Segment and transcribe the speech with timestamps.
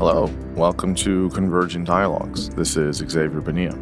[0.00, 2.48] Hello, welcome to Converging Dialogues.
[2.48, 3.78] This is Xavier Bonilla.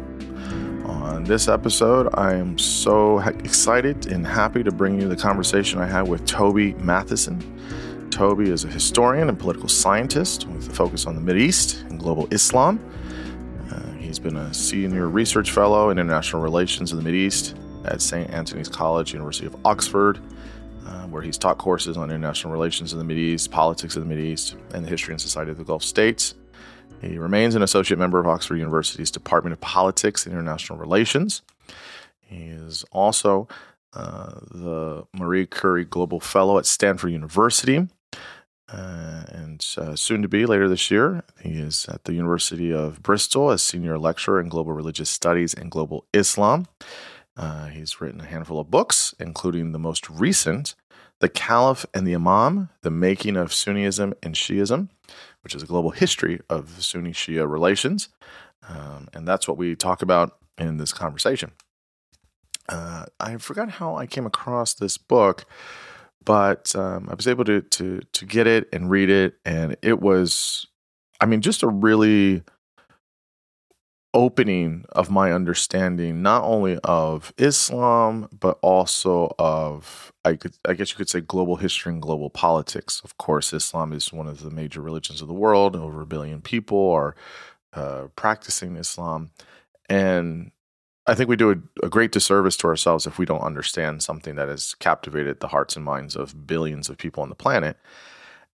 [0.83, 5.85] On this episode, I am so excited and happy to bring you the conversation I
[5.85, 8.11] had with Toby Matthiesen.
[8.11, 11.97] Toby is a historian and political scientist with a focus on the Middle East and
[11.97, 12.81] global Islam.
[13.71, 18.01] Uh, he's been a senior research fellow in international relations in the Middle East at
[18.01, 18.29] St.
[18.29, 20.19] Antony's College, University of Oxford,
[21.11, 24.85] where he's taught courses on international relations in the East, politics of the East, and
[24.85, 26.35] the history and society of the Gulf states.
[27.01, 31.41] He remains an associate member of Oxford University's Department of Politics and International Relations.
[32.19, 33.47] He is also
[33.93, 37.87] uh, the Marie Curie Global Fellow at Stanford University.
[38.71, 43.01] Uh, and uh, soon to be later this year, he is at the University of
[43.01, 46.67] Bristol as senior lecturer in global religious studies and global Islam.
[47.35, 50.75] Uh, he's written a handful of books, including the most recent,
[51.19, 54.89] The Caliph and the Imam The Making of Sunniism and Shiism,
[55.41, 58.09] which is a global history of Sunni Shia relations.
[58.67, 61.51] Um, and that's what we talk about in this conversation.
[62.67, 65.45] Uh, I forgot how I came across this book,
[66.23, 69.35] but um, I was able to, to, to get it and read it.
[69.43, 70.67] And it was,
[71.19, 72.43] I mean, just a really
[74.13, 80.91] opening of my understanding not only of Islam but also of I could I guess
[80.91, 83.01] you could say global history and global politics.
[83.03, 85.75] Of course, Islam is one of the major religions of the world.
[85.75, 87.15] Over a billion people are
[87.73, 89.31] uh, practicing Islam,
[89.89, 90.51] and
[91.05, 94.35] I think we do a, a, great disservice to ourselves if we don't understand something
[94.35, 97.77] that has captivated the hearts and minds of billions of people on the planet.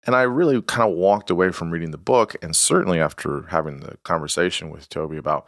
[0.06, 3.80] And I really kind of walked away from reading the book, and certainly after having
[3.80, 5.48] the conversation with Toby about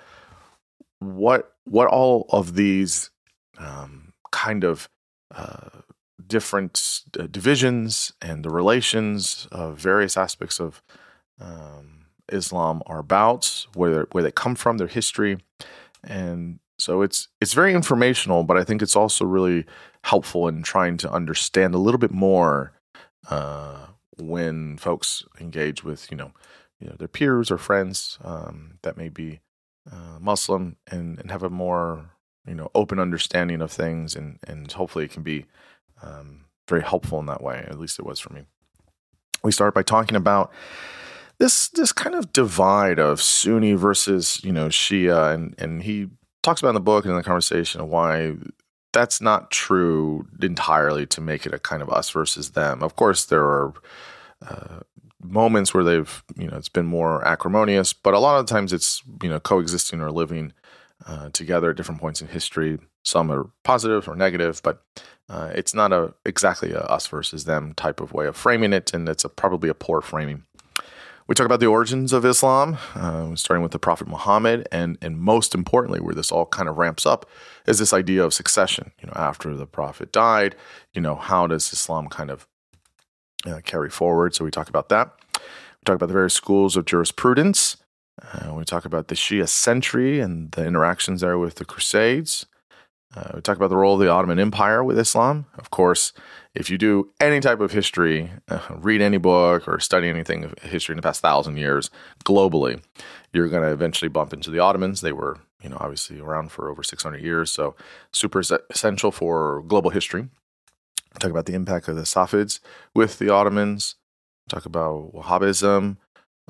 [0.99, 3.11] what what all of these
[3.59, 4.89] um, kind of
[5.36, 5.69] uh,
[6.25, 10.81] different uh, divisions and the relations of various aspects of
[11.39, 15.37] um, Islam are about, where where they come from, their history,
[16.03, 19.65] and so it's it's very informational, but I think it's also really
[20.03, 22.73] helpful in trying to understand a little bit more.
[23.30, 23.87] Uh,
[24.20, 26.32] when folks engage with you know,
[26.80, 29.39] you know their peers or friends um, that may be
[29.92, 32.11] uh, Muslim and, and have a more
[32.45, 35.45] you know open understanding of things and and hopefully it can be
[36.02, 37.66] um, very helpful in that way.
[37.67, 38.44] At least it was for me.
[39.44, 40.52] We start by talking about
[41.39, 46.10] this this kind of divide of Sunni versus you know Shia, and and he
[46.44, 48.33] talks about in the book and in the conversation of why
[48.93, 52.81] that's not true entirely to make it a kind of us versus them.
[52.81, 53.73] Of course, there are
[54.48, 54.80] uh,
[55.21, 59.03] moments where they've, you know, it's been more acrimonious, but a lot of times it's,
[59.21, 60.53] you know, coexisting or living
[61.05, 62.80] uh, together at different points in history.
[63.03, 64.83] Some are positive or negative, but
[65.30, 68.93] uh, it's not a exactly a us versus them type of way of framing it,
[68.93, 70.43] and it's a, probably a poor framing.
[71.27, 75.20] We talk about the origins of Islam, uh, starting with the Prophet Muhammad, and and
[75.20, 77.30] most importantly, where this all kind of ramps up,
[77.67, 78.93] is this idea of succession.
[79.02, 80.55] You know, after the Prophet died,
[80.93, 82.48] you know, how does Islam kind of
[83.45, 84.36] uh, carry forward?
[84.36, 85.11] So we talk about that.
[85.33, 87.76] We talk about the various schools of jurisprudence.
[88.21, 92.45] Uh, we talk about the Shia century and the interactions there with the Crusades.
[93.15, 95.45] Uh, we talk about the role of the Ottoman Empire with Islam.
[95.58, 96.14] Of course,
[96.58, 100.54] if you do any type of history, uh, read any book or study anything of
[100.62, 101.90] history in the past thousand years
[102.26, 102.82] globally,
[103.32, 105.02] you're going to eventually bump into the Ottomans.
[105.02, 107.76] They were, you know, obviously around for over 600 years, so
[108.12, 108.42] super
[108.72, 110.30] essential for global history.
[111.20, 112.60] Talk about the impact of the Safavids
[112.94, 113.95] with the Ottomans.
[114.50, 115.98] Talk about Wahhabism,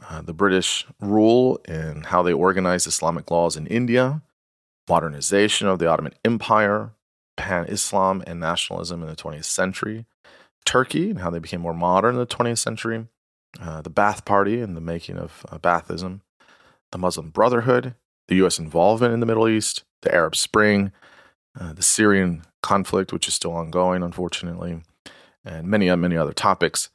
[0.09, 4.22] uh, the British rule and how they organized Islamic laws in India
[4.88, 6.91] modernization of the Ottoman Empire,
[7.37, 10.05] pan Islam and nationalism in the 20th century,
[10.65, 13.07] Turkey and how they became more modern in the 20th century,
[13.61, 16.21] uh, the Ba'ath Party and the making of uh, Baathism,
[16.91, 17.95] the Muslim Brotherhood,
[18.27, 18.59] the U.S.
[18.59, 20.91] involvement in the Middle East, the Arab Spring,
[21.59, 24.81] uh, the Syrian conflict, which is still ongoing, unfortunately,
[25.45, 26.89] and many, many other topics.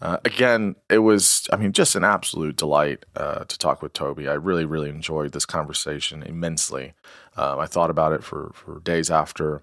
[0.00, 4.26] Uh, again, it was, I mean, just an absolute delight uh, to talk with Toby.
[4.26, 6.94] I really, really enjoyed this conversation immensely.
[7.36, 9.62] Um, I thought about it for, for days after.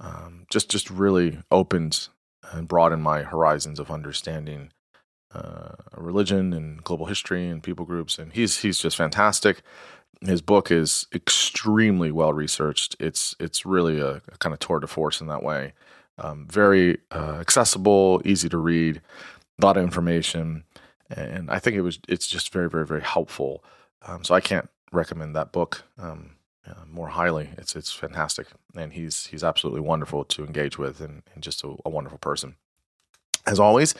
[0.00, 2.08] Um, just, just really opened
[2.52, 4.70] and broadened my horizons of understanding
[5.34, 8.18] uh, religion and global history and people groups.
[8.18, 9.62] And he's he's just fantastic.
[10.20, 12.96] His book is extremely well researched.
[13.00, 15.72] It's it's really a, a kind of tour de force in that way.
[16.18, 19.00] Um, very uh, accessible, easy to read
[19.60, 20.62] a lot of information,
[21.10, 23.64] and I think it was it's just very very very helpful.
[24.06, 26.36] Um, so I can't recommend that book um,
[26.68, 27.50] uh, more highly.
[27.58, 31.74] It's it's fantastic, and he's he's absolutely wonderful to engage with, and, and just a,
[31.84, 32.56] a wonderful person.
[33.46, 33.94] As always,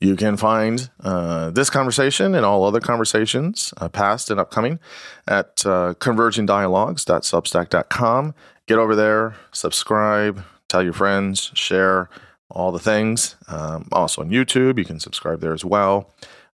[0.00, 4.78] you can find uh, this conversation and all other conversations, uh, past and upcoming,
[5.26, 8.34] at uh, convergingdialogues.substack.com.
[8.66, 12.08] Get over there, subscribe, tell your friends, share
[12.50, 13.36] all the things.
[13.48, 16.10] Um, also on YouTube, you can subscribe there as well.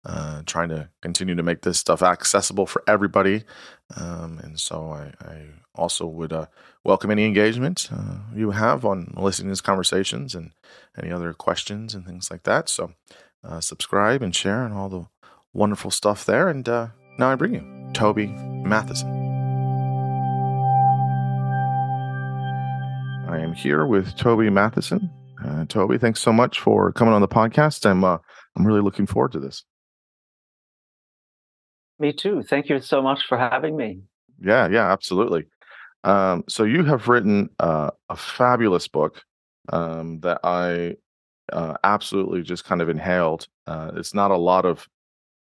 [0.03, 3.43] Uh, trying to continue to make this stuff accessible for everybody.
[3.97, 6.45] Um, and so I, I also would uh,
[6.83, 10.51] welcome any engagement uh, you have on listening to these conversations and
[11.01, 12.69] any other questions and things like that.
[12.69, 12.93] So
[13.43, 15.05] uh, subscribe and share and all the
[15.53, 16.47] wonderful stuff there.
[16.47, 19.19] And uh, now I bring you Toby Matthiesen.
[23.29, 25.09] I am here with Toby Matthiesen.
[25.43, 27.89] Uh, Toby, thanks so much for coming on the podcast.
[27.89, 29.63] I'm I'm really looking forward to this.
[32.01, 32.41] Me too.
[32.41, 33.99] Thank you so much for having me.
[34.43, 35.45] Yeah, yeah, absolutely.
[36.03, 39.23] Um, so you have written uh, a fabulous book
[39.71, 40.95] um, that I
[41.53, 43.47] uh, absolutely just kind of inhaled.
[43.67, 44.87] Uh, it's not a lot of,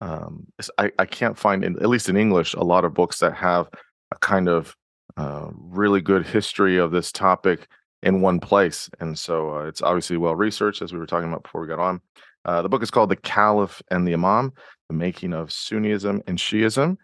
[0.01, 0.47] um,
[0.77, 3.69] I, I can't find, in, at least in English, a lot of books that have
[4.11, 4.75] a kind of
[5.15, 7.69] uh, really good history of this topic
[8.03, 8.89] in one place.
[8.99, 11.79] And so uh, it's obviously well researched, as we were talking about before we got
[11.79, 12.01] on.
[12.45, 14.53] Uh, the book is called The Caliph and the Imam
[14.89, 16.97] The Making of Sunnism and Shiism.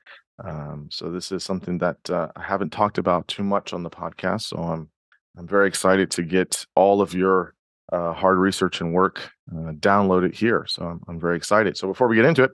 [0.44, 3.90] Um, so, this is something that uh, I haven't talked about too much on the
[3.90, 4.44] podcast.
[4.44, 4.90] So, I'm,
[5.38, 7.54] I'm very excited to get all of your
[7.92, 10.66] uh, hard research and work uh, downloaded here.
[10.68, 11.78] So, I'm, I'm, very excited.
[11.78, 12.52] So, before we get into it,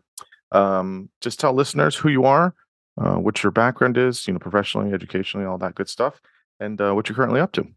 [0.52, 2.54] um, just tell listeners who you are,
[3.00, 6.22] uh, what your background is, you know, professionally, educationally, all that good stuff,
[6.60, 7.68] and uh, what you're currently up to.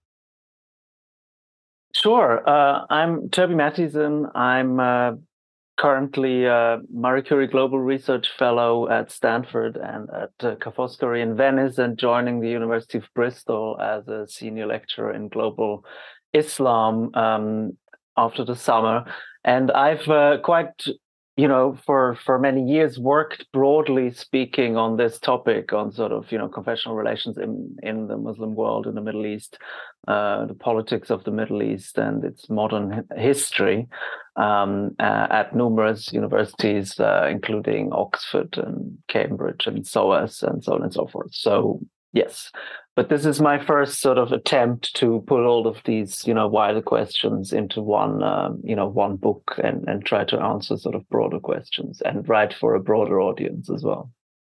[1.94, 2.42] Sure.
[2.46, 4.28] Uh, I'm Toby Matthiesen.
[4.34, 5.12] I'm uh,
[5.78, 11.36] currently a Marie Curie Global Research Fellow at Stanford and at uh, Ca' Foscari in
[11.36, 15.84] Venice, and joining the University of Bristol as a senior lecturer in global
[16.32, 17.76] Islam um,
[18.16, 19.04] after the summer.
[19.44, 20.84] And I've uh, quite
[21.36, 26.30] you know, for for many years worked broadly speaking on this topic, on sort of
[26.30, 29.58] you know confessional relations in in the Muslim world in the Middle East,
[30.06, 33.88] uh, the politics of the Middle East and its modern history,
[34.36, 40.84] um, uh, at numerous universities, uh, including Oxford and Cambridge and SOAS and so on
[40.84, 41.34] and so forth.
[41.34, 41.80] So
[42.14, 42.50] yes,
[42.96, 46.48] but this is my first sort of attempt to put all of these you know
[46.48, 50.94] wider questions into one um, you know one book and and try to answer sort
[50.94, 54.10] of broader questions and write for a broader audience as well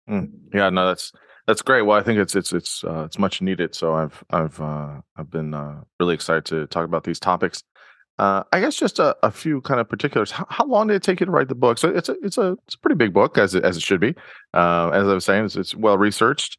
[0.09, 0.31] mm.
[0.55, 1.13] yeah no that's
[1.47, 4.61] that's great well i think it's it's it's uh, it's much needed so i've i've
[4.61, 7.63] uh, i've been uh, really excited to talk about these topics
[8.19, 10.33] uh, I guess just a, a, few kind of particulars.
[10.33, 11.79] How, how, long did it take you to write the book?
[11.79, 14.01] So it's a it's a it's a pretty big book as it, as it should
[14.01, 14.17] be.
[14.53, 16.59] Uh, as I was saying, it's, it's well researched.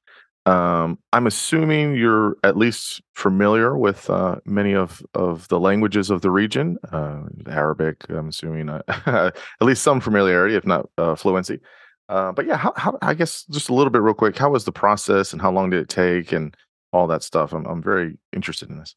[0.50, 6.22] Um, I'm assuming you're at least familiar with uh, many of, of the languages of
[6.24, 8.04] the region, uh, Arabic.
[8.10, 11.60] I'm assuming uh, at least some familiarity, if not uh, fluency.
[12.08, 14.36] Uh, but yeah, how, how, I guess just a little bit real quick.
[14.40, 16.58] How was the process, and how long did it take, and
[16.92, 17.54] all that stuff?
[17.54, 18.96] I'm I'm very interested in this.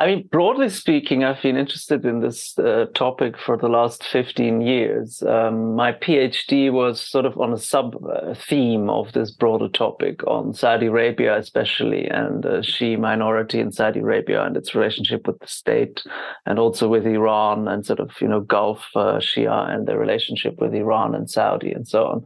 [0.00, 4.62] I mean, broadly speaking, I've been interested in this uh, topic for the last 15
[4.62, 5.22] years.
[5.22, 10.26] Um, my PhD was sort of on a sub uh, theme of this broader topic
[10.26, 15.38] on Saudi Arabia, especially, and the Shia minority in Saudi Arabia and its relationship with
[15.38, 16.02] the state,
[16.46, 20.58] and also with Iran and sort of, you know, Gulf uh, Shia and their relationship
[20.62, 22.24] with Iran and Saudi and so on.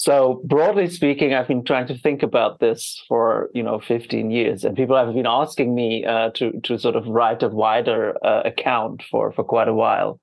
[0.00, 4.64] So broadly speaking, I've been trying to think about this for you know 15 years,
[4.64, 8.40] and people have been asking me uh, to to sort of write a wider uh,
[8.46, 10.18] account for for quite a while.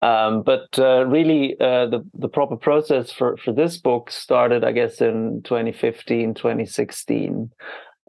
[0.00, 4.72] Um, but uh, really, uh, the the proper process for for this book started, I
[4.72, 7.50] guess, in 2015, 2016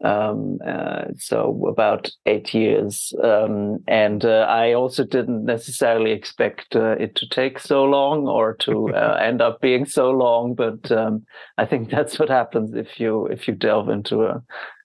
[0.02, 3.12] um, uh, so about eight years.
[3.22, 8.54] Um, and uh, I also didn't necessarily expect uh, it to take so long or
[8.60, 11.24] to uh, end up being so long, but um,
[11.58, 14.42] I think that's what happens if you if you delve into a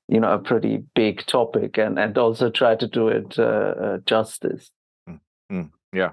[0.07, 3.97] you know a pretty big topic and and also try to do it uh, uh,
[4.05, 4.69] justice.
[5.09, 5.63] Mm-hmm.
[5.93, 6.11] Yeah.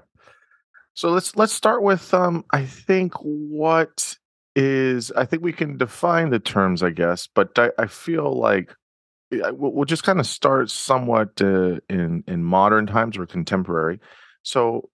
[0.93, 4.15] So let's let's start with um, I think what
[4.55, 8.73] is I think we can define the terms, I guess, but I, I feel like
[9.51, 13.99] we'll just kind of start somewhat uh, in in modern times or contemporary.
[14.43, 14.89] So,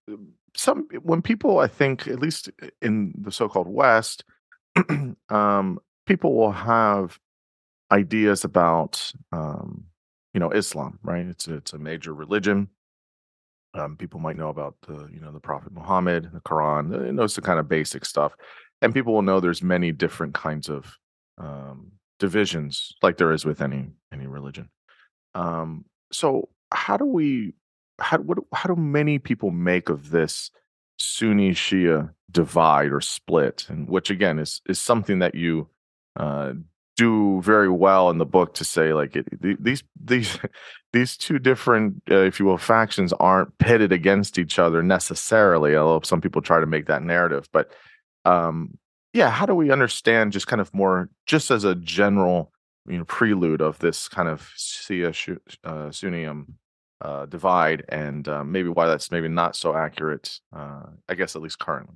[0.55, 2.49] some when people, I think, at least
[2.81, 4.23] in the so-called West,
[5.29, 7.19] um, people will have
[7.91, 9.85] ideas about, um,
[10.33, 10.99] you know, Islam.
[11.03, 11.25] Right?
[11.25, 12.69] It's a, it's a major religion.
[13.75, 16.89] Um, people might know about the, you know, the Prophet Muhammad, the Quran.
[16.89, 18.33] They know some kind of basic stuff,
[18.81, 20.97] and people will know there's many different kinds of
[21.37, 24.69] um, divisions like there is with any any religion.
[25.35, 27.53] Um so how do we
[27.99, 30.51] how what, how do many people make of this
[30.97, 35.69] Sunni Shia divide or split, and which again is is something that you
[36.17, 36.53] uh,
[36.97, 40.37] do very well in the book to say like it, these these
[40.93, 46.03] these two different uh, if you will factions aren't pitted against each other necessarily although
[46.03, 47.47] some people try to make that narrative.
[47.53, 47.71] But
[48.25, 48.77] um
[49.13, 52.51] yeah how do we understand just kind of more just as a general
[52.89, 56.55] you know prelude of this kind of Shia uh, Sunnium
[57.01, 61.41] uh, divide and uh, maybe why that's maybe not so accurate uh, I guess at
[61.41, 61.95] least currently.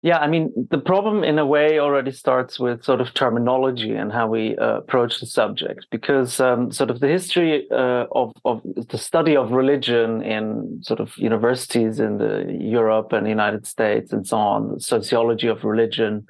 [0.00, 4.12] Yeah, I mean, the problem in a way already starts with sort of terminology and
[4.12, 8.62] how we uh, approach the subject, because um, sort of the history uh, of, of
[8.90, 14.12] the study of religion in sort of universities in the Europe and the United States
[14.12, 16.24] and so on, sociology of religion,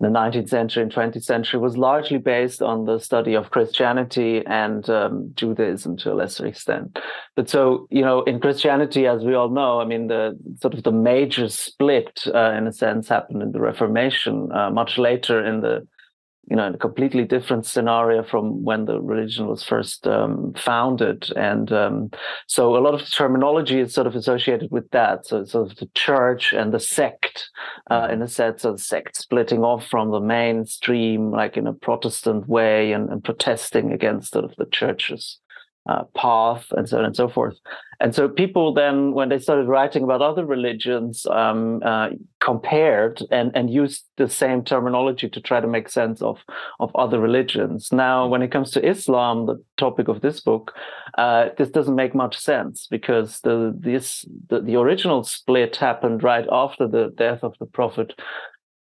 [0.00, 4.88] the 19th century and 20th century was largely based on the study of Christianity and
[4.88, 6.98] um, Judaism to a lesser extent.
[7.36, 10.84] But so, you know, in Christianity, as we all know, I mean, the sort of
[10.84, 15.60] the major split, uh, in a sense, happened in the Reformation uh, much later in
[15.60, 15.86] the
[16.50, 21.30] you know, in a completely different scenario from when the religion was first um, founded.
[21.36, 22.10] And um,
[22.48, 25.26] so a lot of terminology is sort of associated with that.
[25.26, 27.48] So sort of the church and the sect,
[27.90, 28.14] uh, mm-hmm.
[28.14, 32.48] in a sense, of the sect splitting off from the mainstream, like in a Protestant
[32.48, 35.39] way and, and protesting against sort of the church's
[35.88, 37.56] uh, path and so on and so forth.
[38.00, 42.08] And so people then, when they started writing about other religions, um, uh,
[42.40, 46.38] compared and, and used the same terminology to try to make sense of,
[46.80, 47.92] of other religions.
[47.92, 50.72] Now, when it comes to Islam, the topic of this book,
[51.18, 56.46] uh, this doesn't make much sense because the this the, the original split happened right
[56.50, 58.18] after the death of the Prophet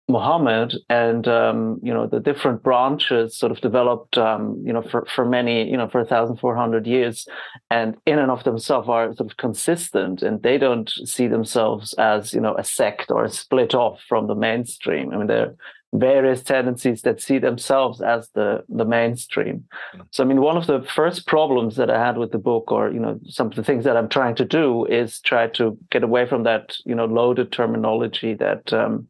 [0.08, 5.06] Muhammad and um, you know the different branches sort of developed um, you know for,
[5.06, 7.26] for many you know for 1400 years
[7.70, 12.34] and in and of themselves are sort of consistent and they don't see themselves as
[12.34, 15.56] you know a sect or a split off from the mainstream I mean there are
[15.94, 20.02] various tendencies that see themselves as the the mainstream hmm.
[20.11, 22.90] so I mean one of the first problems that I had with the book or
[22.90, 26.02] you know some of the things that I'm trying to do is try to get
[26.02, 29.08] away from that you know loaded terminology that um,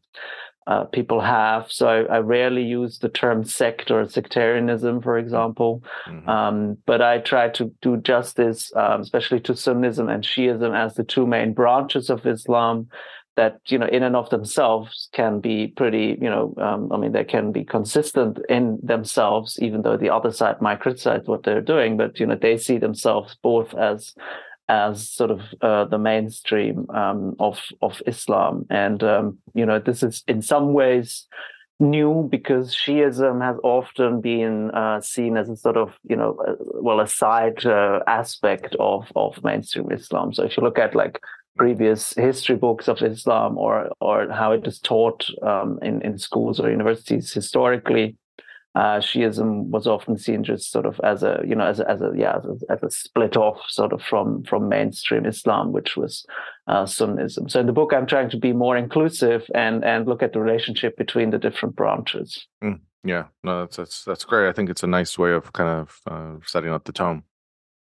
[0.67, 1.71] uh, people have.
[1.71, 5.83] So I, I, rarely use the term sect or sectarianism, for example.
[6.07, 6.27] Mm-hmm.
[6.27, 11.03] Um, but I try to do justice, um, especially to Sunnism and Shiism as the
[11.03, 12.87] two main branches of Islam
[13.35, 17.11] that, you know, in and of themselves can be pretty, you know, um, I mean,
[17.11, 21.61] they can be consistent in themselves, even though the other side might criticize what they're
[21.61, 24.15] doing, but, you know, they see themselves both as
[24.67, 30.03] as sort of uh, the mainstream um, of of Islam, and um, you know this
[30.03, 31.27] is in some ways
[31.79, 36.55] new because Shiism has often been uh, seen as a sort of you know uh,
[36.59, 40.33] well a side uh, aspect of of mainstream Islam.
[40.33, 41.19] So if you look at like
[41.57, 46.59] previous history books of Islam or or how it is taught um, in in schools
[46.59, 48.15] or universities historically
[48.75, 52.01] uh, Shiism was often seen just sort of as a, you know, as a, as
[52.01, 55.95] a yeah, as a, as a split off sort of from from mainstream Islam, which
[55.95, 56.25] was
[56.67, 57.49] uh, Sunnism.
[57.49, 60.41] So in the book, I'm trying to be more inclusive and and look at the
[60.41, 62.47] relationship between the different branches.
[62.61, 64.49] Mm, yeah, no, that's that's that's great.
[64.49, 67.23] I think it's a nice way of kind of uh, setting up the tone.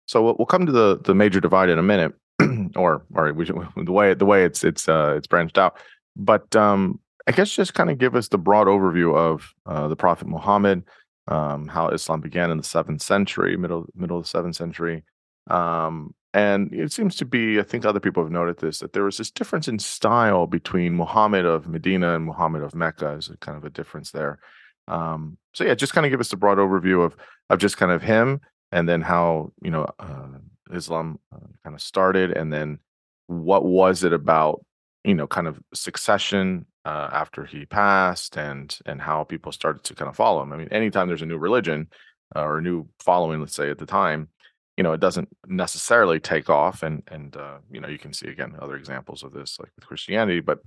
[0.06, 2.12] So we'll, we'll come to the the major divide in a minute,
[2.76, 5.78] or or we, the way the way it's it's uh, it's branched out.
[6.14, 9.96] But um, I guess just kind of give us the broad overview of uh, the
[9.96, 10.84] Prophet Muhammad,
[11.28, 15.04] um, how Islam began in the seventh century, middle middle of the seventh century,
[15.48, 17.58] um, and it seems to be.
[17.58, 20.94] I think other people have noted this that there was this difference in style between
[20.96, 23.12] Muhammad of Medina and Muhammad of Mecca.
[23.12, 24.38] Is kind of a difference there.
[24.86, 27.16] Um, so yeah, just kind of give us the broad overview of
[27.48, 28.40] of just kind of him,
[28.70, 30.38] and then how you know uh,
[30.74, 32.80] Islam uh, kind of started, and then
[33.28, 34.62] what was it about
[35.04, 39.94] you know kind of succession uh, after he passed and and how people started to
[39.94, 40.52] kind of follow him.
[40.52, 41.88] I mean, anytime there's a new religion
[42.36, 44.28] uh, or a new following, let's say at the time,
[44.76, 46.82] you know, it doesn't necessarily take off.
[46.82, 49.86] And and uh, you know, you can see again other examples of this, like with
[49.86, 50.40] Christianity.
[50.40, 50.60] But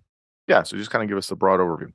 [0.48, 1.92] yeah, so just kind of give us the broad overview.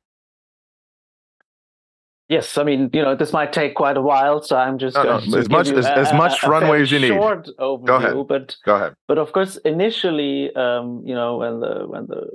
[2.29, 5.19] Yes, I mean, you know, this might take quite a while, so I'm just no,
[5.19, 7.09] no, as much as, a, as much runway as you need.
[7.09, 8.29] Short overview, Go ahead.
[8.29, 8.95] but Go ahead.
[9.07, 12.31] But of course, initially, um, you know, when the when the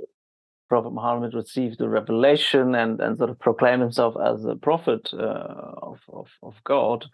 [0.68, 5.72] Prophet Muhammad received the revelation and, and sort of proclaimed himself as a prophet uh,
[5.82, 7.06] of, of, of, God,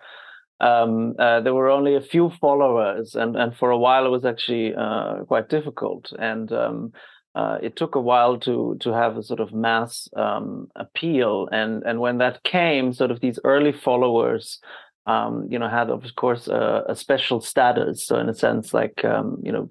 [0.61, 4.25] um, uh, there were only a few followers, and, and for a while it was
[4.25, 6.13] actually uh, quite difficult.
[6.19, 6.93] And um,
[7.35, 11.83] uh, it took a while to to have a sort of mass um, appeal, and
[11.83, 14.61] and when that came, sort of these early followers
[15.07, 18.07] um, you know, had of course a, a, special status.
[18.07, 19.69] So in a sense, like um, you know,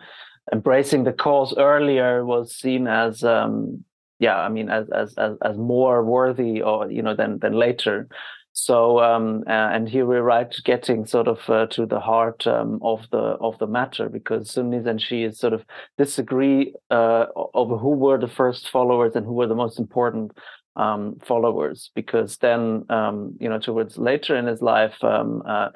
[0.51, 3.83] embracing the cause earlier was seen as um,
[4.19, 8.07] yeah, I mean, as as as, as more worthy or you know than than later.
[8.53, 13.01] So um, and here we're right getting sort of uh, to the heart um, of
[13.11, 15.65] the of the matter because Sunnis and Shias sort of
[15.97, 20.31] disagree uh, over who were the first followers and who were the most important
[20.75, 21.89] um, followers.
[21.95, 25.69] Because then um, you know towards later in his life, um, uh,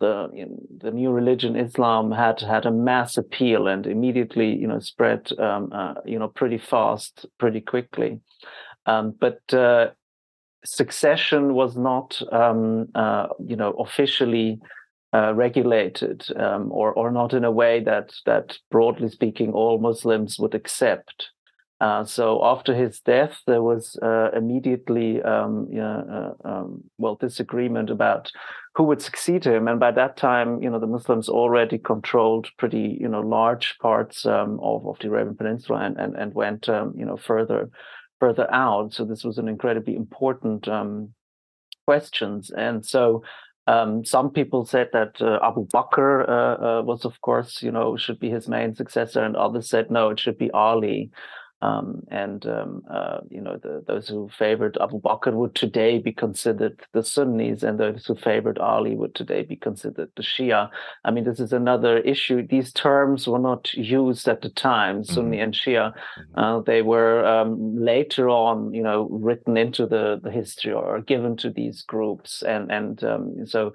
[0.00, 4.66] the you know, the new religion Islam had had a mass appeal and immediately you
[4.66, 8.20] know spread um, uh, you know pretty fast, pretty quickly.
[8.86, 9.88] but uh,
[10.66, 14.58] succession was not, um, uh, you know, officially
[15.14, 20.38] uh, regulated, um, or or not in a way that that broadly speaking all Muslims
[20.38, 21.30] would accept.
[21.78, 28.32] Uh, so after his death, there was uh, immediately, um, uh, um, well, disagreement about
[28.74, 29.68] who would succeed him.
[29.68, 34.24] And by that time, you know, the Muslims already controlled pretty, you know, large parts
[34.24, 37.68] um, of, of the Arabian Peninsula and and, and went, um, you know, further
[38.20, 38.94] further out.
[38.94, 41.12] So this was an incredibly important um,
[41.86, 42.50] questions.
[42.56, 43.22] And so
[43.66, 47.96] um, some people said that uh, Abu Bakr uh, uh, was, of course, you know,
[47.96, 51.10] should be his main successor, and others said no, it should be Ali.
[51.62, 56.12] Um, and um, uh, you know, the, those who favored Abu Bakr would today be
[56.12, 60.68] considered the Sunnis, and those who favored Ali would today be considered the Shia.
[61.04, 62.46] I mean, this is another issue.
[62.46, 65.12] These terms were not used at the time, mm-hmm.
[65.14, 65.94] Sunni and Shia.
[65.94, 66.38] Mm-hmm.
[66.38, 71.36] Uh, they were um, later on, you know, written into the, the history or given
[71.38, 73.72] to these groups, and and um, so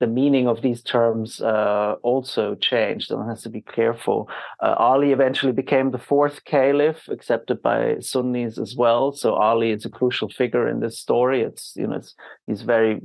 [0.00, 3.12] the meaning of these terms uh, also changed.
[3.12, 4.28] One has to be careful.
[4.62, 9.12] Uh, Ali eventually became the fourth caliph, accepted by Sunnis as well.
[9.12, 11.42] So Ali is a crucial figure in this story.
[11.42, 12.14] It's you know it's,
[12.46, 13.00] he's very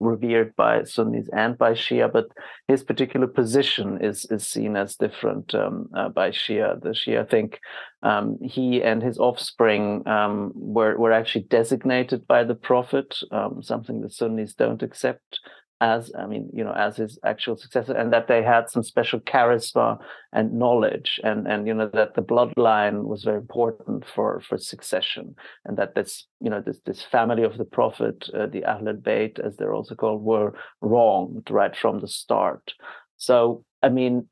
[0.00, 2.26] revered by Sunnis and by Shia, but
[2.66, 6.80] his particular position is is seen as different um, uh, by Shia.
[6.80, 7.60] The Shia think
[8.02, 14.00] um, he and his offspring um, were were actually designated by the Prophet, um, something
[14.00, 15.40] the Sunnis don't accept
[15.80, 19.20] as I mean, you know, as his actual successor, and that they had some special
[19.20, 19.98] charisma
[20.32, 25.36] and knowledge, and and you know that the bloodline was very important for for succession,
[25.64, 29.38] and that this you know this this family of the prophet, uh, the Ahlul Bayt,
[29.38, 32.74] as they're also called, were wronged right from the start.
[33.16, 34.28] So I mean,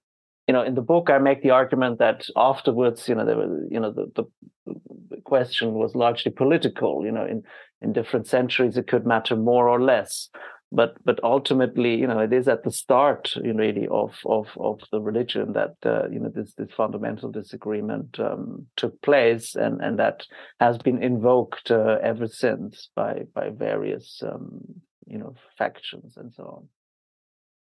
[0.49, 3.67] you know, in the book, I make the argument that afterwards, you know, there was,
[3.71, 7.05] you know, the, the question was largely political.
[7.05, 7.43] You know, in
[7.83, 10.29] in different centuries, it could matter more or less
[10.73, 14.49] but but ultimately you know it is at the start you know, really of of
[14.59, 19.81] of the religion that uh, you know this this fundamental disagreement um, took place and
[19.81, 20.27] and that
[20.61, 24.61] has been invoked uh, ever since by by various um,
[25.07, 26.69] you know factions and so on.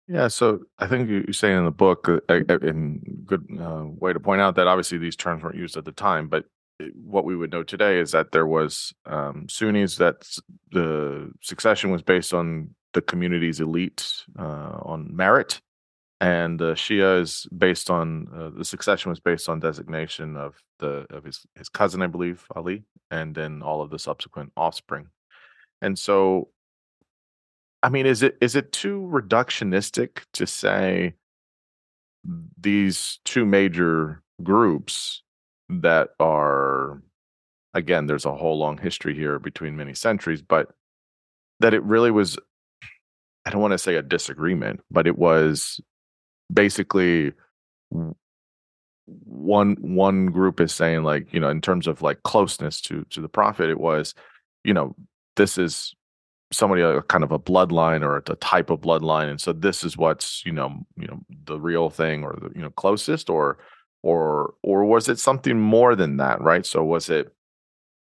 [0.08, 2.34] Yeah, so I think you, say in the book, uh,
[2.64, 5.92] in good uh, way to point out that obviously these terms weren't used at the
[5.92, 6.46] time, but
[6.96, 10.28] what we would know today is that there was um, Sunnis that
[10.72, 15.62] the succession was based on the community's elite uh, on merit,
[16.22, 21.24] and Shia is based on uh, the succession was based on designation of the of
[21.24, 25.08] his his cousin, I believe, Ali, and then all of the subsequent offspring.
[25.82, 26.50] And so,
[27.82, 31.14] I mean, is it is it too reductionistic to say
[32.60, 35.24] these two major groups
[35.70, 37.02] that are
[37.74, 40.74] again there's a whole long history here between many centuries but
[41.60, 42.38] that it really was
[43.50, 45.82] I don't want to say a disagreement, but it was
[46.54, 47.34] basically
[49.26, 53.22] one one group is saying like you know in terms of like closeness to to
[53.22, 54.14] the prophet it was
[54.64, 54.96] you know
[55.36, 55.96] this is
[56.52, 59.98] somebody a kind of a bloodline or a type of bloodline and so this is
[59.98, 63.58] what's you know you know the real thing or the you know closest or
[64.04, 66.68] or or was it something more than that right?
[66.68, 67.34] So was it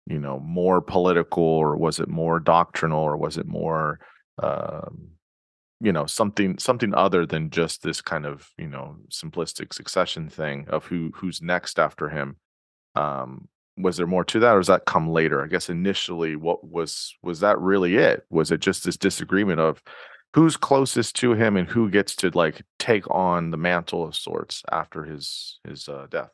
[0.08, 4.00] you know more political or was it more doctrinal or was it more
[4.42, 5.15] um
[5.82, 10.66] you know something something other than just this kind of you know simplistic succession thing
[10.70, 12.38] of who who's next after him
[12.96, 15.44] um was there more to that or does that come later?
[15.44, 18.26] I guess initially what was was that really it?
[18.30, 19.82] Was it just this disagreement of
[20.34, 24.64] who's closest to him and who gets to like take on the mantle of sorts
[24.72, 26.32] after his his uh, death?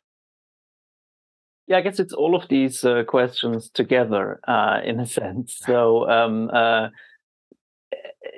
[1.67, 5.57] Yeah i guess it's all of these uh, questions together uh, in a sense.
[5.65, 6.89] So um, uh,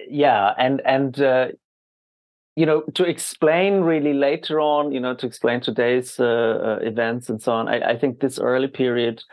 [0.10, 1.48] yeah, and and uh,
[2.56, 6.24] you know to explain really later on, you know, to explain today's uh,
[6.80, 7.68] uh, events and so on.
[7.68, 9.24] I, I think this early period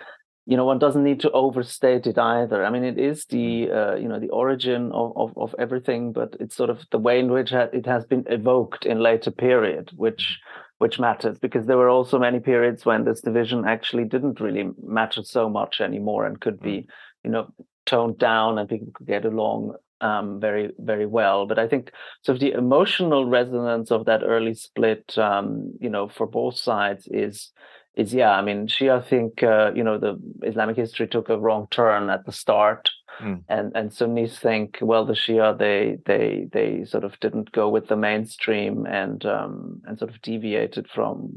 [0.46, 3.72] you know one doesn't need to overstate it either i mean it is the mm.
[3.72, 7.20] uh, you know the origin of, of, of everything but it's sort of the way
[7.20, 10.60] in which it has been evoked in later period which mm.
[10.78, 15.22] which matters because there were also many periods when this division actually didn't really matter
[15.22, 16.86] so much anymore and could be mm.
[17.24, 17.52] you know
[17.86, 21.46] toned down and people could get along um, very very well.
[21.46, 21.92] But i think
[22.24, 27.08] sort of the emotional resonance of that early split um, you know for both sides
[27.10, 27.50] is
[27.96, 31.66] is yeah i mean shia think uh, you know the islamic history took a wrong
[31.70, 32.90] turn at the start.
[33.20, 33.42] Mm.
[33.48, 37.88] and and sunnis think well the shia they they they sort of didn't go with
[37.88, 41.28] the mainstream and um and sort of deviated from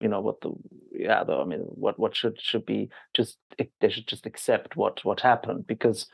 [0.00, 0.50] you know what the
[0.92, 3.38] yeah the, i mean what what should should be just
[3.80, 5.66] they should just accept what what happened.
[5.66, 6.06] Because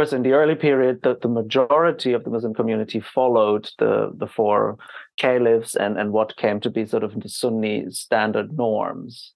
[0.00, 4.26] course, in the early period, the, the majority of the Muslim community followed the, the
[4.26, 4.78] four
[5.18, 9.34] caliphs and, and what came to be sort of the Sunni standard norms.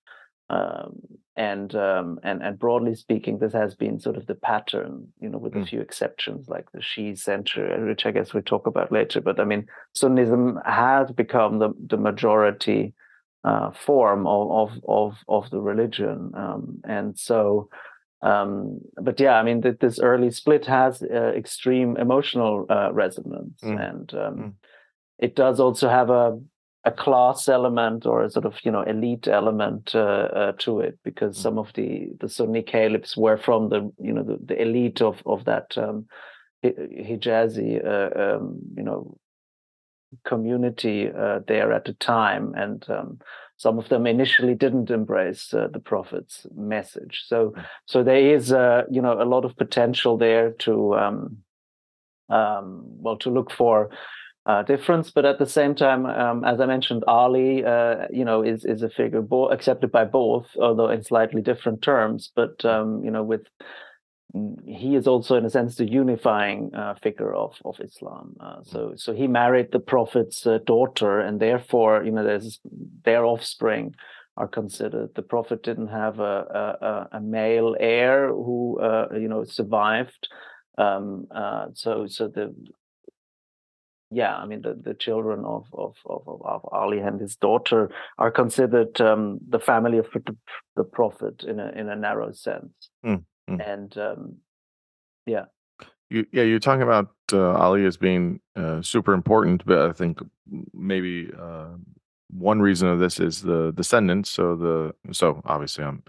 [0.48, 1.00] Um,
[1.37, 5.38] and um, and and broadly speaking, this has been sort of the pattern, you know,
[5.38, 5.62] with mm.
[5.62, 9.20] a few exceptions like the Shi'i century, which I guess we talk about later.
[9.20, 9.66] But I mean,
[9.98, 12.94] Sunnism has become the the majority
[13.42, 17.68] uh, form of, of of of the religion, um, and so
[18.24, 23.60] um, but yeah, I mean, th- this early split has uh, extreme emotional uh, resonance,
[23.62, 23.90] mm.
[23.90, 24.52] and um, mm.
[25.18, 26.40] it does also have a
[26.87, 30.98] a class element or a sort of you know elite element uh, uh to it
[31.02, 31.42] because mm.
[31.42, 35.22] some of the the Sunni caliphs were from the you know the, the elite of
[35.26, 36.06] of that um,
[36.64, 39.18] Hijazi uh, um, you know
[40.24, 43.18] community uh, there at the time, and um,
[43.56, 47.24] some of them initially didn't embrace uh, the prophet's message.
[47.26, 47.60] So hmm.
[47.86, 51.38] so there is uh, you know a lot of potential there to um,
[52.28, 53.90] um, well to look for
[54.46, 55.10] uh, difference.
[55.10, 58.82] But at the same time um, as i mentioned ali uh, you know is is
[58.82, 62.30] a figure bo- accepted by both although in slightly different terms.
[62.34, 63.46] But um, you know with
[64.66, 68.36] he is also in a sense the unifying uh, figure of of Islam.
[68.40, 69.00] Uh, so mm.
[69.00, 72.58] so he married the Prophet's uh, daughter, and therefore you know there's
[73.04, 73.94] their offspring
[74.36, 75.10] are considered.
[75.14, 80.28] The Prophet didn't have a a, a male heir who uh, you know survived.
[80.78, 82.52] Um, uh, so so the
[84.10, 88.32] yeah, I mean the, the children of, of of of Ali and his daughter are
[88.32, 90.36] considered um, the family of the,
[90.74, 92.90] the Prophet in a in a narrow sense.
[93.04, 93.24] Mm.
[93.48, 93.72] Mm.
[93.72, 94.37] And um,
[95.26, 95.44] yeah.
[96.11, 100.20] You, yeah, you're talking about uh, Ali as being uh, super important, but I think
[100.72, 101.70] maybe uh,
[102.30, 104.30] one reason of this is the descendants.
[104.30, 106.02] So the so obviously I'm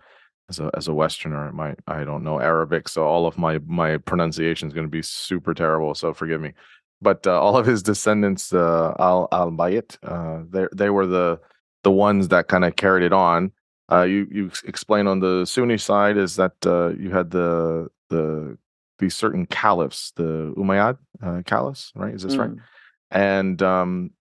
[0.50, 3.98] as a as a Westerner, my I don't know Arabic, so all of my my
[3.98, 5.96] pronunciation is going to be super terrible.
[5.96, 6.54] So forgive me.
[7.02, 11.40] But uh, all of his descendants, uh, Al Al Bayt, uh, they they were the
[11.84, 13.52] the ones that kind of carried it on.
[13.92, 18.58] Uh, you you explain on the Sunni side is that uh, you had the the
[19.00, 22.14] these certain caliphs, the Umayyad uh, caliphs, right?
[22.14, 22.40] Is this mm.
[22.40, 22.52] right?
[23.12, 24.12] And um,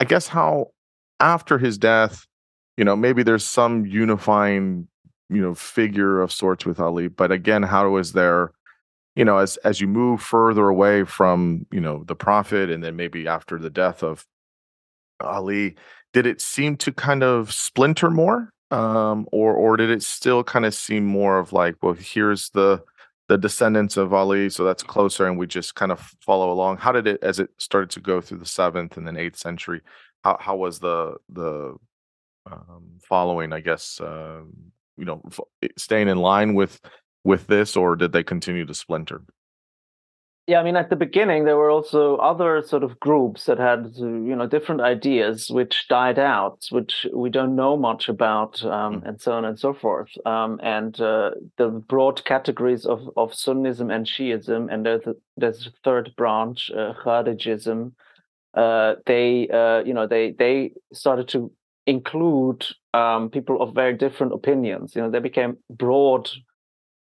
[0.00, 0.72] I guess how
[1.18, 2.26] after his death,
[2.76, 4.86] you know, maybe there's some unifying,
[5.28, 7.08] you know, figure of sorts with Ali.
[7.08, 8.52] But again, how is there,
[9.16, 12.94] you know, as as you move further away from, you know, the Prophet, and then
[12.94, 14.26] maybe after the death of
[15.20, 15.74] Ali,
[16.12, 18.52] did it seem to kind of splinter more?
[18.70, 22.82] Um, or or did it still kind of seem more of like, well, here's the
[23.28, 26.78] the descendants of Ali, so that's closer, and we just kind of follow along.
[26.78, 29.82] How did it, as it started to go through the seventh and then eighth century,
[30.24, 31.76] how how was the the
[32.46, 33.52] um, following?
[33.52, 34.42] I guess uh,
[34.96, 35.22] you know,
[35.76, 36.80] staying in line with
[37.24, 39.22] with this, or did they continue to splinter?
[40.48, 43.92] Yeah i mean at the beginning there were also other sort of groups that had
[43.96, 49.08] you know different ideas which died out which we don't know much about um, mm.
[49.08, 53.94] and so on and so forth um, and uh, the broad categories of, of sunnism
[53.94, 57.92] and shiism and there's a, there's a third branch uh, kharijism
[58.54, 61.52] uh, they uh, you know they they started to
[61.86, 66.28] include um, people of very different opinions you know they became broad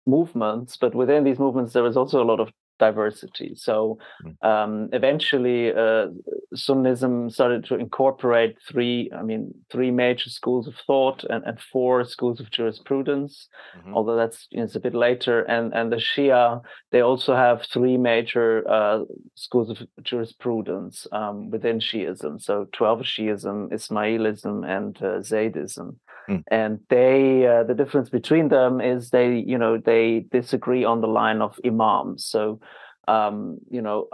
[0.07, 2.49] movements but within these movements there was also a lot of
[2.87, 3.51] diversity.
[3.55, 4.47] So hmm.
[4.51, 6.07] um, eventually, uh,
[6.55, 9.43] Sunnism started to incorporate three, I mean,
[9.73, 13.49] three major schools of thought and, and four schools of jurisprudence.
[13.77, 13.95] Mm-hmm.
[13.95, 16.61] Although that's you know, it's a bit later, and and the Shia
[16.93, 19.01] they also have three major uh,
[19.35, 19.79] schools of
[20.11, 22.41] jurisprudence um, within Shiism.
[22.47, 25.89] So Twelver Shiism, Ismailism, and uh, Zaydism.
[26.29, 26.45] Mm.
[26.51, 31.09] And they, uh, the difference between them is they, you know, they disagree on the
[31.09, 32.25] line of imams.
[32.25, 32.61] So,
[33.09, 34.09] um, you know,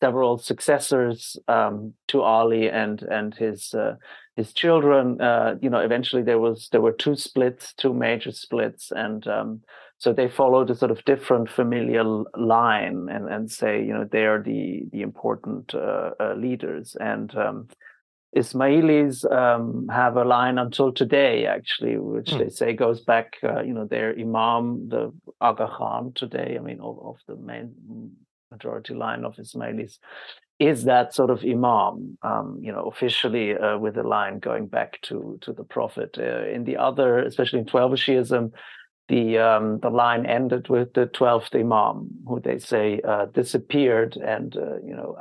[0.00, 3.96] several successors um, to Ali and and his uh,
[4.36, 5.20] his children.
[5.20, 9.60] Uh, you know, eventually there was there were two splits, two major splits, and um,
[9.98, 14.24] so they followed a sort of different familial line, and and say you know they
[14.24, 17.68] are the the important uh, uh, leaders, and um,
[18.36, 22.38] Ismailis um, have a line until today, actually, which hmm.
[22.38, 26.80] they say goes back, uh, you know, their Imam, the Aga Khan today, I mean,
[26.80, 27.72] of, of, the main
[28.50, 29.98] majority line of Ismailis,
[30.58, 35.00] is that sort of Imam, um, you know, officially uh, with a line going back
[35.02, 36.16] to to the Prophet.
[36.18, 38.52] Uh, in the other, especially in Twelver Shiism,
[39.08, 44.56] the um, the line ended with the twelfth Imam, who they say uh, disappeared and
[44.56, 45.16] uh, you know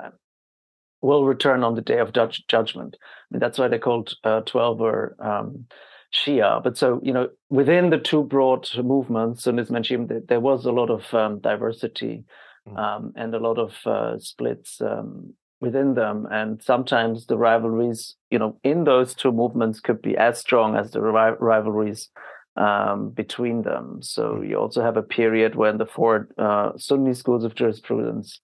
[1.04, 2.96] will return on the day of judge, judgment.
[3.02, 5.66] I mean, that's why they're called uh, Twelver um,
[6.14, 6.64] Shia.
[6.64, 10.72] But so, you know, within the two broad movements, Sunnism and Shia, there was a
[10.72, 12.24] lot of um, diversity
[12.68, 12.78] hmm.
[12.78, 16.28] um, and a lot of uh, splits um, within them.
[16.32, 20.92] And sometimes the rivalries, you know, in those two movements could be as strong as
[20.92, 22.10] the ri- rivalries
[22.56, 24.02] um, between them.
[24.02, 24.44] So hmm.
[24.46, 28.40] you also have a period when the four uh, Sunni schools of jurisprudence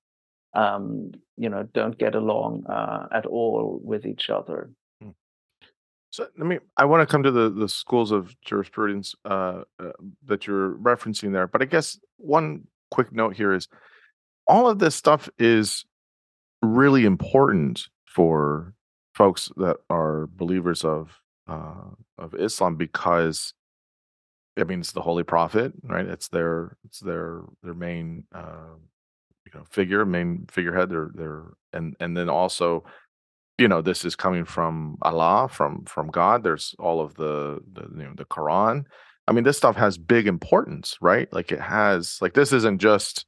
[0.53, 4.71] um, you know don't get along uh, at all with each other.
[5.01, 5.09] Hmm.
[6.11, 6.59] So let me.
[6.77, 9.91] I want to come to the the schools of jurisprudence uh, uh,
[10.25, 13.67] that you're referencing there, but I guess one quick note here is
[14.47, 15.85] all of this stuff is
[16.61, 18.73] really important for
[19.13, 23.53] folks that are believers of uh, of Islam because
[24.57, 26.05] I mean it's the Holy Prophet, right?
[26.05, 28.75] It's their it's their their main uh,
[29.53, 30.89] you know figure, main figurehead.
[30.89, 32.83] They're they're and and then also,
[33.57, 36.43] you know, this is coming from Allah, from from God.
[36.43, 38.85] There's all of the the you know the Quran.
[39.27, 41.31] I mean, this stuff has big importance, right?
[41.31, 43.25] Like it has like this isn't just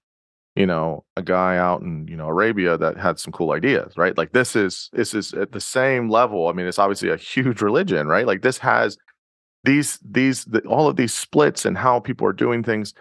[0.56, 4.18] you know a guy out in you know Arabia that had some cool ideas, right?
[4.18, 6.48] Like this is this is at the same level.
[6.48, 8.28] I mean, it's obviously a huge religion, right?
[8.28, 8.98] Like this has
[9.64, 12.94] these these the, all of these splits and how people are doing things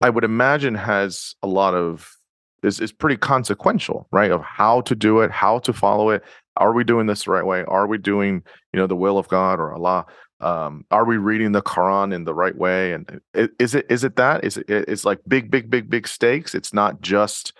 [0.00, 2.14] I would imagine has a lot of
[2.62, 4.30] is is pretty consequential, right?
[4.30, 6.22] Of how to do it, how to follow it.
[6.56, 7.64] Are we doing this the right way?
[7.64, 10.06] Are we doing, you know, the will of God or Allah?
[10.40, 12.92] Um, are we reading the Quran in the right way?
[12.92, 14.44] And is it is it that?
[14.44, 16.54] Is it it's like big, big, big, big stakes?
[16.54, 17.52] It's not just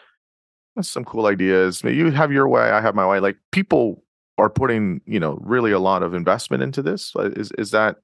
[0.81, 1.83] some cool ideas.
[1.83, 3.19] You have your way, I have my way.
[3.19, 4.05] Like people
[4.37, 7.13] are putting, you know, really a lot of investment into this.
[7.17, 7.97] Is is that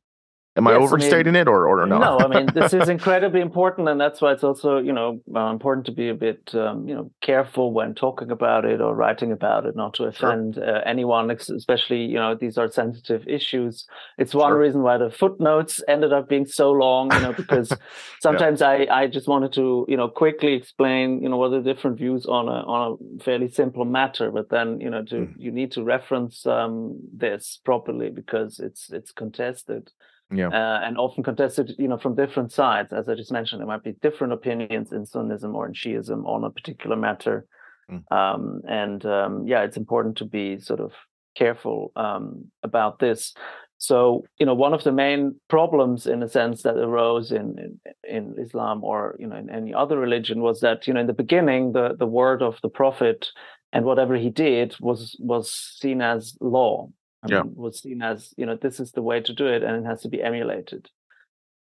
[0.56, 1.98] Am yes, I overstating I mean, it or, or no?
[1.98, 3.88] No, I mean, this is incredibly important.
[3.88, 6.94] And that's why it's also, you know, uh, important to be a bit, um, you
[6.94, 10.76] know, careful when talking about it or writing about it, not to offend sure.
[10.76, 13.84] uh, anyone, especially, you know, these are sensitive issues.
[14.16, 14.60] It's one sure.
[14.60, 17.72] reason why the footnotes ended up being so long, you know, because
[18.20, 18.68] sometimes yeah.
[18.68, 21.98] I, I just wanted to, you know, quickly explain, you know, what are the different
[21.98, 24.30] views on a, on a fairly simple matter.
[24.30, 25.34] But then, you know, to, mm.
[25.36, 29.90] you need to reference um, this properly because it's, it's contested
[30.30, 30.48] yeah.
[30.48, 32.92] Uh, and often contested, you know, from different sides.
[32.92, 36.44] As I just mentioned, there might be different opinions in Sunnism or in Shiism on
[36.44, 37.46] a particular matter.
[37.90, 38.12] Mm.
[38.12, 40.92] Um, and um, yeah, it's important to be sort of
[41.36, 43.34] careful um, about this.
[43.78, 47.80] So, you know, one of the main problems, in a sense, that arose in, in,
[48.08, 51.12] in Islam or you know in any other religion was that you know in the
[51.12, 53.28] beginning the the word of the prophet
[53.72, 56.88] and whatever he did was was seen as law
[57.24, 57.42] I yeah.
[57.42, 59.88] mean, was seen as you know this is the way to do it, and it
[59.88, 60.90] has to be emulated.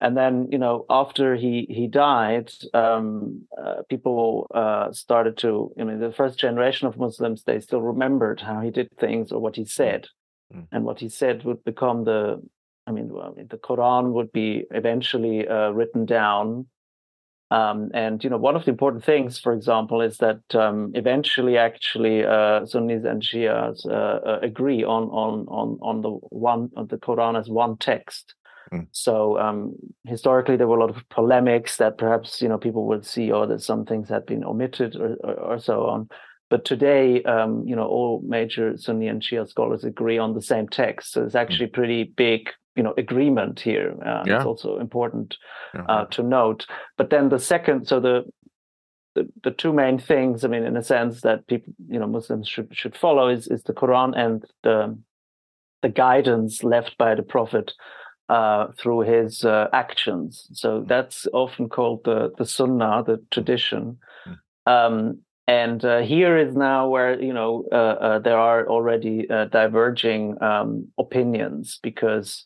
[0.00, 5.84] And then you know after he he died, um, uh, people uh, started to I
[5.84, 9.56] mean the first generation of Muslims they still remembered how he did things or what
[9.56, 10.08] he said,
[10.54, 10.66] mm.
[10.70, 12.42] and what he said would become the
[12.86, 16.66] I mean, well, I mean the Quran would be eventually uh, written down
[17.50, 21.58] um, and you know, one of the important things, for example, is that um, eventually,
[21.58, 26.86] actually, uh, Sunnis and Shias uh, uh, agree on on on on the one on
[26.88, 28.34] the Quran as one text.
[28.72, 28.86] Mm.
[28.92, 29.74] So um,
[30.06, 33.44] historically, there were a lot of polemics that perhaps you know people would see, or
[33.44, 36.08] oh, that some things had been omitted, or, or, or so on.
[36.50, 40.68] But today, um, you know, all major Sunni and Shia scholars agree on the same
[40.68, 41.12] text.
[41.12, 41.40] So it's mm.
[41.40, 43.94] actually pretty big you know agreement here.
[44.04, 44.36] Uh, yeah.
[44.36, 45.36] It's also important
[45.74, 45.84] yeah.
[45.88, 46.66] uh, to note.
[46.96, 48.24] But then the second, so the,
[49.14, 52.48] the the two main things, I mean, in a sense that people, you know, Muslims
[52.48, 54.98] should should follow is is the Quran and the
[55.82, 57.72] the guidance left by the Prophet
[58.28, 60.48] uh, through his uh, actions.
[60.52, 60.88] So mm.
[60.88, 63.98] that's often called the the Sunnah, the tradition.
[64.26, 64.36] Mm.
[64.66, 69.46] Um, and uh, here is now where you know uh, uh, there are already uh,
[69.46, 72.44] diverging um, opinions because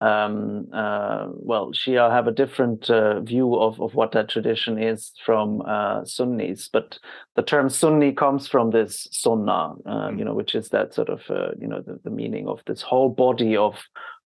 [0.00, 5.12] um, uh, well, Shia have a different uh, view of, of what that tradition is
[5.24, 6.68] from uh, Sunnis.
[6.72, 6.98] But
[7.34, 10.18] the term Sunni comes from this Sunnah, mm.
[10.18, 12.82] you know, which is that sort of, uh, you know, the, the, meaning of this
[12.82, 13.74] whole body of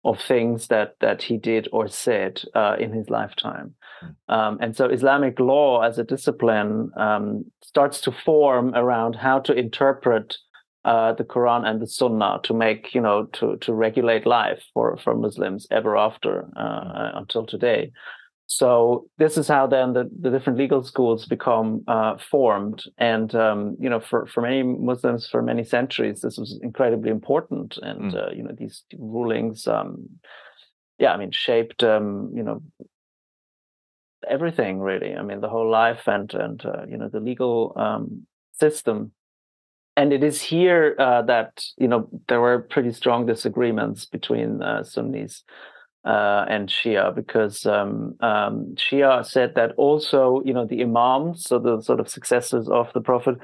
[0.02, 3.74] of things that that he did or said uh, in his lifetime.
[4.28, 9.52] Um, and so Islamic law as a discipline um, starts to form around how to
[9.52, 10.36] interpret
[10.84, 14.96] uh, the Quran and the Sunnah to make, you know, to to regulate life for
[14.96, 16.96] for Muslims ever after uh, mm.
[16.96, 17.92] uh, until today.
[18.46, 23.76] So this is how then the, the different legal schools become uh, formed, and um,
[23.78, 28.16] you know, for for many Muslims for many centuries, this was incredibly important, and mm.
[28.16, 30.08] Uh, you know, these rulings, um,
[30.98, 32.60] yeah, I mean, shaped, um, you know,
[34.28, 35.14] everything really.
[35.14, 39.12] I mean, the whole life and and uh, you know the legal um, system
[40.00, 44.82] and it is here uh, that you know there were pretty strong disagreements between uh,
[44.82, 45.42] Sunnis
[46.04, 51.58] uh, and Shia because um, um, Shia said that also you know the Imams, so
[51.58, 53.36] the sort of successors of the Prophet,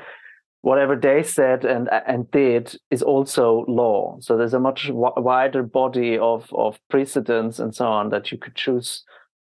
[0.62, 4.16] whatever they said and and did is also law.
[4.20, 8.54] So there's a much wider body of of precedents and so on that you could
[8.54, 9.04] choose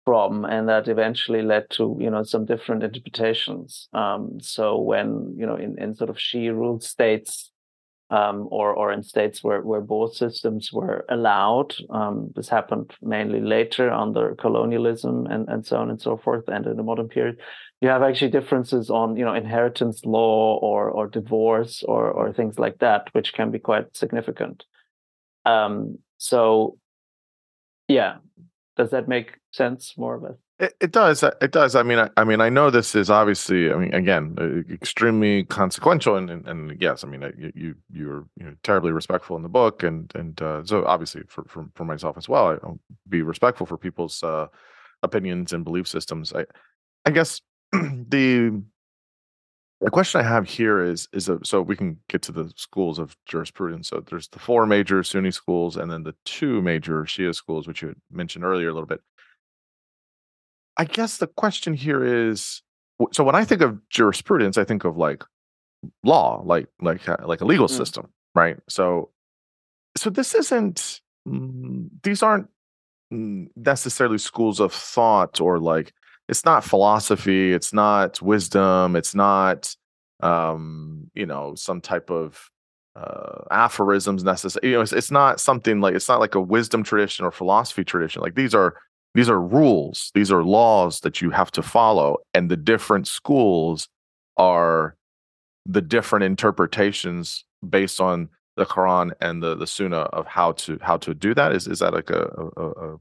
[0.05, 3.89] from and that eventually led to you know some different interpretations.
[3.93, 7.51] Um, so when you know in, in sort of Shi ruled states
[8.11, 13.41] um, or or in states where where both systems were allowed um, this happened mainly
[13.41, 17.37] later under colonialism and and so on and so forth and in the modern period
[17.81, 22.59] you have actually differences on you know inheritance law or or divorce or or things
[22.59, 24.63] like that which can be quite significant.
[25.45, 26.77] Um, so
[27.87, 28.17] yeah
[28.75, 31.75] does that make sense more of a it, it does uh, it does.
[31.75, 35.43] I mean I, I, mean i know this is obviously i mean again uh, extremely
[35.43, 39.35] consequential and, and, and yes i mean uh, you, you you're you know, terribly respectful
[39.35, 42.79] in the book and and uh, so obviously for, for for myself as well i'll
[43.09, 44.47] be respectful for people's uh,
[45.05, 46.33] opinions and belief systems.
[46.33, 46.45] I
[47.05, 48.61] i guess the
[49.81, 52.97] the question I have here is is a, so we can get to the schools
[52.97, 53.89] of jurisprudence.
[53.89, 57.81] So there's the four major Sunni schools and then the two major Shia schools, which
[57.81, 59.01] you mentioned earlier a little bit.
[60.77, 62.61] I guess the question here is
[63.11, 65.23] so when I think of jurisprudence, I think of like
[66.03, 67.77] law, like like uh, like a legal mm.
[67.77, 68.57] system, right?
[68.69, 69.09] So
[69.97, 72.47] so this isn't mm, these aren't
[73.13, 75.93] mm, necessarily schools of thought or like
[76.27, 79.75] it's not philosophy it's not wisdom it's not
[80.21, 82.49] um you know some type of
[82.95, 86.83] uh aphorisms necessary you know it's, it's not something like it's not like a wisdom
[86.83, 88.77] tradition or philosophy tradition like these are
[89.13, 93.87] these are rules these are laws that you have to follow and the different schools
[94.37, 94.95] are
[95.65, 100.97] the different interpretations based on the Quran and the the Sunnah of how to how
[100.97, 101.51] to do that.
[101.51, 102.97] Is is that like a, a, a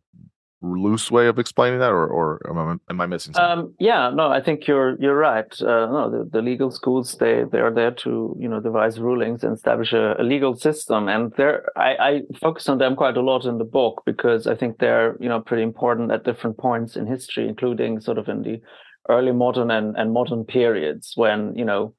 [0.65, 3.59] loose way of explaining that, or, or am, I, am I missing something?
[3.59, 5.51] Um, yeah, no, I think you're you're right.
[5.61, 9.45] Uh, no, the, the, legal schools they they are there to you know devise rulings
[9.45, 13.23] and establish a, a legal system, and there I, I focus on them quite a
[13.23, 16.97] lot in the book because I think they're you know pretty important at different points
[16.97, 18.61] in history, including sort of in the
[19.09, 21.95] early modern and, and modern periods when you know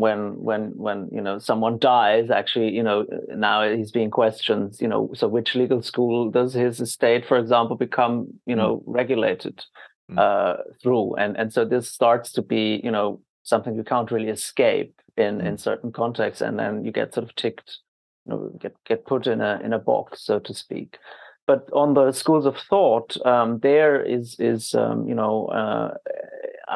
[0.00, 4.88] when when when you know someone dies actually you know now he's being questioned you
[4.88, 8.60] know so which legal school does his estate for example become you hmm.
[8.60, 8.82] know mm.
[8.86, 9.64] regulated
[10.10, 10.18] mm.
[10.18, 14.28] uh through and and so this starts to be you know something you can't really
[14.28, 15.46] escape in mm.
[15.46, 17.78] in certain contexts and then you get sort of ticked
[18.26, 20.98] you know get get put in a in a box so to speak
[21.46, 25.94] but on the schools of thought um there is is um you know uh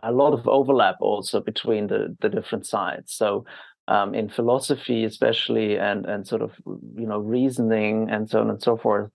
[0.03, 3.13] a lot of overlap also between the, the different sides.
[3.13, 3.45] So
[3.89, 8.63] um, in philosophy, especially, and and sort of you know reasoning and so on and
[8.63, 9.11] so forth,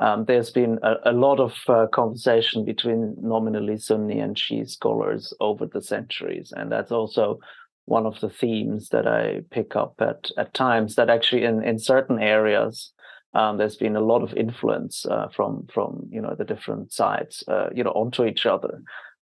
[0.00, 5.32] um, there's been a, a lot of uh, conversation between nominally Sunni and Shia scholars
[5.40, 7.38] over the centuries, and that's also
[7.84, 10.96] one of the themes that I pick up at at times.
[10.96, 12.90] That actually, in in certain areas,
[13.34, 17.44] um, there's been a lot of influence uh, from from you know the different sides,
[17.46, 18.82] uh, you know, onto each other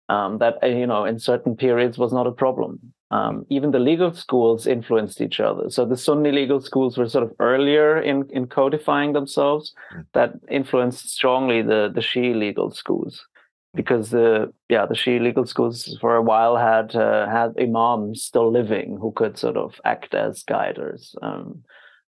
[0.09, 2.93] um, that uh, you know in certain periods was not a problem.
[3.11, 5.69] Um, even the legal schools influenced each other.
[5.69, 9.75] So the Sunni legal schools were sort of earlier in, in codifying themselves.
[9.95, 10.07] Mm.
[10.15, 13.27] That influenced strongly the the Shia legal schools
[13.75, 18.51] because the yeah the Shia legal schools for a while had uh, had imams still
[18.51, 21.15] living who could sort of act as guiders.
[21.23, 21.65] Um,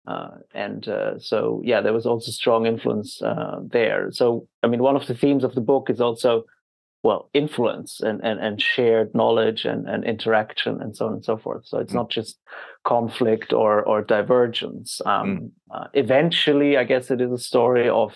[0.08, 4.12] uh, and uh, so yeah, there was also strong influence uh, there.
[4.12, 6.46] So I mean, one of the themes of the book is also
[7.04, 11.38] well influence and, and, and shared knowledge and, and interaction and so on and so
[11.38, 11.96] forth so it's mm.
[11.96, 12.40] not just
[12.84, 15.52] conflict or or divergence um, mm.
[15.74, 18.14] uh, eventually i guess it is a story of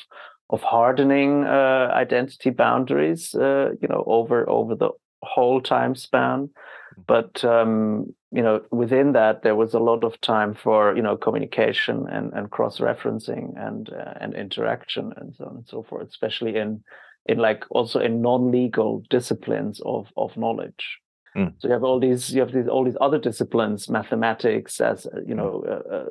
[0.49, 4.89] of hardening uh, identity boundaries, uh, you know, over over the
[5.23, 6.47] whole time span.
[6.47, 7.05] Mm.
[7.07, 11.17] But um, you know, within that, there was a lot of time for you know
[11.17, 16.09] communication and, and cross referencing and uh, and interaction and so on and so forth,
[16.09, 16.83] especially in
[17.25, 20.99] in like also in non legal disciplines of of knowledge.
[21.35, 21.53] Mm.
[21.59, 25.33] So you have all these you have these all these other disciplines, mathematics, as you
[25.33, 25.37] mm.
[25.37, 25.63] know.
[25.67, 26.05] Uh, uh,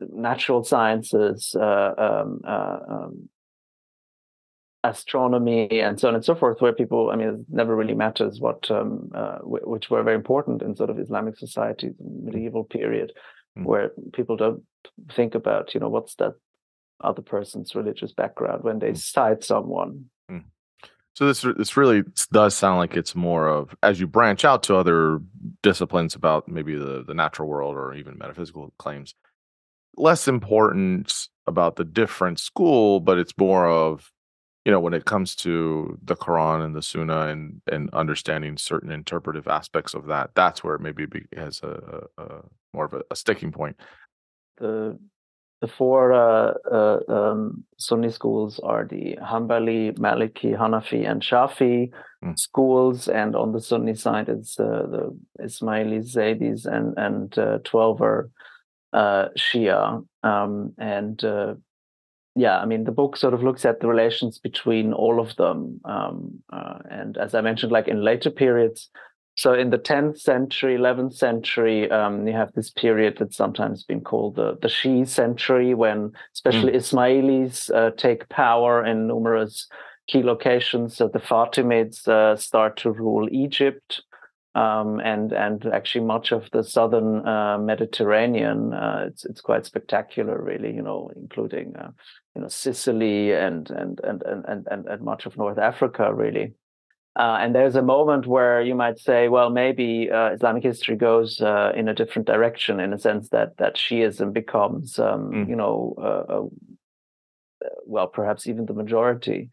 [0.00, 3.28] natural sciences, uh, um, uh, um,
[4.84, 8.40] astronomy, and so on and so forth, where people, I mean, it never really matters
[8.40, 13.12] what, um, uh, w- which were very important in sort of Islamic societies, medieval period,
[13.58, 13.64] mm.
[13.64, 14.62] where people don't
[15.12, 16.34] think about, you know, what's that
[17.00, 18.98] other person's religious background when they mm.
[18.98, 20.06] cite someone.
[20.30, 20.44] Mm.
[21.14, 24.76] So this this really does sound like it's more of as you branch out to
[24.76, 25.20] other
[25.62, 29.14] disciplines about maybe the the natural world or even metaphysical claims
[29.98, 34.12] less important about the different school, but it's more of
[34.64, 38.90] you know when it comes to the Quran and the Sunnah and and understanding certain
[38.90, 40.30] interpretive aspects of that.
[40.34, 42.42] That's where it maybe has a, a, a
[42.72, 43.76] more of a, a, sticking point.
[44.58, 44.98] The
[45.60, 51.90] the four uh, uh, um, Sunni schools are the Hanbali, Maliki, Hanafi, and Shafi
[52.24, 52.38] mm.
[52.38, 58.30] schools, and on the Sunni side, it's uh, the Ismailis, Zaydis, and and uh, Twelver
[58.92, 60.04] uh, Shia.
[60.22, 61.54] Um, and uh,
[62.36, 65.80] yeah, I mean, the book sort of looks at the relations between all of them.
[65.84, 68.90] Um, uh, and as I mentioned, like in later periods,
[69.38, 74.00] so in the 10th century, 11th century, um, you have this period that's sometimes been
[74.00, 76.76] called the, the Shi century, when especially mm.
[76.76, 79.68] Ismailis uh, take power in numerous
[80.08, 80.96] key locations.
[80.96, 84.02] So the Fatimids uh, start to rule Egypt
[84.56, 88.74] um, and and actually much of the southern uh, Mediterranean.
[88.74, 90.74] Uh, it's it's quite spectacular, really.
[90.74, 91.90] You know, including uh,
[92.34, 96.54] you know Sicily and and and and and and much of North Africa, really.
[97.16, 101.40] Uh, and there's a moment where you might say, well, maybe uh, Islamic history goes
[101.40, 105.48] uh, in a different direction, in a sense that that Shiism becomes, um, mm.
[105.48, 106.50] you know,
[107.86, 109.50] well, perhaps even the majority.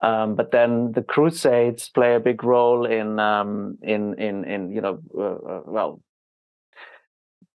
[0.00, 4.80] Um, but then the Crusades play a big role in um, in in in you
[4.80, 6.00] know uh, uh, well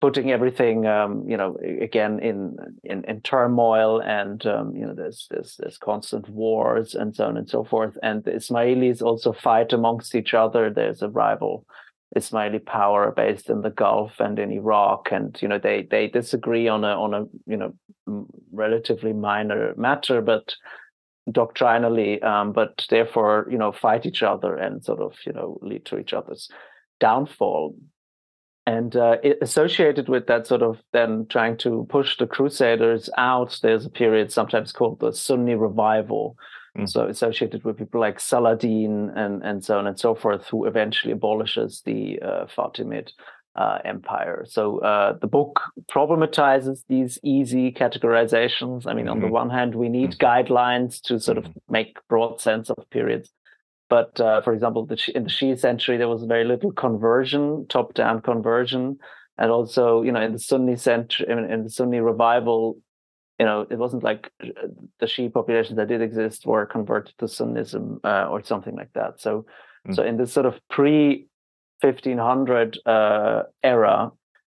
[0.02, 5.28] putting everything um, you know again in in, in turmoil and um, you know there's,
[5.30, 9.72] there's there's constant wars and so on and so forth and the Ismailis also fight
[9.74, 10.70] amongst each other.
[10.70, 11.66] There's a rival
[12.18, 16.68] Ismaili power based in the Gulf and in Iraq, and you know they they disagree
[16.68, 17.74] on a on a you know
[18.52, 20.54] relatively minor matter, but
[21.32, 25.86] doctrinally, um, but therefore, you know, fight each other and sort of, you know, lead
[25.86, 26.50] to each other's
[27.00, 27.76] downfall.
[28.68, 33.86] And uh, associated with that, sort of then trying to push the Crusaders out, there's
[33.86, 36.38] a period sometimes called the Sunni revival.
[36.78, 36.88] Mm.
[36.88, 41.12] So associated with people like Saladin and and so on and so forth, who eventually
[41.12, 43.12] abolishes the uh, Fatimid
[43.56, 44.46] uh, empire.
[44.48, 45.60] So uh, the book
[45.92, 48.88] problematizes these easy categorizations.
[48.88, 49.12] I mean, mm-hmm.
[49.12, 49.34] on the mm-hmm.
[49.34, 50.26] one hand, we need mm-hmm.
[50.26, 51.60] guidelines to sort of mm-hmm.
[51.70, 53.32] make broad sense of periods.
[53.92, 58.22] But uh, for example, the, in the Shia century, there was very little conversion, top-down
[58.22, 58.98] conversion,
[59.38, 62.78] and also, you know, in the Sunni century, in, in the Sunni revival,
[63.38, 64.48] you know, it wasn't like uh,
[65.02, 69.20] the Shia population that did exist were converted to Sunnism uh, or something like that.
[69.20, 69.46] So,
[69.86, 69.94] mm.
[69.94, 71.28] so in this sort of pre
[71.82, 74.12] 1500 uh, era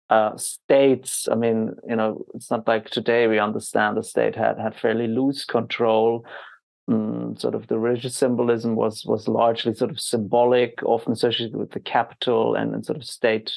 [0.10, 4.60] uh, states i mean you know it's not like today we understand the state had
[4.60, 6.24] had fairly loose control
[6.90, 11.72] mm, sort of the religious symbolism was was largely sort of symbolic often associated with
[11.72, 13.54] the capital and, and sort of state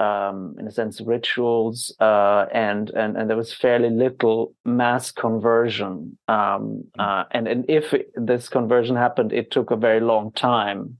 [0.00, 6.18] um, in a sense, rituals, uh, and and and there was fairly little mass conversion.
[6.26, 7.00] Um, hmm.
[7.00, 10.98] uh, and and if this conversion happened, it took a very long time.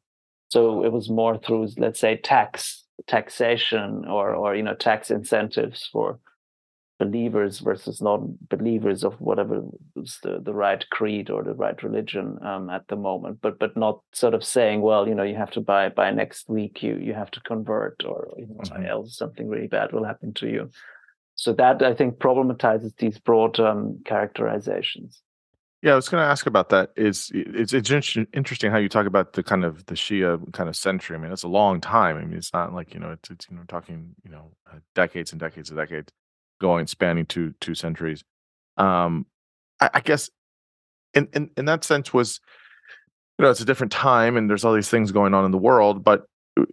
[0.50, 5.88] So it was more through, let's say, tax taxation or or you know tax incentives
[5.90, 6.20] for
[7.01, 9.62] believers versus non-believers of whatever
[9.96, 14.01] the, the right creed or the right religion um, at the moment but but not
[14.12, 17.14] sort of saying well you know you have to buy by next week you you
[17.14, 18.84] have to convert or you know, mm-hmm.
[18.84, 20.70] else something really bad will happen to you
[21.34, 25.22] so that i think problematizes these broad um, characterizations
[25.82, 26.90] yeah, I was going to ask about that.
[26.94, 30.76] Is it's it's interesting how you talk about the kind of the Shia kind of
[30.76, 31.16] century.
[31.16, 32.18] I mean, it's a long time.
[32.18, 34.80] I mean, it's not like you know, it's, it's you know, talking you know, uh,
[34.94, 36.12] decades and decades and decades,
[36.61, 38.24] going spanning two two centuries.
[38.76, 39.26] Um,
[39.80, 40.30] I, I guess,
[41.14, 42.40] in in in that sense, was
[43.38, 45.58] you know, it's a different time, and there's all these things going on in the
[45.58, 46.26] world, but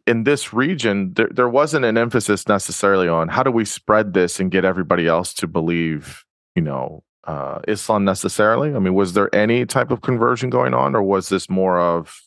[0.06, 4.40] in this region, there there wasn't an emphasis necessarily on how do we spread this
[4.40, 6.26] and get everybody else to believe,
[6.56, 8.74] you know, uh, Islam necessarily?
[8.74, 12.22] I mean, was there any type of conversion going on, or was this more of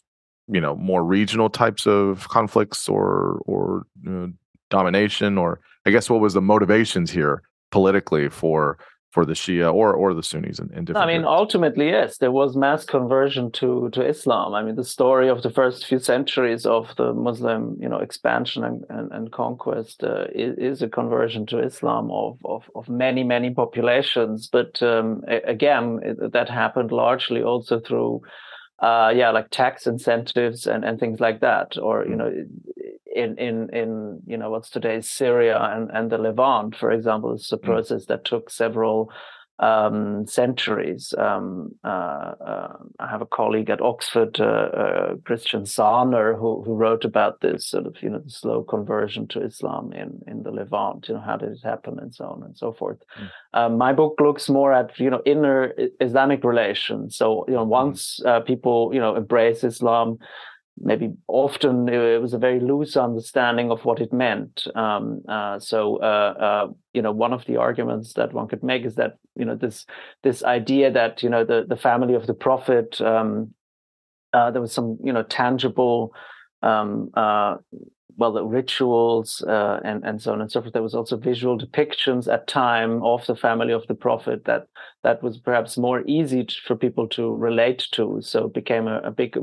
[0.48, 4.32] you know more regional types of conflicts or or you know,
[4.70, 8.78] domination, or I guess what was the motivations here politically for
[9.10, 11.04] for the Shia or or the Sunnis in, in different.
[11.04, 14.54] I mean, ultimately, yes, there was mass conversion to to Islam.
[14.54, 18.62] I mean, the story of the first few centuries of the Muslim, you know, expansion
[18.62, 23.24] and and, and conquest uh, is, is, a conversion to Islam of of, of many
[23.24, 24.48] many populations.
[24.48, 28.22] But um, again, it, that happened largely also through.
[28.82, 32.16] Uh, yeah, like tax incentives and, and things like that, or you mm.
[32.16, 32.32] know,
[33.14, 37.50] in in in you know what's today Syria and and the Levant, for example, is
[37.52, 37.62] a mm.
[37.62, 39.10] process that took several
[39.60, 41.12] um, centuries.
[41.18, 46.74] Um, uh, uh, I have a colleague at Oxford, uh, uh Christian Sahner, who who
[46.74, 50.50] wrote about this sort of you know the slow conversion to Islam in in the
[50.50, 51.08] Levant.
[51.08, 52.98] You know how did it happen and so on and so forth.
[53.18, 53.30] Mm.
[53.52, 57.16] Um, my book looks more at you know inner Islamic relations.
[57.16, 57.68] So you know mm.
[57.68, 60.18] once uh, people you know embrace Islam
[60.80, 64.66] maybe often it was a very loose understanding of what it meant.
[64.74, 68.84] Um, uh, so, uh, uh, you know, one of the arguments that one could make
[68.84, 69.86] is that you know this
[70.22, 73.54] this idea that you know the the family of the prophet um,
[74.32, 76.14] uh, there was some you know tangible
[76.62, 77.56] um, uh,
[78.20, 80.74] well, the rituals uh, and and so on and so forth.
[80.74, 84.68] There was also visual depictions at time of the family of the prophet that
[85.02, 88.18] that was perhaps more easy to, for people to relate to.
[88.20, 89.38] So it became a, a big,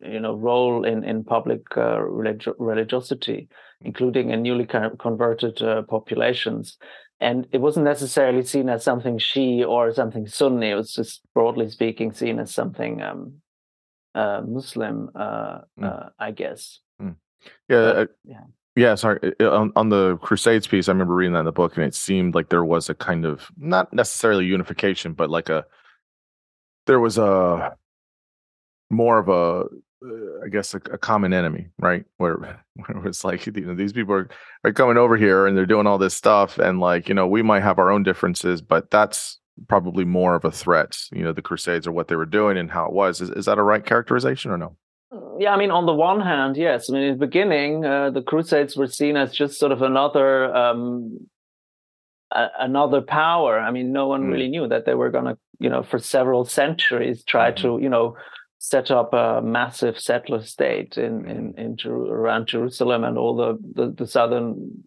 [0.00, 3.48] you know, role in in public uh, religi- religiosity,
[3.82, 4.66] including in newly
[4.98, 6.78] converted uh, populations.
[7.20, 10.70] And it wasn't necessarily seen as something Shi or something Sunni.
[10.70, 13.42] It was just broadly speaking seen as something um,
[14.14, 16.10] uh, Muslim, mm.
[16.18, 16.80] I guess.
[17.68, 18.40] Yeah, uh, yeah.
[18.74, 19.20] Yeah, sorry.
[19.40, 22.34] On, on the Crusades piece, I remember reading that in the book, and it seemed
[22.34, 25.66] like there was a kind of not necessarily unification, but like a
[26.86, 27.76] there was a
[28.90, 29.66] more of a
[30.04, 32.04] uh, I guess a, a, common enemy, right?
[32.16, 32.36] Where,
[32.74, 34.28] where it was like you know these people are,
[34.64, 37.42] are coming over here and they're doing all this stuff, and like you know we
[37.42, 39.38] might have our own differences, but that's
[39.68, 40.96] probably more of a threat.
[41.12, 43.20] You know, the Crusades or what they were doing and how it was.
[43.20, 44.76] Is is that a right characterization or no?
[45.38, 46.88] Yeah, I mean, on the one hand, yes.
[46.88, 50.54] I mean, in the beginning, uh, the Crusades were seen as just sort of another
[50.54, 51.28] um,
[52.30, 53.58] a- another power.
[53.58, 54.32] I mean, no one mm.
[54.32, 57.56] really knew that they were going to, you know, for several centuries try mm.
[57.56, 58.16] to, you know,
[58.58, 63.58] set up a massive settler state in in, in Jer- around Jerusalem and all the,
[63.74, 64.84] the, the southern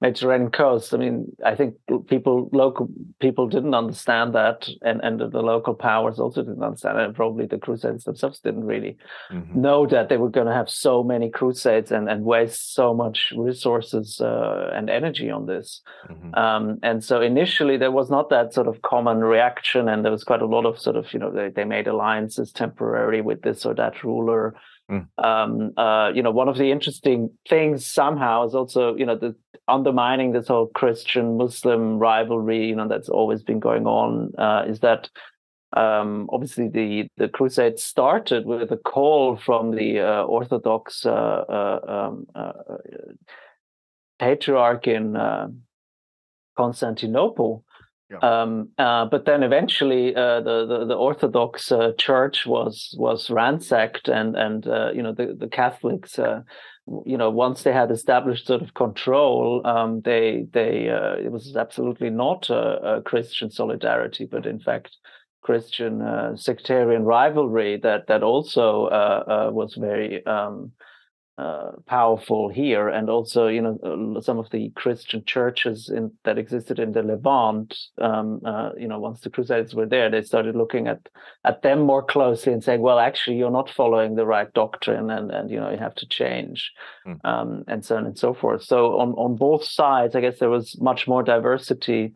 [0.00, 0.92] Mediterranean coast.
[0.94, 1.74] I mean, I think
[2.08, 2.88] people, local
[3.20, 7.04] people didn't understand that, and, and the local powers also didn't understand it.
[7.04, 8.96] And probably the Crusades themselves didn't really
[9.30, 9.60] mm-hmm.
[9.60, 13.32] know that they were going to have so many Crusades and, and waste so much
[13.36, 15.80] resources uh, and energy on this.
[16.10, 16.34] Mm-hmm.
[16.34, 20.24] Um, and so initially, there was not that sort of common reaction, and there was
[20.24, 23.64] quite a lot of sort of, you know, they, they made alliances temporarily with this
[23.64, 24.54] or that ruler.
[24.90, 25.08] Mm.
[25.24, 29.34] Um, uh, you know, one of the interesting things somehow is also, you know, the
[29.66, 34.80] undermining this whole Christian Muslim rivalry, you know, that's always been going on, uh, is
[34.80, 35.08] that
[35.74, 41.80] um, obviously the the crusade started with a call from the uh, Orthodox uh, uh,
[41.88, 42.52] um, uh,
[44.20, 45.16] patriarch in
[46.56, 47.64] Constantinople
[48.20, 54.08] Um, uh, but then eventually, uh, the, the, the Orthodox uh, Church was was ransacked,
[54.08, 56.42] and and uh, you know the the Catholics, uh,
[57.06, 61.56] you know, once they had established sort of control, um, they they uh, it was
[61.56, 64.96] absolutely not a, a, Christian solidarity, but in fact
[65.42, 70.72] Christian sectarian rivalry that that also was very um,
[71.36, 76.38] uh, powerful here, and also you know uh, some of the Christian churches in, that
[76.38, 77.76] existed in the Levant.
[78.00, 81.08] Um, uh, you know, once the Crusades were there, they started looking at
[81.44, 85.32] at them more closely and saying, "Well, actually, you're not following the right doctrine, and
[85.32, 86.72] and you know you have to change,"
[87.04, 87.18] mm.
[87.24, 88.62] um, and so on and so forth.
[88.62, 92.14] So on on both sides, I guess there was much more diversity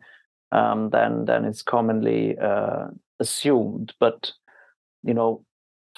[0.53, 2.87] um, than than is commonly uh,
[3.19, 4.31] assumed, but
[5.03, 5.43] you know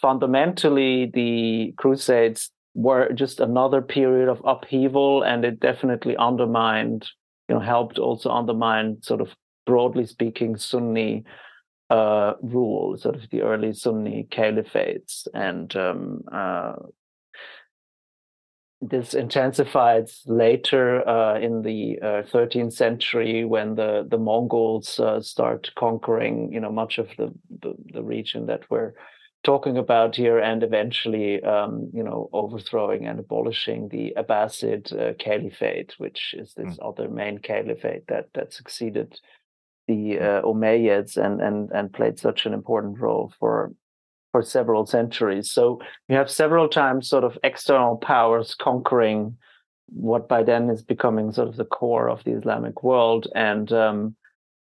[0.01, 7.07] fundamentally the crusades were just another period of upheaval and it definitely undermined
[7.49, 9.29] you know helped also undermine sort of
[9.65, 11.23] broadly speaking sunni
[11.91, 15.27] uh, rule sort of the early sunni caliphates.
[15.33, 16.75] And um, uh,
[18.79, 25.69] this intensified later uh, in the 13th uh, century when the the Mongols uh, start
[25.77, 28.95] conquering you know much of the, the, the region that were
[29.43, 35.93] talking about here and eventually um, you know overthrowing and abolishing the abbasid uh, caliphate
[35.97, 36.87] which is this mm.
[36.87, 39.19] other main caliphate that that succeeded
[39.87, 43.73] the uh, Umayyads and and and played such an important role for
[44.31, 45.51] for several centuries.
[45.51, 49.37] So you have several times sort of external powers conquering
[49.87, 54.15] what by then is becoming sort of the core of the Islamic world and um,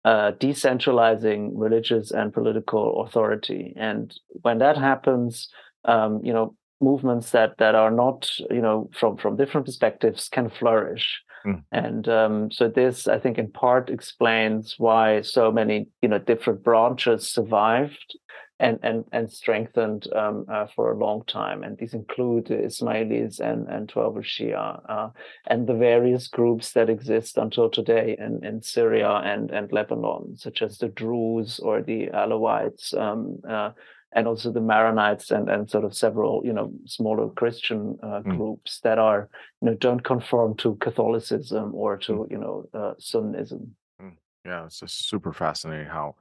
[0.05, 3.75] uh, decentralizing religious and political authority.
[3.77, 5.49] And when that happens,
[5.85, 10.49] um, you know, movements that that are not, you know, from from different perspectives can
[10.49, 11.21] flourish.
[11.45, 11.63] Mm.
[11.73, 16.63] And um, so this, I think, in part explains why so many, you know, different
[16.63, 18.17] branches survived
[18.61, 21.65] and and and strengthened um, uh, for a long time.
[21.65, 25.09] And these include the Ismailis and and Twelver Shia uh,
[25.47, 30.63] and the various groups that exist until today in, in Syria and and Lebanon, such
[30.63, 32.97] as the Druze or the Alawites.
[32.97, 33.71] Um, uh,
[34.13, 38.37] and also the Maronites and, and sort of several, you know, smaller Christian uh, mm.
[38.37, 39.29] groups that are,
[39.63, 42.31] you know, don't conform to Catholicism or to, mm.
[42.33, 43.69] you know, uh, Sunnism.
[44.03, 44.17] Mm.
[44.45, 46.17] Yeah, it's just super fascinating how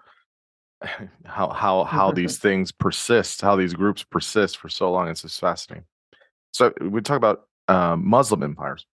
[1.25, 5.07] how how how these things persist, how these groups persist for so long.
[5.07, 5.85] It's just fascinating.
[6.51, 8.85] So we talk about uh, Muslim empires.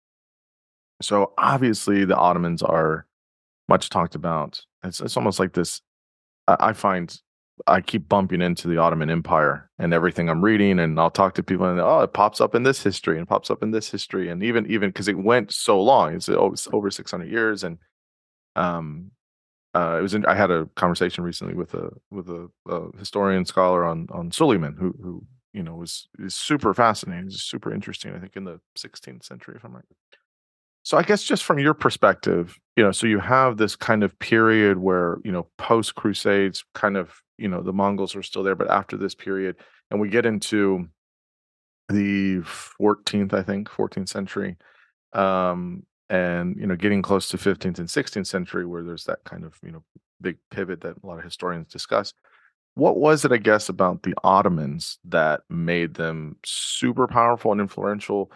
[1.02, 3.06] So obviously the Ottomans are
[3.68, 4.60] much talked about.
[4.84, 5.80] It's it's almost like this.
[6.46, 7.16] I, I find
[7.66, 11.42] I keep bumping into the Ottoman Empire and everything I'm reading, and I'll talk to
[11.42, 14.28] people, and oh, it pops up in this history, and pops up in this history,
[14.28, 17.78] and even even because it went so long, it's over 600 years, and
[18.56, 19.10] um,
[19.76, 20.14] uh, it was.
[20.14, 24.30] In, I had a conversation recently with a with a, a, historian scholar on on
[24.30, 25.22] Suleiman, who who
[25.52, 28.14] you know was is super fascinating, is super interesting.
[28.14, 29.84] I think in the 16th century, if I'm right.
[30.82, 34.18] So I guess just from your perspective, you know, so you have this kind of
[34.18, 38.56] period where you know post Crusades, kind of you know the Mongols are still there,
[38.56, 39.56] but after this period,
[39.90, 40.88] and we get into
[41.90, 42.38] the
[42.80, 44.56] 14th, I think, 14th century,
[45.12, 49.44] um, and you know getting close to 15th and 16th century where there's that kind
[49.44, 49.82] of you know
[50.20, 52.12] big pivot that a lot of historians discuss
[52.74, 58.30] what was it i guess about the ottomans that made them super powerful and influential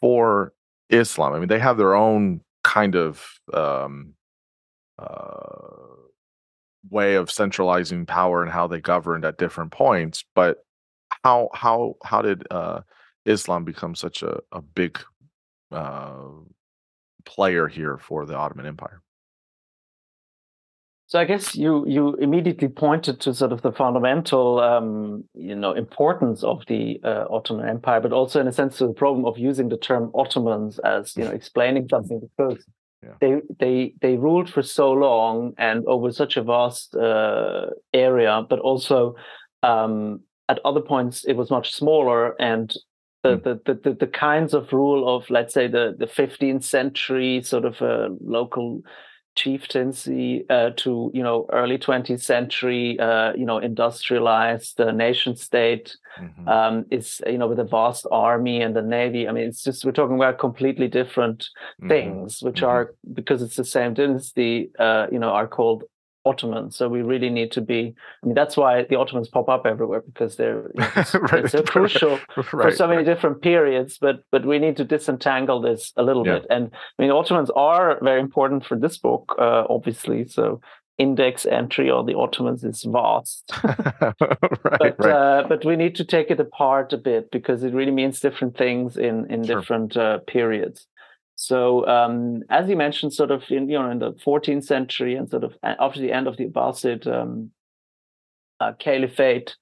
[0.00, 0.52] for
[0.88, 1.34] islam?
[1.34, 4.14] I mean they have their own kind of um,
[4.98, 5.58] uh,
[6.88, 10.64] way of centralizing power and how they governed at different points but
[11.22, 12.80] how how how did uh,
[13.26, 14.98] islam become such a, a big
[15.70, 16.22] uh,
[17.24, 19.02] player here for the Ottoman Empire.
[21.06, 25.72] So I guess you you immediately pointed to sort of the fundamental um, you know
[25.72, 29.38] importance of the uh, Ottoman Empire, but also in a sense to the problem of
[29.38, 32.64] using the term Ottomans as you know explaining something because
[33.02, 33.12] yeah.
[33.20, 38.58] they they they ruled for so long and over such a vast uh, area, but
[38.60, 39.14] also
[39.62, 42.74] um, at other points it was much smaller and.
[43.30, 47.64] The, the, the, the kinds of rule of let's say the, the 15th century sort
[47.64, 48.82] of a local
[49.36, 55.96] chieftaincy uh, to you know early 20th century uh, you know industrialized uh, nation state
[56.20, 56.48] mm-hmm.
[56.48, 59.84] um, is you know with a vast army and the navy i mean it's just
[59.84, 61.40] we're talking about completely different
[61.80, 61.88] mm-hmm.
[61.88, 62.66] things which mm-hmm.
[62.66, 65.82] are because it's the same dynasty uh, you know are called
[66.24, 66.76] Ottomans.
[66.76, 67.94] So we really need to be.
[68.22, 72.46] I mean, that's why the Ottomans pop up everywhere because they're, right, so crucial right,
[72.46, 73.06] for so many right.
[73.06, 73.98] different periods.
[73.98, 76.38] But but we need to disentangle this a little yeah.
[76.38, 76.46] bit.
[76.50, 80.26] And I mean, Ottomans are very important for this book, uh, obviously.
[80.26, 80.60] So
[80.98, 83.52] index entry on the Ottomans is vast.
[83.62, 88.20] but uh, but we need to take it apart a bit because it really means
[88.20, 89.60] different things in in sure.
[89.60, 90.86] different uh, periods.
[91.36, 95.28] So, um, as you mentioned, sort of in you know in the 14th century and
[95.28, 97.50] sort of after the end of the Abbasid um,
[98.60, 99.56] uh, Caliphate,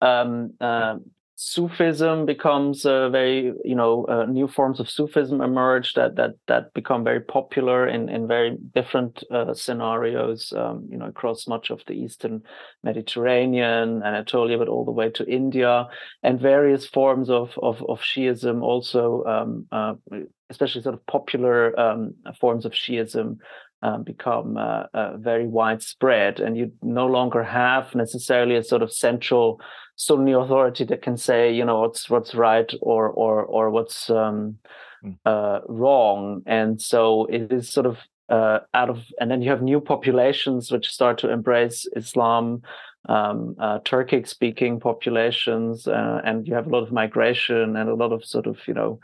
[0.00, 0.96] um, uh,
[1.44, 6.72] Sufism becomes a very, you know, uh, new forms of Sufism emerge that that that
[6.72, 11.82] become very popular in in very different uh, scenarios, um, you know, across much of
[11.88, 12.42] the Eastern
[12.84, 15.88] Mediterranean, Anatolia, but all the way to India,
[16.22, 19.94] and various forms of of, of Shiism also, um, uh,
[20.52, 23.38] especially sort of popular um, forms of Shiism
[23.82, 28.92] um, become uh, uh, very widespread, and you no longer have necessarily a sort of
[28.92, 29.60] central
[29.96, 34.58] Sunni authority that can say, you know, what's what's right or or or what's um,
[35.04, 35.16] mm.
[35.26, 37.98] uh, wrong, and so it is sort of
[38.28, 42.62] uh, out of, and then you have new populations which start to embrace Islam.
[43.08, 47.96] Um, uh, Turkic speaking populations, uh, and you have a lot of migration and a
[47.96, 49.00] lot of sort of, you know,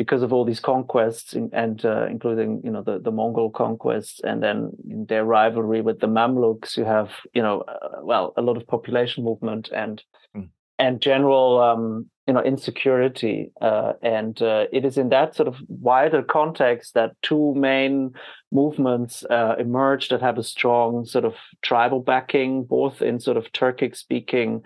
[0.00, 4.42] because of all these conquests and uh, including you know the, the Mongol conquests and
[4.42, 4.70] then
[5.10, 9.22] their rivalry with the Mamluks, you have you know uh, well a lot of population
[9.22, 10.02] movement and
[10.34, 10.48] mm.
[10.78, 15.56] and general um, you know insecurity uh, and uh, it is in that sort of
[15.68, 18.14] wider context that two main
[18.50, 23.52] movements uh, emerge that have a strong sort of tribal backing both in sort of
[23.52, 24.62] turkic speaking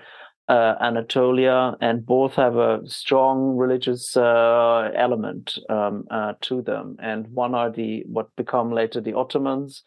[0.48, 6.96] uh, Anatolia, and both have a strong religious uh, element um, uh, to them.
[7.00, 9.82] And one are the what become later the Ottomans,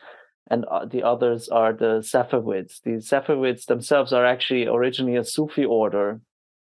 [0.49, 2.81] and uh, the others are the Safavids.
[2.83, 6.21] The Safavids themselves are actually originally a Sufi order,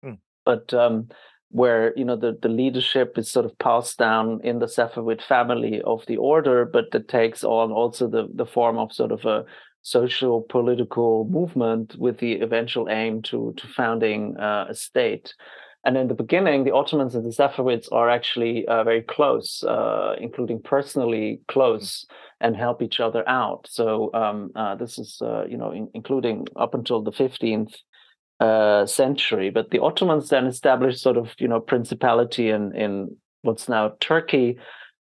[0.02, 0.14] hmm.
[0.46, 1.10] but um,
[1.50, 5.82] where you know the, the leadership is sort of passed down in the Safavid family
[5.86, 9.44] of the order, but that takes on also the the form of sort of a
[9.84, 15.34] social political movement with the eventual aim to to founding uh, a state.
[15.86, 20.16] And in the beginning, the Ottomans and the Safavids are actually uh, very close, uh,
[20.18, 22.06] including personally close,
[22.40, 23.68] and help each other out.
[23.70, 27.76] So um, uh, this is, uh, you know, in, including up until the 15th
[28.40, 29.50] uh, century.
[29.50, 34.58] But the Ottomans then established sort of, you know, principality in in what's now Turkey,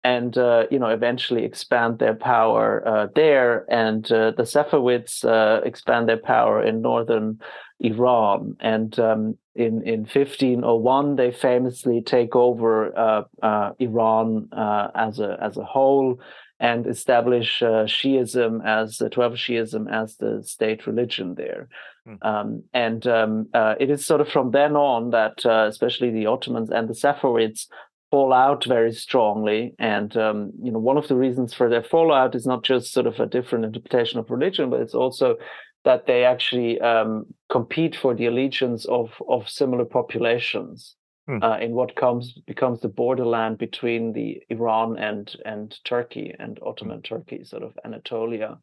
[0.04, 5.62] and uh, you know eventually expand their power uh, there, and uh, the Safavids uh,
[5.64, 7.40] expand their power in northern
[7.80, 8.56] Iran.
[8.60, 14.50] And um, in in 1501, they famously take over uh, uh, Iran
[14.96, 16.20] as a as a whole
[16.60, 21.68] and establish Shiism as the Twelver Shiism as the state religion there.
[22.06, 22.16] Hmm.
[22.22, 26.90] Um, and um, it is sort of from then on that, especially the Ottomans and
[26.90, 27.68] the Safavids,
[28.14, 29.74] fallout very strongly.
[29.80, 33.08] And um, you know, one of the reasons for their fallout is not just sort
[33.08, 35.38] of a different interpretation of religion, but it's also
[35.84, 40.96] that they actually um, compete for the allegiance of of similar populations
[41.28, 41.42] hmm.
[41.42, 46.98] uh, in what comes becomes the borderland between the Iran and and Turkey and Ottoman
[46.98, 47.16] hmm.
[47.16, 48.60] Turkey, sort of Anatolia,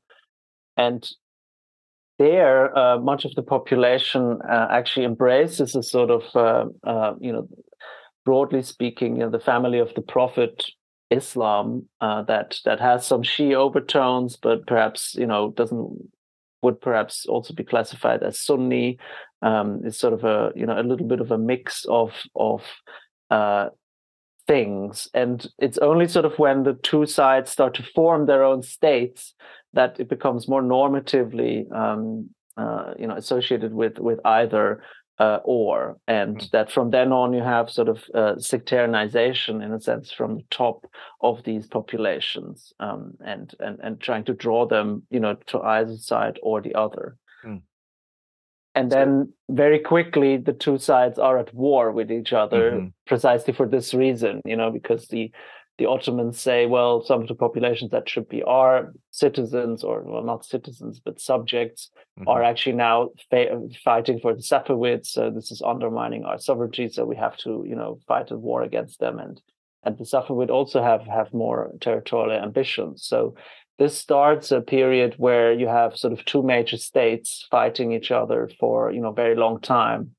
[0.76, 1.04] and
[2.20, 7.32] there, uh, much of the population uh, actually embraces a sort of, uh, uh you
[7.32, 7.48] know,
[8.24, 10.64] broadly speaking, you know, the family of the Prophet
[11.10, 16.10] Islam uh, that that has some Shia overtones, but perhaps you know doesn't
[16.62, 18.98] would perhaps also be classified as Sunni.
[19.42, 22.62] Um, it's sort of a you know a little bit of a mix of of
[23.30, 23.70] uh,
[24.46, 28.62] things, and it's only sort of when the two sides start to form their own
[28.62, 29.34] states
[29.72, 34.82] that it becomes more normatively um, uh, you know associated with with either
[35.20, 36.50] uh, or, and mm.
[36.50, 40.44] that from then on you have sort of uh, sectarianization in a sense from the
[40.50, 40.86] top
[41.20, 45.96] of these populations, um, and and and trying to draw them, you know, to either
[45.98, 47.18] side or the other.
[47.44, 47.60] Mm.
[48.74, 52.86] And then very quickly, the two sides are at war with each other, mm-hmm.
[53.06, 55.30] precisely for this reason, you know, because the
[55.80, 60.22] the Ottomans say, well, some of the populations that should be our citizens, or well,
[60.22, 62.28] not citizens, but subjects, mm-hmm.
[62.28, 65.06] are actually now fa- fighting for the Safavids.
[65.06, 66.90] So this is undermining our sovereignty.
[66.90, 69.18] So we have to, you know, fight a war against them.
[69.18, 69.40] And
[69.82, 73.06] and the Safavid also have have more territorial ambitions.
[73.06, 73.34] So
[73.78, 78.50] this starts a period where you have sort of two major states fighting each other
[78.60, 80.14] for you know very long time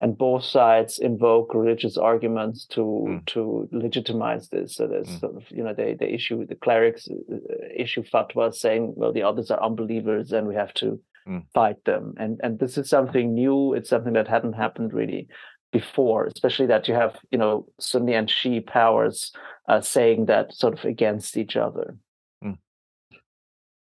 [0.00, 3.26] and both sides invoke religious arguments to mm.
[3.26, 4.76] to legitimize this.
[4.76, 5.20] So there's mm.
[5.20, 7.36] sort of you know they they issue the clerics uh,
[7.74, 11.42] issue fatwas saying well the others are unbelievers and we have to mm.
[11.54, 12.14] fight them.
[12.18, 13.72] And and this is something new.
[13.72, 15.28] It's something that hadn't happened really
[15.72, 19.32] before, especially that you have you know Sunni and Shia powers
[19.68, 21.96] uh, saying that sort of against each other.
[22.44, 22.58] Mm.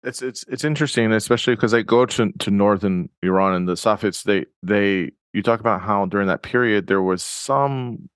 [0.04, 4.24] It's it's it's interesting, especially because I go to to northern Iran and the Safids.
[4.24, 8.10] They they you talk about how during that period there was some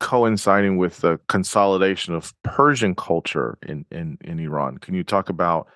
[0.00, 4.76] coinciding with the consolidation of Persian culture in in, in Iran.
[4.78, 5.66] Can you talk about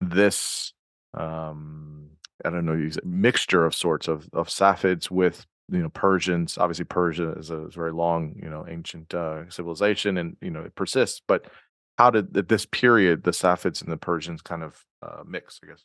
[0.00, 0.72] this?
[1.12, 2.08] Um,
[2.44, 6.56] I don't know, mixture of sorts of of Safavids with you know Persians.
[6.56, 10.74] Obviously, Persia is a very long, you know, ancient uh, civilization, and you know it
[10.74, 11.20] persists.
[11.28, 11.44] But
[11.98, 15.60] how did this period the Safavids and the Persians kind of uh, mix?
[15.62, 15.84] I guess.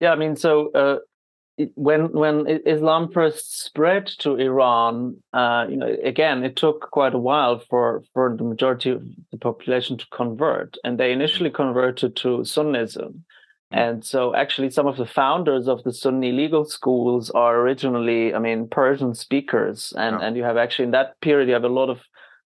[0.00, 0.98] Yeah, I mean, so uh,
[1.74, 7.18] when when Islam first spread to Iran, uh, you know, again, it took quite a
[7.18, 9.02] while for for the majority of
[9.32, 13.22] the population to convert, and they initially converted to Sunnism.
[13.70, 18.38] And so, actually, some of the founders of the Sunni legal schools are originally, I
[18.38, 20.20] mean, Persian speakers, and oh.
[20.20, 22.00] and you have actually in that period you have a lot of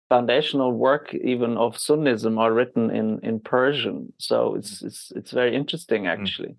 [0.08, 4.12] foundational work even of Sunnism are written in in Persian.
[4.18, 6.12] So it's it's it's very interesting mm.
[6.12, 6.48] actually.
[6.48, 6.56] Mm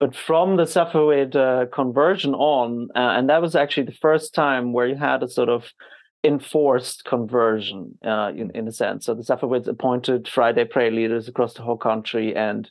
[0.00, 4.72] but from the Safavid uh, conversion on, uh, and that was actually the first time
[4.72, 5.72] where you had a sort of
[6.24, 9.06] enforced conversion uh, in, in a sense.
[9.06, 12.68] So the Safavids appointed Friday prayer leaders across the whole country, and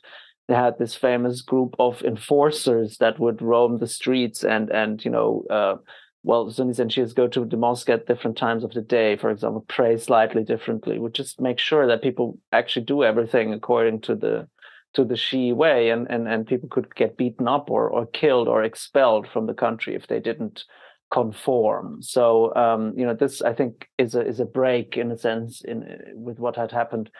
[0.48, 5.10] they had this famous group of enforcers that would roam the streets and and you
[5.10, 5.76] know uh,
[6.22, 9.30] well Sunnis and Shias go to the mosque at different times of the day for
[9.30, 14.14] example pray slightly differently would just make sure that people actually do everything according to
[14.14, 14.48] the
[14.94, 18.48] to the Shi way and and and people could get beaten up or or killed
[18.48, 20.64] or expelled from the country if they didn't
[21.10, 22.02] conform.
[22.02, 25.62] So um, you know this i think is a is a break in a sense
[25.62, 25.84] in
[26.14, 27.10] with what had happened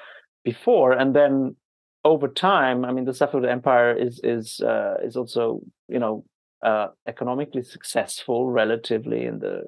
[0.44, 0.92] before.
[0.92, 1.56] And then
[2.04, 6.24] over time, I mean, the Safavid Empire is is uh, is also you know
[6.62, 9.62] uh, economically successful relatively in the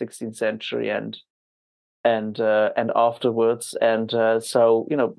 [0.00, 1.18] 16th century and
[2.04, 5.16] and uh, and afterwards, and uh, so you know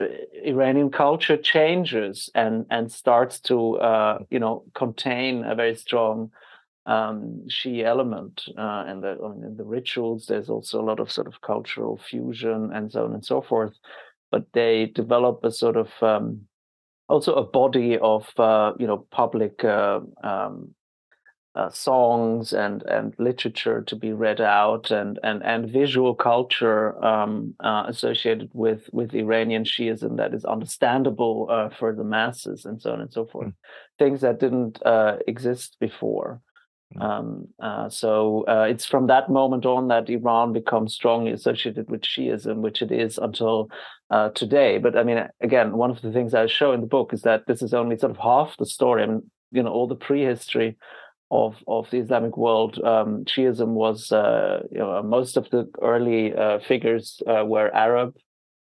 [0.00, 6.30] Iranian culture changes and and starts to uh, you know contain a very strong
[6.86, 10.26] um, Shi element uh, and the, I mean, in the rituals.
[10.26, 13.74] There's also a lot of sort of cultural fusion and so on and so forth
[14.34, 16.40] but they develop a sort of um,
[17.08, 20.74] also a body of uh, you know public uh, um,
[21.54, 27.54] uh, songs and and literature to be read out and and and visual culture um,
[27.60, 32.92] uh, associated with with Iranian Shiism that is understandable uh, for the masses and so
[32.92, 33.48] on and so forth.
[33.48, 33.54] Mm.
[33.98, 36.40] Things that didn't uh, exist before.
[36.96, 37.02] Mm.
[37.02, 42.02] Um, uh, so uh, it's from that moment on that Iran becomes strongly associated with
[42.02, 43.70] Shiism, which it is until
[44.10, 44.78] uh, today.
[44.78, 47.46] But I mean, again, one of the things I show in the book is that
[47.46, 49.04] this is only sort of half the story.
[49.04, 50.76] I mean, you know, all the prehistory
[51.30, 56.34] of of the Islamic world, um, Shiism was, uh, you know, most of the early
[56.34, 58.16] uh, figures uh, were Arab.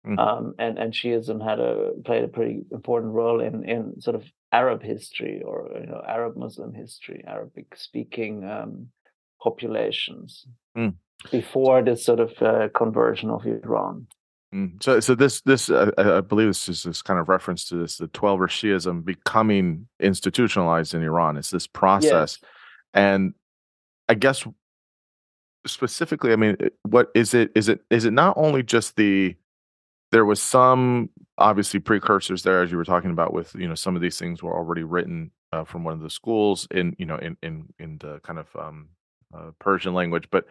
[0.06, 0.18] Mm-hmm.
[0.18, 4.22] Um, and and Shiism had a played a pretty important role in in sort of
[4.52, 8.88] Arab history or you know Arab Muslim history, Arabic speaking um,
[9.42, 10.46] populations
[10.76, 10.94] mm.
[11.30, 14.06] before this sort of uh, conversion of Iran.
[14.56, 14.82] Mm.
[14.82, 17.98] So, so this, this, uh, I believe this is this kind of reference to this,
[17.98, 21.36] the Twelver Shiism becoming institutionalized in Iran.
[21.36, 22.50] It's this process, yes.
[22.94, 23.34] and
[24.08, 24.46] I guess
[25.66, 27.50] specifically, I mean, what is it?
[27.54, 29.36] Is it is it not only just the
[30.12, 33.94] there was some obviously precursors there, as you were talking about, with you know some
[33.94, 37.16] of these things were already written uh, from one of the schools in you know
[37.16, 38.88] in in in the kind of um,
[39.34, 40.46] uh, Persian language, but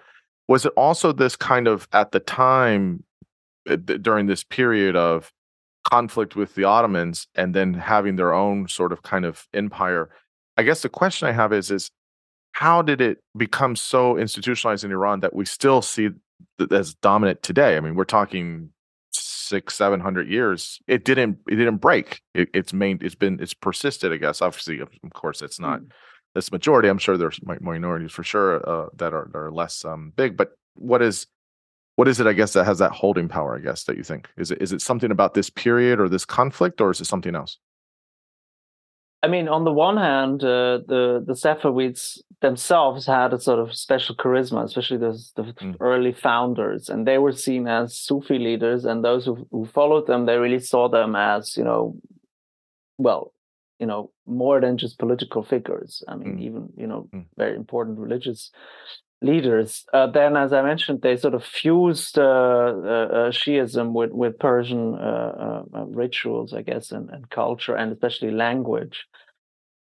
[0.47, 3.03] was it also this kind of at the time
[4.01, 5.32] during this period of
[5.84, 10.09] conflict with the Ottomans and then having their own sort of kind of empire.
[10.57, 11.91] I guess the question I have is is
[12.53, 16.09] how did it become so institutionalized in Iran that we still see
[16.72, 17.78] as dominant today?
[17.78, 18.70] I mean, we're talking
[19.11, 20.80] six, seven hundred years.
[20.88, 22.22] It didn't it didn't break.
[22.34, 24.11] It, it's main it's been it's persisted.
[24.11, 25.91] I guess obviously, of course, it's not mm.
[26.34, 26.88] this majority.
[26.88, 30.38] I'm sure there's minorities for sure uh, that are that are less um, big.
[30.38, 31.28] But what is
[31.95, 34.29] what is it i guess that has that holding power i guess that you think
[34.37, 37.35] is it is it something about this period or this conflict or is it something
[37.35, 37.57] else
[39.23, 43.73] i mean on the one hand uh, the the safavids themselves had a sort of
[43.73, 45.75] special charisma especially those the mm.
[45.79, 50.25] early founders and they were seen as sufi leaders and those who, who followed them
[50.25, 51.95] they really saw them as you know
[52.97, 53.31] well
[53.79, 56.41] you know more than just political figures i mean mm.
[56.41, 57.25] even you know mm.
[57.37, 58.51] very important religious
[59.22, 59.86] leaders.
[59.93, 64.39] Uh, then, as I mentioned, they sort of fused uh, uh, uh Shiism with with
[64.39, 69.05] Persian uh, uh, rituals, I guess, and, and culture, and especially language.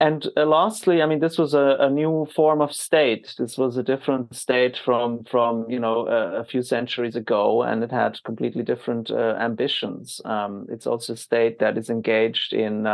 [0.00, 3.32] And lastly, I mean, this was a, a, new form of state.
[3.38, 7.92] This was a different state from from you know a, few centuries ago, and it
[7.92, 10.20] had completely different ambitions.
[10.24, 12.86] Um, it's also a state that is engaged in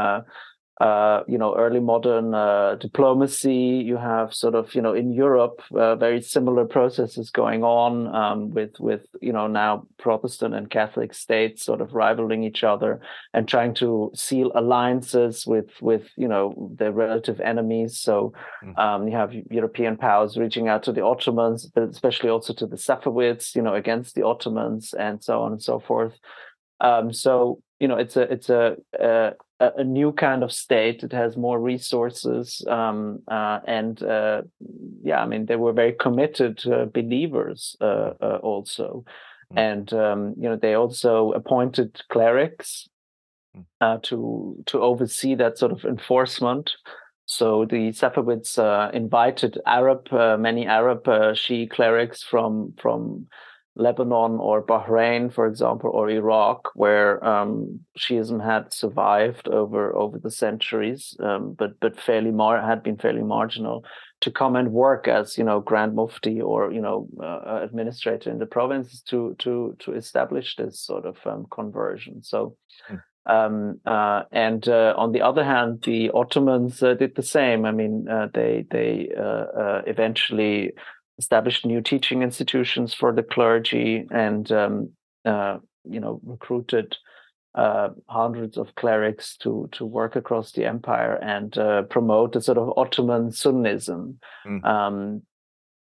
[0.80, 3.82] uh, you know, early modern uh, diplomacy.
[3.84, 8.50] You have sort of, you know, in Europe, uh, very similar processes going on um,
[8.50, 13.02] with, with, you know, now Protestant and Catholic states sort of rivaling each other
[13.34, 17.98] and trying to seal alliances with, with, you know, their relative enemies.
[17.98, 18.32] So
[18.64, 18.78] mm.
[18.78, 22.76] um, you have European powers reaching out to the Ottomans, but especially also to the
[22.76, 26.14] Safavids, you know, against the Ottomans and so on and so forth.
[26.80, 28.76] Um, so you know, it's a it's a,
[29.60, 31.02] a a, new kind of state.
[31.02, 34.42] It has more resources, um, uh, and uh,
[35.02, 39.04] yeah, I mean they were very committed uh, believers uh, uh, also,
[39.52, 39.58] mm.
[39.58, 42.88] and um, you know they also appointed clerics
[43.56, 43.64] mm.
[43.80, 46.72] uh, to to oversee that sort of enforcement.
[47.26, 48.58] So the Safavids
[48.92, 50.08] invited Arab,
[50.40, 53.28] many Arab Shi clerics from from
[53.76, 60.30] Lebanon or Bahrain, for example, or Iraq, where um, Shiism had survived over over the
[60.30, 63.84] centuries, um, but but fairly mar- had been fairly marginal,
[64.20, 68.38] to come and work as you know Grand Mufti or you know uh, administrator in
[68.38, 72.22] the provinces to to to establish this sort of um, conversion.
[72.22, 72.56] So.
[72.86, 72.96] Hmm.
[73.26, 77.66] Um, uh, and uh, on the other hand, the Ottomans uh, did the same.
[77.66, 80.72] I mean, uh, they they uh, uh, eventually
[81.20, 84.90] established new teaching institutions for the clergy, and um,
[85.24, 86.96] you know recruited
[87.54, 91.52] hundreds of clerics to to work across the empire and
[91.90, 94.16] promote a sort of Ottoman Sunnism.
[94.46, 94.64] Mm.
[94.64, 95.22] Um,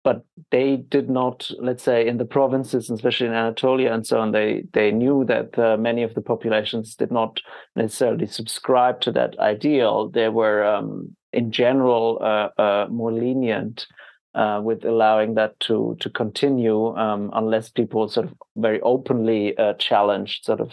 [0.07, 4.31] but they did not, let's say, in the provinces, especially in Anatolia and so on,
[4.31, 7.41] they they knew that uh, many of the populations did not
[7.75, 10.09] necessarily subscribe to that ideal.
[10.09, 13.89] They were, um, in general, uh, uh, more lenient
[14.37, 19.73] uh, with allowing that to to continue, um, unless people sort of very openly uh,
[19.75, 20.71] challenged sort of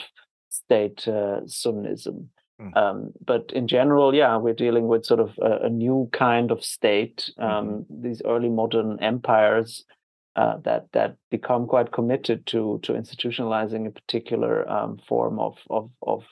[0.50, 2.28] state uh, Sunnism.
[2.62, 2.78] Mm.
[2.78, 6.64] Um, but in general, yeah, we're dealing with sort of a, a new kind of
[6.64, 7.30] state.
[7.40, 8.02] Um, mm-hmm.
[8.04, 9.86] These early modern empires
[10.36, 15.90] uh, that that become quite committed to to institutionalizing a particular um, form of of
[16.02, 16.24] of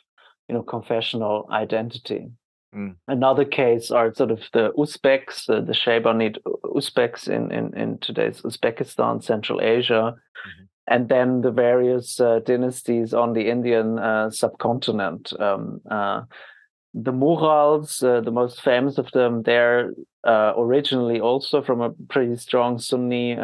[0.49, 2.27] you know confessional identity.
[2.75, 2.95] Mm.
[3.07, 8.41] Another case are sort of the Uzbeks, uh, the Shaybanid Uzbeks in, in, in today's
[8.41, 15.31] Uzbekistan, Central Asia, mm-hmm and then the various uh, dynasties on the Indian uh, subcontinent.
[15.39, 16.23] Um, uh,
[16.93, 19.93] the Mughals, uh, the most famous of them, they're
[20.25, 23.37] uh, originally also from a pretty strong Sunni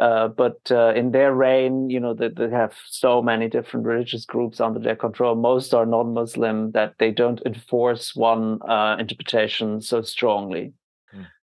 [0.00, 0.58] uh, but
[0.96, 4.96] in their reign, you know, they, they, have so many different religious groups under their
[4.96, 5.34] control.
[5.34, 8.58] Most are non-Muslim that they don't enforce one
[8.98, 10.72] interpretation so strongly.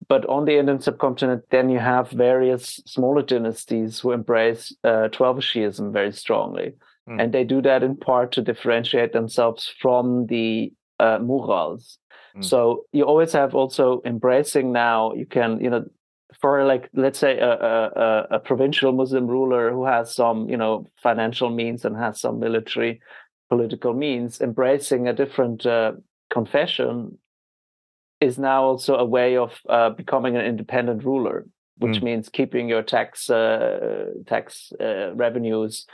[0.07, 5.93] But on the Indian subcontinent, then you have various smaller dynasties who embrace uh, Shiism
[5.93, 6.73] very strongly.
[7.09, 7.21] Mm.
[7.21, 11.97] And they do that in part to differentiate themselves from the uh, Mughals.
[12.35, 12.43] Mm.
[12.43, 15.85] So you always have also embracing now, you can, you know,
[16.39, 20.87] for like, let's say a, a, a provincial Muslim ruler who has some, you know,
[21.01, 23.01] financial means and has some military
[23.49, 25.93] political means, embracing a different uh,
[26.31, 27.17] confession
[28.19, 31.45] is now also a way of uh, becoming an independent ruler,
[31.77, 32.03] which mm.
[32.03, 35.85] means keeping your tax uh, tax uh, revenues,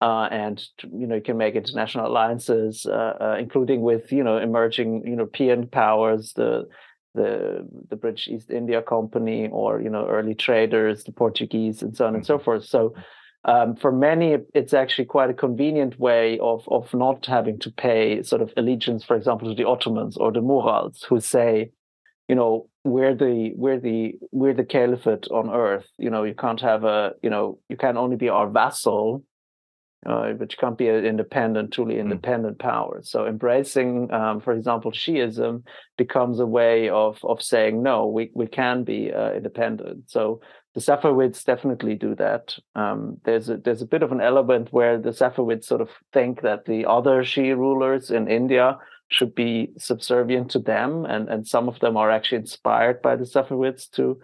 [0.00, 4.38] uh, and you know you can make international alliances, uh, uh, including with you know
[4.38, 6.66] emerging European powers, the
[7.14, 12.06] the the British East India Company, or you know early traders, the Portuguese, and so
[12.06, 12.16] on mm.
[12.16, 12.44] and so mm-hmm.
[12.44, 12.64] forth.
[12.64, 12.94] So.
[13.46, 18.22] Um, for many, it's actually quite a convenient way of of not having to pay
[18.22, 21.70] sort of allegiance, for example, to the Ottomans or the Mughals, who say,
[22.26, 25.86] you know, we're the we're the we're the caliphate on earth.
[25.98, 29.22] You know, you can't have a you know you can only be our vassal,
[30.06, 32.00] uh, you can't be an independent, truly hmm.
[32.00, 32.62] independent mm.
[32.62, 33.00] power.
[33.02, 35.64] So embracing, um, for example, Shiism
[35.96, 40.10] becomes a way of of saying no, we we can be uh, independent.
[40.10, 40.40] So
[40.74, 42.56] the Safavids definitely do that.
[42.74, 46.42] Um, there's a there's a bit of an element where the Safavids sort of think
[46.42, 48.78] that the other Shi rulers in India
[49.08, 53.24] should be subservient to them, and and some of them are actually inspired by the
[53.24, 54.18] Safavids to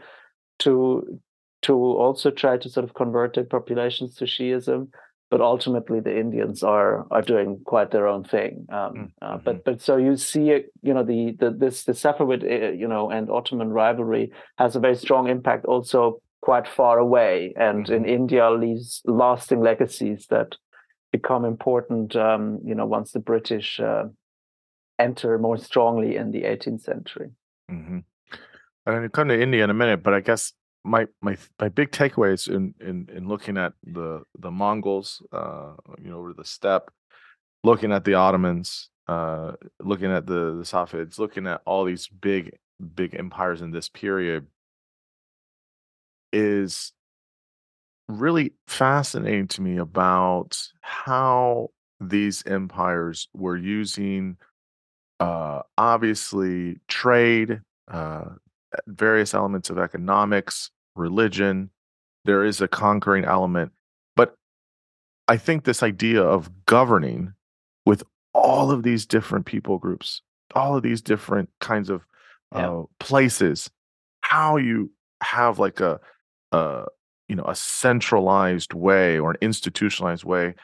[0.61, 1.21] to
[1.63, 4.89] to also try to sort of convert their populations to Shiism.
[5.31, 8.67] But ultimately, the Indians are are doing quite their own thing.
[8.71, 9.23] Um, mm, uh, mm-hmm.
[9.23, 12.89] uh, but but so you see, you know, the, the this the Safavid, uh, you
[12.89, 17.95] know, and Ottoman rivalry has a very strong impact also quite far away, and mm-hmm.
[17.95, 20.57] in India leaves lasting legacies that
[21.13, 22.17] become important.
[22.17, 24.05] Um, you know, once the British uh,
[25.01, 27.31] enter more strongly in the 18th century.
[27.71, 27.99] Mm-hmm.
[28.87, 30.53] I'm going to come to India in a minute, but I guess
[30.85, 35.73] my my my big takeaways in in in looking at the the Mongols, uh,
[36.03, 36.91] you know, over the steppe,
[37.65, 42.57] looking at the Ottomans, uh, looking at the the Safavids, looking at all these big
[42.95, 44.47] big empires in this period,
[46.33, 46.93] is
[48.09, 51.69] really fascinating to me about how
[52.01, 54.37] these empires were using
[55.21, 58.25] uh, obviously trade, uh,
[58.87, 61.71] various elements of economics, religion.
[62.25, 63.73] There is a conquering element.
[64.17, 64.35] But
[65.29, 67.35] I think this idea of governing
[67.87, 68.03] with
[68.35, 70.23] all of these different people groups,
[70.55, 72.03] all of these different kinds of
[72.55, 72.83] uh, yeah.
[72.99, 73.71] places,
[74.23, 74.91] how you
[75.23, 76.01] have like a,
[76.53, 76.85] a,
[77.29, 80.55] you know, a centralized way or an institutionalized way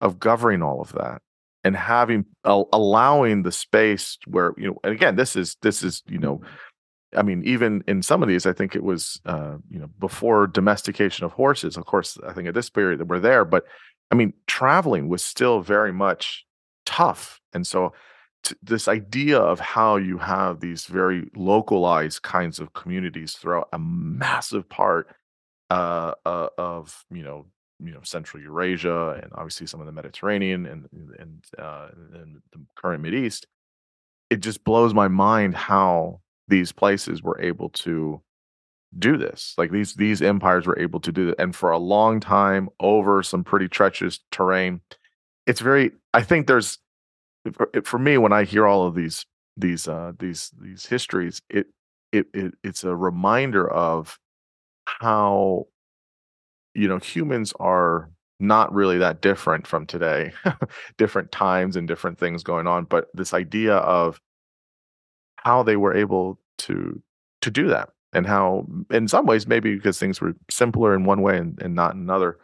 [0.00, 1.22] of governing all of that
[1.66, 6.02] and having uh, allowing the space where you know and again this is this is
[6.06, 6.40] you know
[7.16, 10.46] i mean even in some of these i think it was uh you know before
[10.46, 13.64] domestication of horses of course i think at this period that we're there but
[14.10, 16.46] i mean traveling was still very much
[16.86, 17.40] tough.
[17.52, 17.92] And so
[18.42, 23.78] t- this idea of how you have these very localized kinds of communities throughout a
[23.78, 25.14] massive part
[25.68, 27.44] uh, uh, of you know
[27.80, 30.88] you know Central Eurasia and obviously some of the Mediterranean and
[31.18, 33.46] and uh, and the current Mid East,
[34.30, 38.20] it just blows my mind how these places were able to
[38.98, 39.54] do this.
[39.58, 43.22] Like these these empires were able to do that, and for a long time over
[43.22, 44.80] some pretty treacherous terrain.
[45.46, 45.92] It's very.
[46.12, 46.78] I think there's
[47.84, 49.24] for, me when I hear all of these
[49.56, 51.66] these uh, these these histories, it
[52.12, 54.18] it, it it's a reminder of
[54.86, 55.66] how
[56.74, 60.32] you know humans are not really that different from today
[60.98, 64.20] different times and different things going on but this idea of
[65.46, 67.00] how they were able to
[67.40, 71.22] to do that and how in some ways maybe because things were simpler in one
[71.22, 72.38] way and, and not another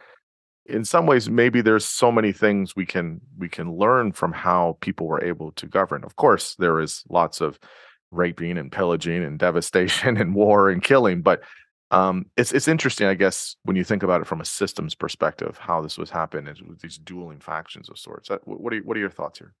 [0.65, 4.77] in some ways maybe there's so many things we can we can learn from how
[4.79, 7.59] people were able to govern of course there is lots of
[8.09, 11.41] raping and pillaging and devastation and war and killing but
[11.91, 15.59] um, it's it's interesting, I guess, when you think about it from a systems perspective,
[15.59, 18.29] how this was happening with these dueling factions of sorts.
[18.45, 19.53] What are what are your thoughts here?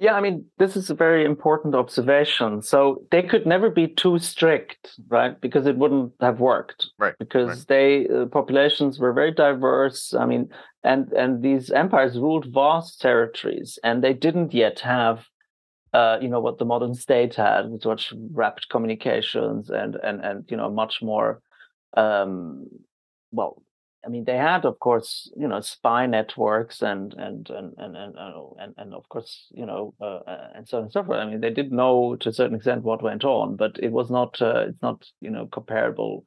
[0.00, 2.62] Yeah, I mean, this is a very important observation.
[2.62, 5.38] So they could never be too strict, right?
[5.40, 6.86] Because it wouldn't have worked.
[6.98, 7.14] Right.
[7.18, 7.66] Because right.
[7.68, 10.14] they uh, populations were very diverse.
[10.14, 10.50] I mean,
[10.84, 15.26] and and these empires ruled vast territories, and they didn't yet have
[15.92, 20.44] uh, you know what the modern state had with such rapid communications and and and
[20.48, 21.42] you know much more
[21.96, 22.66] um,
[23.32, 23.62] well,
[24.08, 28.16] I mean, they had, of course, you know, spy networks and and and and and
[28.58, 31.18] and, and of course, you know, uh, uh, and so on and so forth.
[31.18, 34.10] I mean, they did know to a certain extent what went on, but it was
[34.10, 36.24] not, uh, it's not, you know, comparable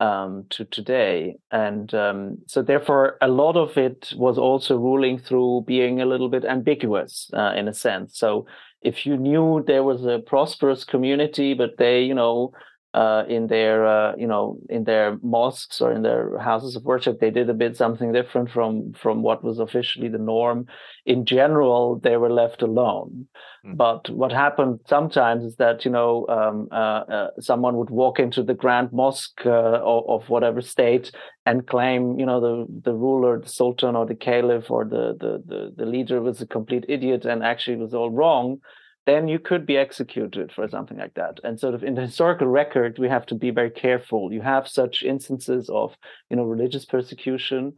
[0.00, 1.36] um, to today.
[1.52, 6.28] And um, so, therefore, a lot of it was also ruling through being a little
[6.28, 8.18] bit ambiguous uh, in a sense.
[8.18, 8.46] So,
[8.82, 12.50] if you knew there was a prosperous community, but they, you know,
[12.94, 17.20] uh, in their uh, you know in their mosques or in their houses of worship.
[17.20, 20.66] They did a bit something different from from what was officially the norm.
[21.04, 23.26] In general they were left alone.
[23.64, 23.78] Mm.
[23.78, 28.42] but what happened sometimes is that you know um, uh, uh someone would walk into
[28.42, 31.10] the grand mosque uh, of, of, whatever state
[31.46, 35.42] and claim you know the the ruler the sultan or the caliph or the the
[35.46, 38.58] the, the leader was a complete idiot and actually was all wrong
[39.06, 41.38] then you could be executed for something like that.
[41.44, 44.32] And sort of in the historical record, we have to be very careful.
[44.32, 45.94] You have such instances of,
[46.30, 47.74] you know, religious persecution,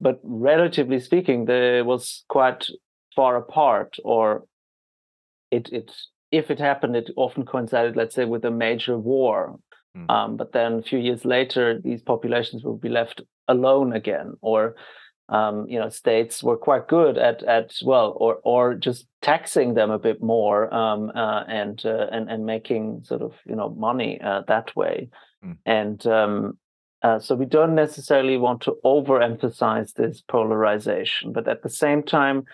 [0.00, 2.66] but relatively speaking, there was quite
[3.14, 4.44] far apart, or
[5.50, 5.92] it it
[6.32, 9.58] if it happened, it often coincided, let's say, with a major war.
[9.96, 10.10] Mm.
[10.10, 14.76] Um, but then a few years later, these populations will be left alone again, or
[15.30, 19.90] um, you know, states were quite good at at well, or or just taxing them
[19.90, 24.20] a bit more um, uh, and uh, and and making sort of you know money
[24.22, 25.08] uh, that way,
[25.44, 25.56] mm.
[25.64, 26.58] and um,
[27.02, 32.44] uh, so we don't necessarily want to overemphasize this polarization, but at the same time,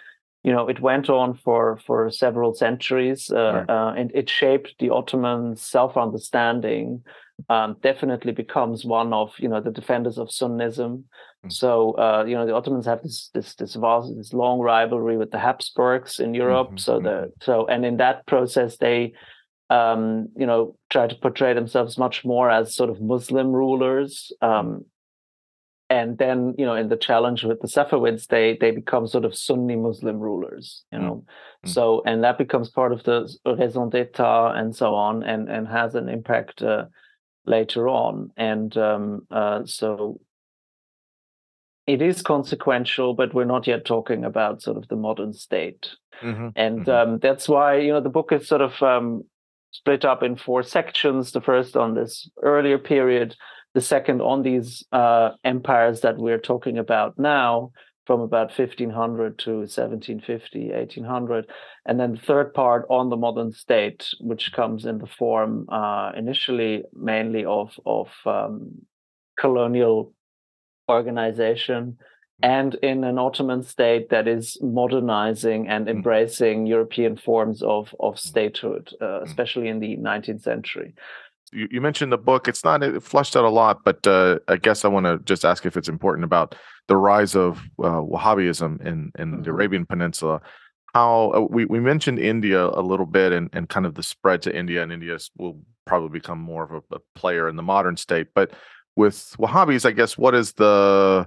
[0.44, 3.70] you know, it went on for for several centuries, uh, right.
[3.70, 7.02] Uh, and it shaped the Ottoman self-understanding.
[7.48, 11.04] Um, definitely becomes one of you know the defenders of Sunnism.
[11.44, 11.52] Mm.
[11.52, 15.30] So uh, you know the Ottomans have this this this vast this long rivalry with
[15.30, 16.68] the Habsburgs in Europe.
[16.68, 16.78] Mm-hmm.
[16.78, 17.30] So the mm-hmm.
[17.42, 19.12] so and in that process they
[19.70, 24.32] um, you know try to portray themselves much more as sort of Muslim rulers.
[24.40, 24.86] Um,
[25.88, 29.36] and then you know in the challenge with the Safavids they they become sort of
[29.36, 30.84] Sunni Muslim rulers.
[30.90, 31.68] You know, mm-hmm.
[31.68, 35.94] so and that becomes part of the raison d'etat and so on, and and has
[35.94, 36.62] an impact.
[36.62, 36.86] Uh,
[37.46, 40.20] later on and um, uh, so
[41.86, 45.88] it is consequential, but we're not yet talking about sort of the modern state.
[46.20, 46.48] Mm-hmm.
[46.56, 47.12] And mm-hmm.
[47.12, 49.22] Um, that's why, you know, the book is sort of um,
[49.70, 51.30] split up in four sections.
[51.30, 53.36] The first on this earlier period,
[53.74, 57.70] the second on these uh, empires that we're talking about now,
[58.06, 61.46] from about 1500 to 1750, 1800.
[61.84, 66.12] And then the third part on the modern state, which comes in the form uh,
[66.16, 68.86] initially mainly of, of um,
[69.38, 70.12] colonial
[70.88, 71.98] organization
[72.40, 72.44] hmm.
[72.44, 75.96] and in an Ottoman state that is modernizing and hmm.
[75.96, 78.28] embracing European forms of, of hmm.
[78.28, 80.94] statehood, uh, especially in the 19th century.
[81.56, 82.48] You, you, mentioned the book.
[82.48, 85.44] It's not it flushed out a lot, but uh, I guess I want to just
[85.44, 86.54] ask if it's important about
[86.86, 89.42] the rise of uh, Wahhabism in, in mm-hmm.
[89.42, 90.42] the Arabian Peninsula.
[90.92, 94.42] How uh, we, we mentioned India a little bit and, and kind of the spread
[94.42, 97.96] to India, and India will probably become more of a, a player in the modern
[97.96, 98.28] state.
[98.34, 98.52] But
[98.94, 101.26] with Wahhabis, I guess what is the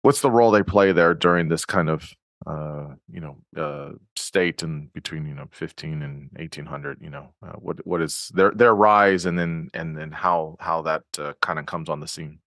[0.00, 2.10] what's the role they play there during this kind of
[2.46, 7.52] uh, you know uh, state and between you know 15 and 1800 you know uh,
[7.52, 11.58] what what is their their rise and then and then how how that uh, kind
[11.58, 12.38] of comes on the scene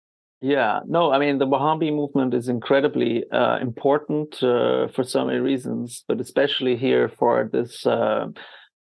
[0.42, 5.40] Yeah, no, I mean, the Wahhabi movement is incredibly uh, important uh, for so many
[5.40, 8.28] reasons, but especially here for this uh,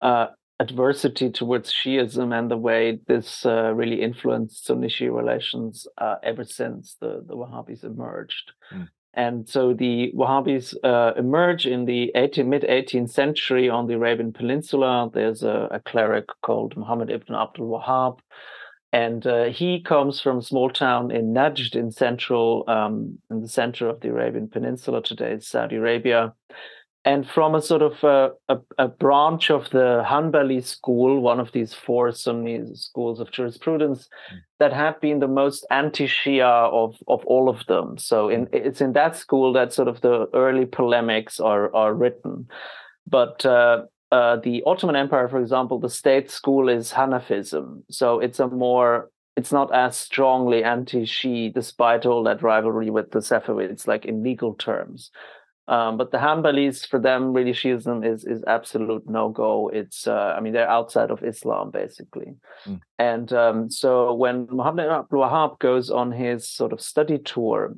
[0.00, 0.26] uh
[0.60, 6.44] adversity towards Shiism and the way this uh, really influenced Sunni Shia relations uh, ever
[6.44, 8.52] since the, the Wahhabis emerged.
[8.72, 8.88] Mm.
[9.18, 10.74] And so the Wahhabis
[11.18, 15.10] emerge in the 18, mid 18th century on the Arabian Peninsula.
[15.12, 18.20] There's a, a cleric called Muhammad ibn Abdul Wahhab
[18.92, 23.48] and uh, he comes from a small town in Najd in central, um, in the
[23.48, 26.32] center of the Arabian Peninsula today, Saudi Arabia,
[27.04, 31.52] and from a sort of uh, a, a, branch of the Hanbali school, one of
[31.52, 34.38] these four Sunni schools of jurisprudence, mm.
[34.58, 37.98] that had been the most anti-Shia of of all of them.
[37.98, 42.48] So in, it's in that school that sort of the early polemics are are written,
[43.06, 43.44] but.
[43.44, 47.82] Uh, uh, the Ottoman Empire, for example, the state school is Hanafism.
[47.90, 53.18] So it's a more, it's not as strongly anti-Shi, despite all that rivalry with the
[53.18, 55.10] Safavids, like in legal terms.
[55.68, 59.68] Um, but the Hanbalis, for them, really Shiism is is absolute no go.
[59.68, 62.34] It's, uh, I mean, they're outside of Islam basically.
[62.66, 62.80] Mm.
[62.98, 67.74] And um, so when Muhammad Abdul Wahhab goes on his sort of study tour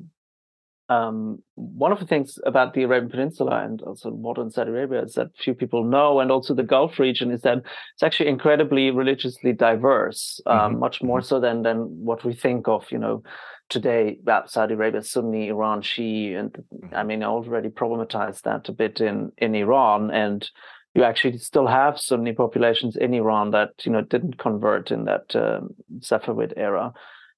[0.91, 5.13] um, one of the things about the Arabian Peninsula and also modern Saudi Arabia is
[5.13, 7.59] that few people know, and also the Gulf region, is that
[7.93, 10.79] it's actually incredibly religiously diverse, um, mm-hmm.
[10.79, 11.27] much more mm-hmm.
[11.27, 13.23] so than than what we think of, you know,
[13.71, 16.95] today about Saudi Arabia, Sunni, Iran, Shia, and mm-hmm.
[16.95, 20.47] I mean, I already problematized that a bit in in Iran, and
[20.93, 25.35] you actually still have Sunni populations in Iran that you know didn't convert in that
[25.35, 25.69] um,
[25.99, 26.93] Safavid era.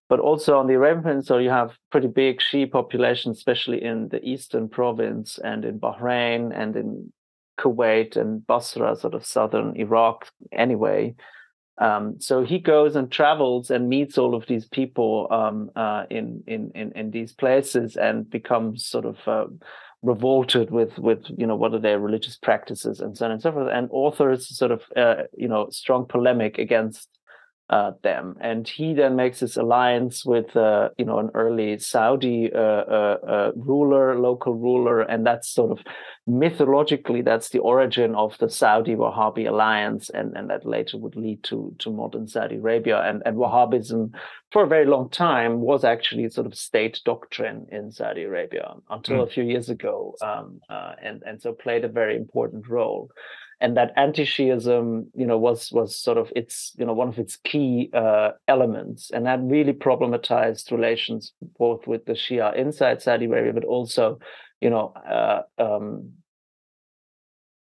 [0.10, 4.22] But also on the Arabian Peninsula, you have pretty big Shia population, especially in the
[4.24, 7.14] eastern province and in Bahrain and in
[7.60, 11.16] Kuwait and Basra, sort of southern Iraq, anyway.
[11.80, 16.44] Um, so he goes and travels and meets all of these people um, uh, in,
[16.46, 19.46] in in in these places and becomes sort of uh,
[20.04, 23.52] revolted with with you know what are their religious practices and so on and so
[23.52, 27.10] forth, and authors sort of uh, you know strong polemic against
[27.74, 28.36] uh, them.
[28.40, 33.18] And he then makes this alliance with, uh, you know, an early Saudi uh, uh,
[33.28, 35.80] uh, ruler, local ruler, and that's sort of
[36.28, 41.44] mythologically that's the origin of the Saudi Wahhabi alliance, and, and that later would lead
[41.46, 43.02] to to modern Saudi Arabia.
[43.02, 44.12] And and Wahhabism
[44.52, 49.18] for a very long time was actually sort of state doctrine in Saudi Arabia until
[49.18, 49.24] mm.
[49.24, 53.10] a few years ago, um, uh, and and so played a very important role
[53.64, 57.38] and that anti-Shiism, you know, was was sort of its, you know, one of its
[57.38, 63.54] key uh, elements, and that really problematized relations both with the Shia inside Saudi Arabia,
[63.54, 64.20] but also,
[64.60, 66.12] you know, uh, um,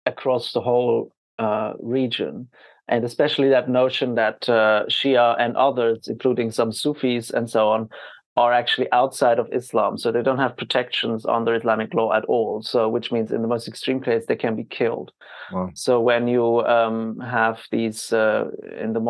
[0.08, 2.48] across the whole uh, region,
[2.88, 7.88] and especially that notion that uh, Shia and others, including some Sufis and so on,
[8.36, 12.64] are actually outside of Islam, so they don't have protections under Islamic law at all.
[12.64, 15.12] So, which means in the most extreme case, they can be killed.
[15.52, 15.70] Wow.
[15.76, 18.46] So, when you um, have these uh,
[18.82, 19.02] in the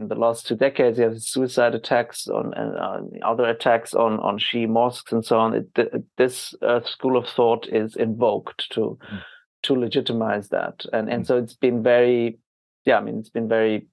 [0.00, 4.18] in the last two decades, you have suicide attacks on and uh, other attacks on
[4.18, 5.54] on Shia mosques and so on.
[5.54, 9.22] It, this uh, school of thought is invoked to mm.
[9.62, 11.26] to legitimize that, and and mm.
[11.26, 12.40] so it's been very,
[12.84, 13.86] yeah, I mean, it's been very,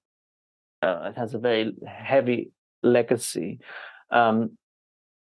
[0.82, 2.52] uh, it has a very heavy
[2.82, 3.60] legacy.
[4.10, 4.58] Um,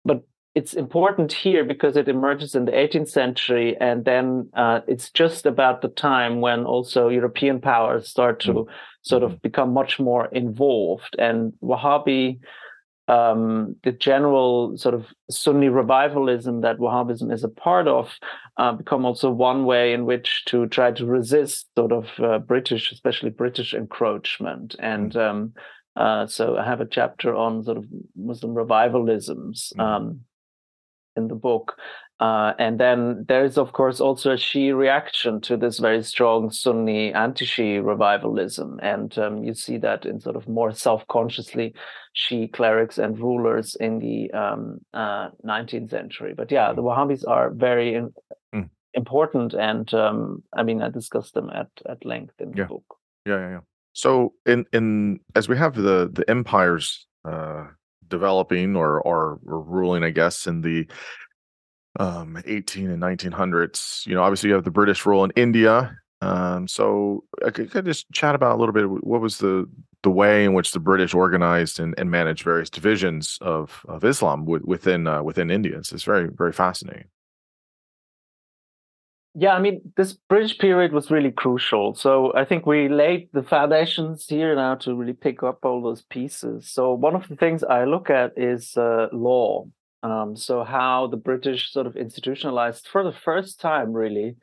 [0.06, 0.24] but
[0.56, 5.46] it's important here because it emerges in the 18th century, and then uh, it's just
[5.46, 8.74] about the time when also European powers start to mm-hmm.
[9.04, 11.16] sort of become much more involved.
[11.20, 12.40] And Wahhabi,
[13.08, 18.12] um, the general sort of Sunni revivalism that Wahhabism is a part of,
[18.58, 22.92] uh, become also one way in which to try to resist sort of uh, British,
[22.92, 25.14] especially British encroachment and.
[25.14, 25.20] Mm-hmm.
[25.20, 25.54] Um,
[26.00, 27.86] uh, so I have a chapter on sort of
[28.16, 29.82] Muslim revivalisms mm-hmm.
[29.82, 30.22] um,
[31.18, 31.76] in the book.
[32.22, 36.52] Uh, and then there is, of course, also a Shia reaction to this very strong
[36.52, 38.80] Sunni anti-Shia revivalism.
[38.82, 41.74] And um, you see that in sort of more self-consciously
[42.16, 46.34] Shia clerics and rulers in the um, uh, 19th century.
[46.36, 48.14] But yeah, the Wahhabis are very in,
[48.56, 48.70] mm.
[48.94, 49.54] important.
[49.54, 52.64] And um, I mean, I discussed them at, at length in yeah.
[52.64, 52.86] the book.
[53.26, 53.60] Yeah, yeah, yeah.
[54.00, 57.68] So in in as we have the the empires uh,
[58.08, 60.88] developing or, or or ruling, I guess, in the
[62.00, 65.96] um, 18 and 1900s, you know, obviously you have the British rule in India.
[66.22, 68.90] Um, so I could, could just chat about a little bit.
[68.90, 69.70] What was the
[70.04, 74.46] the way in which the British organized and, and managed various divisions of of Islam
[74.46, 75.78] within uh, within India?
[75.78, 77.10] It's, it's very very fascinating
[79.36, 81.94] yeah, I mean, this British period was really crucial.
[81.94, 86.02] So I think we laid the foundations here now to really pick up all those
[86.02, 86.70] pieces.
[86.70, 89.68] So one of the things I look at is uh, law.
[90.02, 94.36] Um, so how the British sort of institutionalized for the first time, really,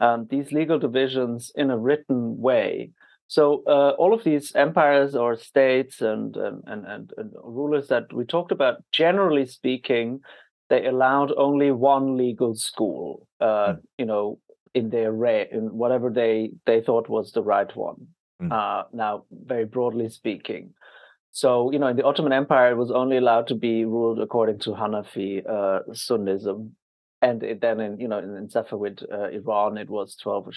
[0.00, 2.90] um, these legal divisions in a written way.
[3.26, 8.12] So uh, all of these empires or states and, and and, and and rulers that
[8.12, 10.20] we talked about, generally speaking,
[10.70, 13.26] they allowed only one legal school.
[13.40, 13.80] Uh, mm.
[13.98, 14.38] You know,
[14.74, 18.08] in their array, in whatever they they thought was the right one.
[18.42, 18.52] Mm.
[18.52, 20.74] Uh, now, very broadly speaking.
[21.30, 24.60] So, you know, in the Ottoman Empire, it was only allowed to be ruled according
[24.60, 26.70] to Hanafi uh, Sunnism.
[27.22, 30.52] And it, then, in you know, in, in Safavid uh, Iran, it was Twelver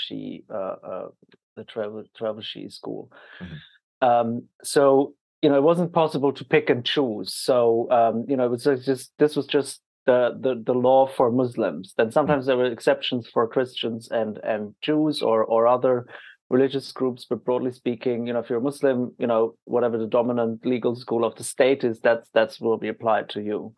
[0.49, 1.07] uh, uh,
[1.55, 3.11] the Twelver school.
[3.41, 4.07] Mm-hmm.
[4.07, 7.33] Um, so, you know, it wasn't possible to pick and choose.
[7.33, 11.29] So, um, you know, it was just this was just the, the, the law for
[11.29, 11.93] Muslims.
[11.97, 12.47] Then sometimes mm-hmm.
[12.47, 16.07] there were exceptions for Christians and and Jews or or other
[16.49, 20.07] religious groups, but broadly speaking, you know, if you're a Muslim, you know, whatever the
[20.07, 23.73] dominant legal school of the state is, that's that's will be applied to you.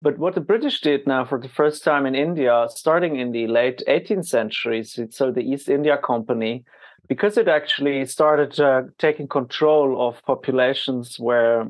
[0.00, 3.48] But what the British did now for the first time in India, starting in the
[3.48, 6.64] late 18th century, so the East India Company,
[7.08, 11.68] because it actually started uh, taking control of populations where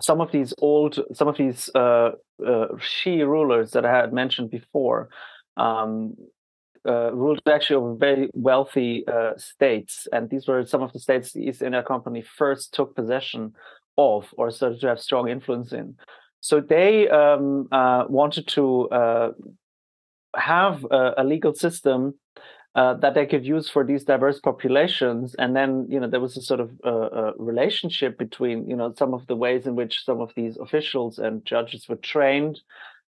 [0.00, 2.10] some of these old, some of these uh,
[2.46, 5.08] uh, Shi rulers that I had mentioned before,
[5.56, 6.14] um,
[6.86, 11.32] uh, ruled actually over very wealthy uh, states, and these were some of the states
[11.32, 13.54] the East India Company first took possession
[13.98, 15.96] of or started to have strong influence in.
[16.40, 19.30] So they um, uh, wanted to uh,
[20.36, 22.14] have a, a, legal system
[22.76, 26.36] uh, that they could use for these diverse populations, and then you know there was
[26.36, 30.20] a sort of uh, relationship between you know some of the ways in which some
[30.20, 32.60] of these officials and judges were trained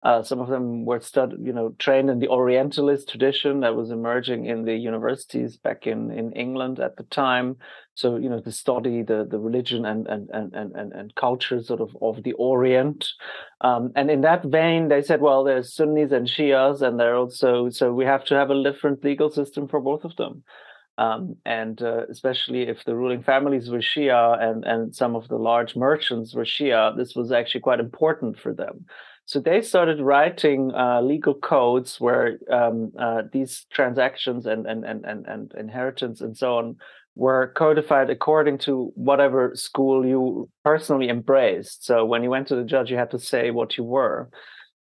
[0.03, 3.91] uh, some of them were stud, you know, trained in the Orientalist tradition that was
[3.91, 7.57] emerging in the universities back in, in England at the time.
[7.93, 11.81] So, you know, to study the, the religion and, and, and, and, and culture sort
[11.81, 13.07] of of the Orient.
[13.61, 17.69] Um, and in that vein, they said, well, there's Sunnis and Shias, and they're also,
[17.69, 20.43] so we have to have a different legal system for both of them.
[20.97, 25.37] Um, and uh, especially if the ruling families were Shia and, and some of the
[25.37, 28.85] large merchants were Shia, this was actually quite important for them.
[29.25, 35.05] So they started writing uh, legal codes where um, uh, these transactions and, and, and,
[35.05, 36.75] and, and inheritance and so on
[37.15, 41.85] were codified according to whatever school you personally embraced.
[41.85, 44.29] So when you went to the judge, you had to say what you were.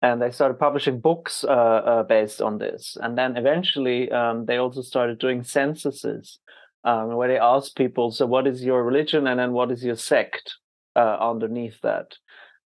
[0.01, 2.97] And they started publishing books uh, uh based on this.
[3.01, 6.39] And then eventually, um, they also started doing censuses
[6.85, 9.27] um, where they asked people, so what is your religion?
[9.27, 10.57] And then what is your sect
[10.97, 12.17] uh, underneath that?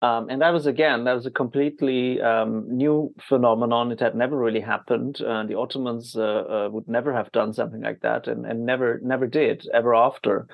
[0.06, 3.92] Um, and that was again, that was a completely um, new phenomenon.
[3.92, 5.20] It had never really happened.
[5.20, 9.00] Uh, the Ottomans uh, uh, would never have done something like that, and, and never
[9.04, 10.48] never did ever after.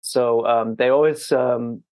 [0.00, 1.82] So um, they always, um,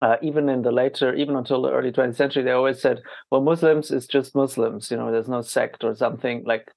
[0.00, 3.42] uh, even in the later, even until the early 20th century, they always said, "Well,
[3.42, 4.90] Muslims is just Muslims.
[4.90, 6.72] You know, there's no sect or something like."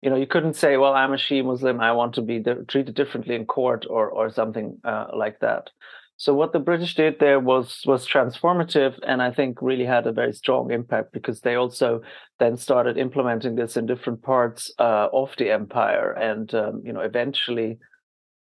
[0.00, 1.78] You know, you couldn't say, "Well, I'm a Shia Muslim.
[1.80, 5.70] I want to be treated differently in court," or or something uh, like that.
[6.16, 10.12] So what the British did there was was transformative, and I think really had a
[10.12, 12.02] very strong impact because they also
[12.38, 17.00] then started implementing this in different parts uh, of the empire, and um, you know
[17.00, 17.78] eventually.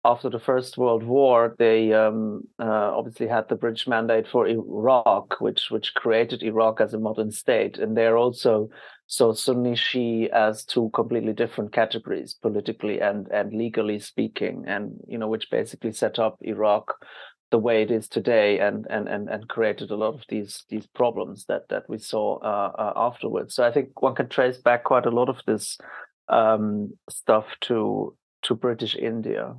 [0.04, 5.40] After the First World War, they um, uh, obviously had the British mandate for Iraq,
[5.40, 8.68] which which created Iraq as a modern state, and they're also
[9.06, 15.18] so Sunni Shi as two completely different categories, politically and and legally speaking, and you
[15.18, 16.96] know which basically set up Iraq
[17.52, 20.86] the way it is today and and and, and created a lot of these these
[20.86, 23.54] problems that that we saw uh, uh, afterwards.
[23.54, 25.78] So i think one can trace back quite a lot of this
[26.28, 29.54] um, stuff to to british india.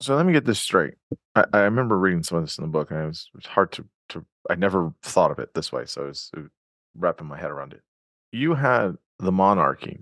[0.00, 0.94] So let me get this straight.
[1.36, 3.46] I, I, remember reading some of this in the book and it was, it was
[3.46, 6.48] hard to to i never thought of it this way so i was, was
[6.96, 7.82] wrapping my head around it.
[8.30, 9.98] You had the monarchy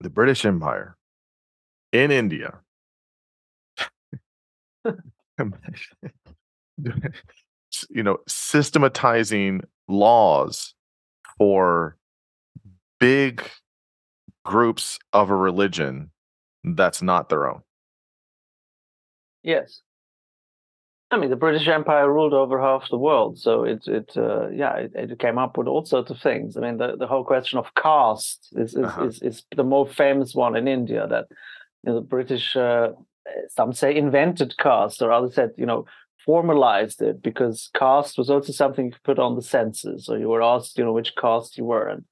[0.00, 0.96] the british empire
[1.92, 2.58] in india
[7.90, 10.74] you know, systematizing laws
[11.38, 11.96] for
[13.00, 13.42] big
[14.44, 16.10] groups of a religion
[16.62, 17.62] that's not their own.
[19.42, 19.82] Yes.
[21.10, 24.74] I mean, the British Empire ruled over half the world, so it, it, uh, yeah,
[24.76, 26.56] it, it, came up with all sorts of things.
[26.56, 29.04] I mean, the, the whole question of caste is is, uh-huh.
[29.04, 31.06] is, is the more famous one in India.
[31.06, 31.26] That
[31.84, 32.92] you know, the British uh,
[33.48, 35.86] some say invented caste, or others said, you know,
[36.24, 40.28] formalized it because caste was also something you could put on the census, or you
[40.28, 42.04] were asked, you know, which caste you were, and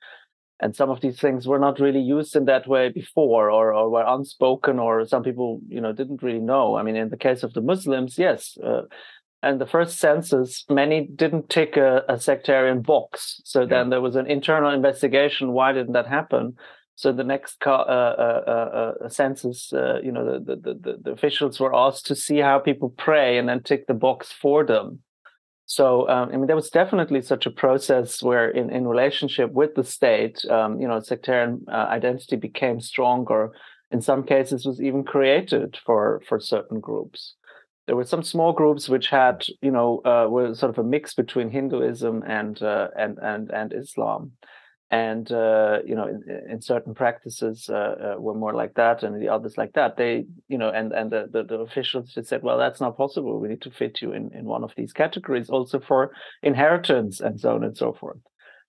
[0.60, 3.90] and some of these things were not really used in that way before, or or
[3.90, 6.76] were unspoken, or some people, you know, didn't really know.
[6.76, 8.56] I mean, in the case of the Muslims, yes.
[8.62, 8.82] Uh,
[9.42, 13.40] and the first census, many didn't tick a, a sectarian box.
[13.44, 13.66] So yeah.
[13.66, 15.52] then there was an internal investigation.
[15.52, 16.54] Why didn't that happen?
[16.94, 21.10] So the next uh, uh, uh, uh, census, uh, you know, the, the, the, the,
[21.10, 25.00] officials were asked to see how people pray and then tick the box for them.
[25.64, 29.74] So um, I mean, there was definitely such a process where, in, in relationship with
[29.74, 33.52] the state, um, you know, sectarian identity became stronger.
[33.90, 37.34] In some cases, was even created for for certain groups
[37.86, 41.14] there were some small groups which had you know uh, were sort of a mix
[41.14, 44.32] between Hinduism and uh, and and and Islam,
[44.92, 47.74] and uh, you know in, in certain practices uh,
[48.14, 49.96] uh, were more like that, and the others like that.
[49.96, 53.40] They you know and and the, the, the officials just said, well, that's not possible.
[53.40, 56.12] We need to fit you in in one of these categories, also for
[56.42, 58.18] inheritance and so on and so forth.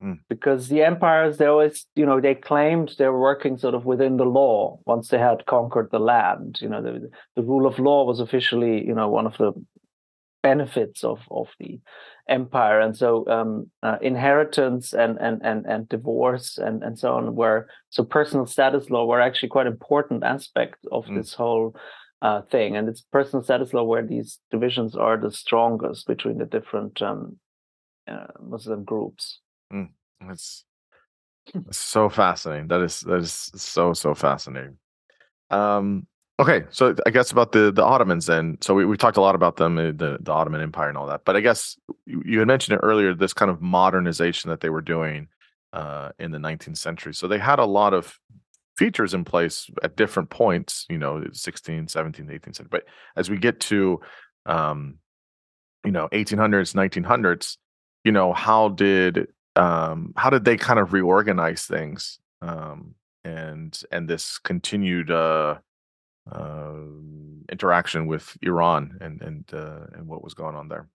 [0.02, 0.20] Mm.
[0.30, 4.18] Because the empires, they always, you know, they claimed they were working sort of within
[4.18, 6.60] the law once they had conquered the land.
[6.62, 9.52] You know, the, the rule of law was officially, you know, one of the
[10.41, 11.80] benefits of of the
[12.30, 17.36] empire and so um, uh, inheritance and and and and divorce and and so on
[17.36, 21.18] were so personal status law were actually quite important aspect of mm.
[21.18, 21.76] this whole
[22.22, 26.45] uh, thing and it's personal status law where these divisions are the strongest between the
[26.45, 27.38] different um,
[28.08, 29.40] uh, muslim groups
[29.74, 29.90] Mm,
[31.72, 32.68] so fascinating.
[32.68, 34.78] That is that is so so fascinating.
[35.50, 36.08] Um,
[36.39, 38.57] okay, so I guess about the the Ottomans then.
[38.61, 41.07] So we we talked a lot about them, uh, the the Ottoman Empire and all
[41.07, 41.26] that.
[41.26, 43.14] But I guess you, had mentioned it earlier.
[43.14, 45.27] This kind of modernization that they were doing
[45.73, 47.14] uh, in the 19th century.
[47.14, 48.19] So they had a lot of
[48.77, 50.85] features in place at different points.
[50.89, 52.68] You know, 16, 17, 18th century.
[52.69, 52.85] But
[53.15, 54.01] as we get to
[54.45, 54.99] um,
[55.85, 57.57] you know 1800s, 1900s,
[58.03, 64.07] you know, how did um, how did they kind of reorganize things um, and and
[64.07, 65.57] this continued uh,
[67.52, 70.88] interaction with Iran and and uh, and what was going on there?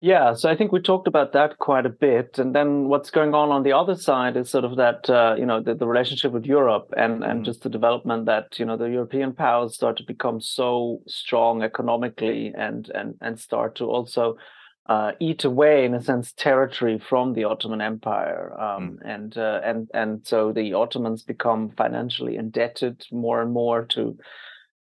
[0.00, 3.34] Yeah, so I think we talked about that quite a bit, and then what's going
[3.34, 6.32] on on the other side is sort of that uh, you know the, the, relationship
[6.32, 7.44] with Europe and and mm.
[7.44, 12.52] just the development that you know the European powers start to become so strong economically
[12.56, 14.36] and and and start to also
[14.86, 19.14] uh, eat away, in a sense, territory from the Ottoman Empire, um, mm.
[19.14, 24.18] and uh, and and so the Ottomans become financially indebted more and more to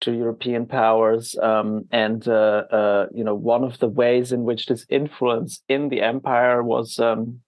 [0.01, 4.66] to European powers, um, and uh, uh you know one of the ways in which
[4.66, 7.40] this influence in the empire was um,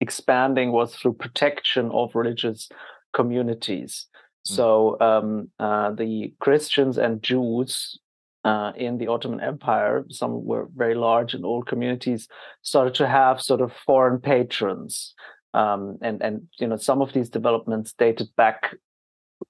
[0.00, 2.68] expanding was through protection of religious
[3.12, 4.06] communities.
[4.48, 4.54] Mm.
[4.56, 7.98] So um, uh, the Christians and Jews
[8.44, 12.26] uh, in the Ottoman Empire, some were very large and old communities,
[12.62, 15.14] started to have sort of foreign patrons.
[15.52, 18.76] Um, and and you know some of these developments dated back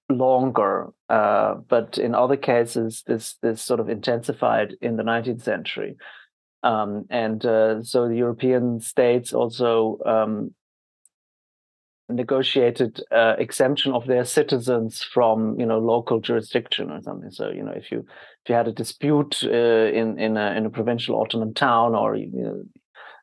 [0.08, 5.96] longer, uh, but in other cases, this this sort of intensified in the 19th century.
[6.62, 10.54] Um, and uh, so the European states also um,
[12.10, 17.30] negotiated uh, exemption of their citizens from you know local jurisdiction or something.
[17.30, 20.66] So you know if you if you had a dispute uh, in in a, in
[20.66, 22.62] a provincial Ottoman town or you know,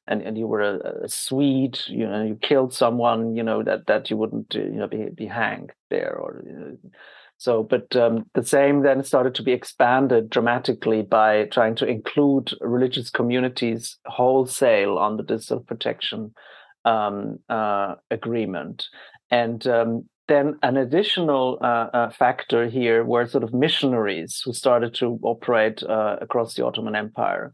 [0.07, 3.87] and and you were a, a, Swede, you know you killed someone, you know that
[3.87, 6.43] that you wouldn't uh, you know be be hanged there or.
[6.45, 6.77] You know,
[7.39, 12.51] so, but um, the same then started to be expanded dramatically by trying to include
[12.61, 14.97] religious communities wholesale
[15.27, 16.33] this sort of protection
[16.83, 18.87] um, uh, agreement.
[19.29, 24.93] And um, then an additional uh, uh, factor here were sort of missionaries who started
[24.95, 27.53] to operate uh, across the Ottoman Empire.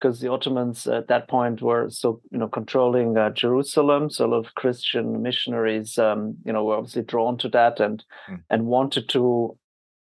[0.00, 4.08] Because the Ottomans at that point were so, you know, controlling uh, Jerusalem.
[4.08, 8.02] So a lot of Christian missionaries, um, you know, were obviously drawn to that and
[8.28, 8.42] mm.
[8.48, 9.58] and wanted to,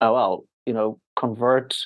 [0.02, 1.78] uh, well, you know, convert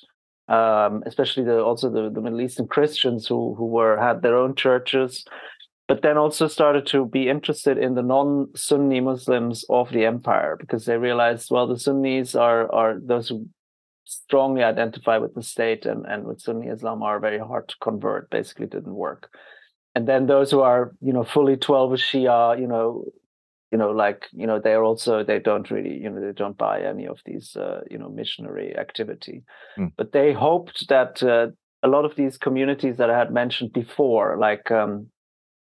[0.48, 4.56] um, especially the also the, the Middle Eastern Christians who who were had their own
[4.56, 5.24] churches
[5.92, 10.86] but then also started to be interested in the non-Sunni Muslims of the empire because
[10.86, 13.46] they realized, well, the Sunnis are are those who
[14.12, 18.30] strongly identify with the state and, and with Sunni Islam are very hard to convert,
[18.30, 19.30] basically didn't work.
[19.96, 23.06] And then those who are, you know, fully 12 Shia, you know,
[23.72, 26.82] you know, like, you know, they're also, they don't really, you know, they don't buy
[26.82, 29.44] any of these, uh, you know, missionary activity.
[29.78, 29.94] Mm.
[29.96, 31.48] But they hoped that uh,
[31.82, 35.08] a lot of these communities that I had mentioned before, like um,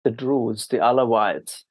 [0.02, 1.62] the Druze, the Alawites,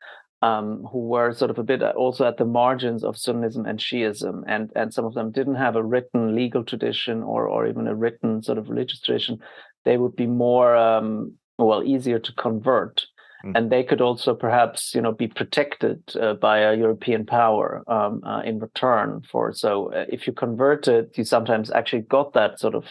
[0.41, 3.79] um, who were sort of a bit uh, also at the margins of Sunnism and
[3.79, 7.87] Shiism, and and some of them didn't have a written legal tradition or or even
[7.87, 9.39] a written sort of religious tradition.
[9.85, 13.05] They would be more um, well easier to convert,
[13.45, 13.51] mm.
[13.55, 18.23] and they could also perhaps you know be protected uh, by a European power um,
[18.23, 19.53] uh, in return for.
[19.53, 22.85] So uh, if you converted, you sometimes actually got that sort of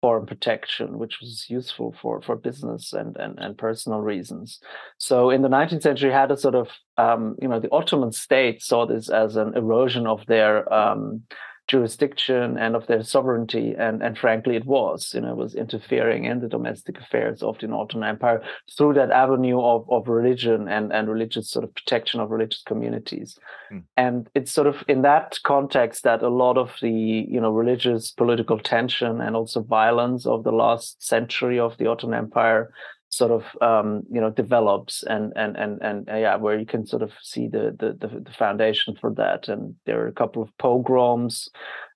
[0.00, 4.60] foreign protection, which was useful for for business and and, and personal reasons.
[4.98, 8.62] So in the 19th century, had a sort of um, you know the Ottoman state
[8.62, 11.22] saw this as an erosion of their um,
[11.68, 16.24] jurisdiction and of their sovereignty and and frankly it was you know it was interfering
[16.24, 18.40] in the domestic affairs of the Ottoman Empire
[18.76, 23.36] through that avenue of of religion and and religious sort of protection of religious communities
[23.72, 23.82] mm.
[23.96, 28.12] and it's sort of in that context that a lot of the you know religious
[28.12, 32.70] political tension and also violence of the last century of the Ottoman Empire
[33.16, 36.86] sort of um, you know develops and and and and uh, yeah where you can
[36.86, 40.56] sort of see the, the the foundation for that and there are a couple of
[40.58, 41.48] pogroms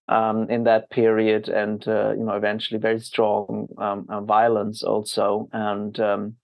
[0.09, 5.49] um, in that period and uh, you know eventually very strong um, uh, violence also
[5.53, 6.35] and um,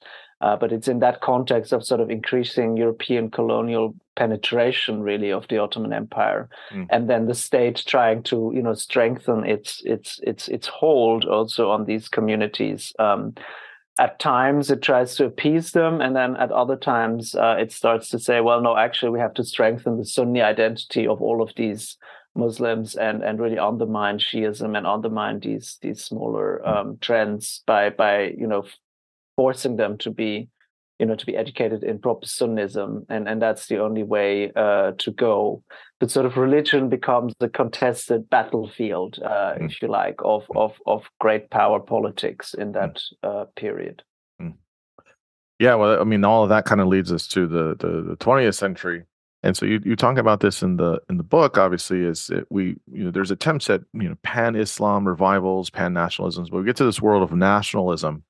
[0.41, 5.49] uh, but it's in that context of sort of increasing European colonial penetration, really, of
[5.49, 6.87] the Ottoman Empire, mm.
[6.91, 11.71] and then the state trying to, you know, strengthen its its its its hold also
[11.71, 12.93] on these communities.
[13.99, 18.11] At times it tries to appease them and then at other times uh, it starts
[18.11, 21.53] to say well no actually we have to strengthen the sunni identity of all of
[21.57, 21.97] these
[22.35, 26.71] muslims and and really undermine shiism and undermine these these smaller hmm.
[26.71, 28.67] um, trends by by you know
[29.37, 30.49] forcing them to be
[30.99, 34.93] you know to be educated in proper sunnism and and that's the only way uh,
[34.99, 35.63] to go
[36.01, 39.67] but sort of religion becomes the contested battlefield uh, mm.
[39.67, 42.73] if you like of of of great power politics in hmm.
[42.73, 44.03] that uh, period
[44.41, 44.55] mm.
[45.59, 48.17] yeah well i mean all of that kind of leads us to the, the the
[48.17, 49.05] 20th century
[49.43, 52.51] and so you, you talk about this in the in the book obviously is that
[52.51, 56.85] we you know there's attempts at you know pan-islam revivals pan-nationalisms but we get to
[56.85, 58.23] this world of nationalism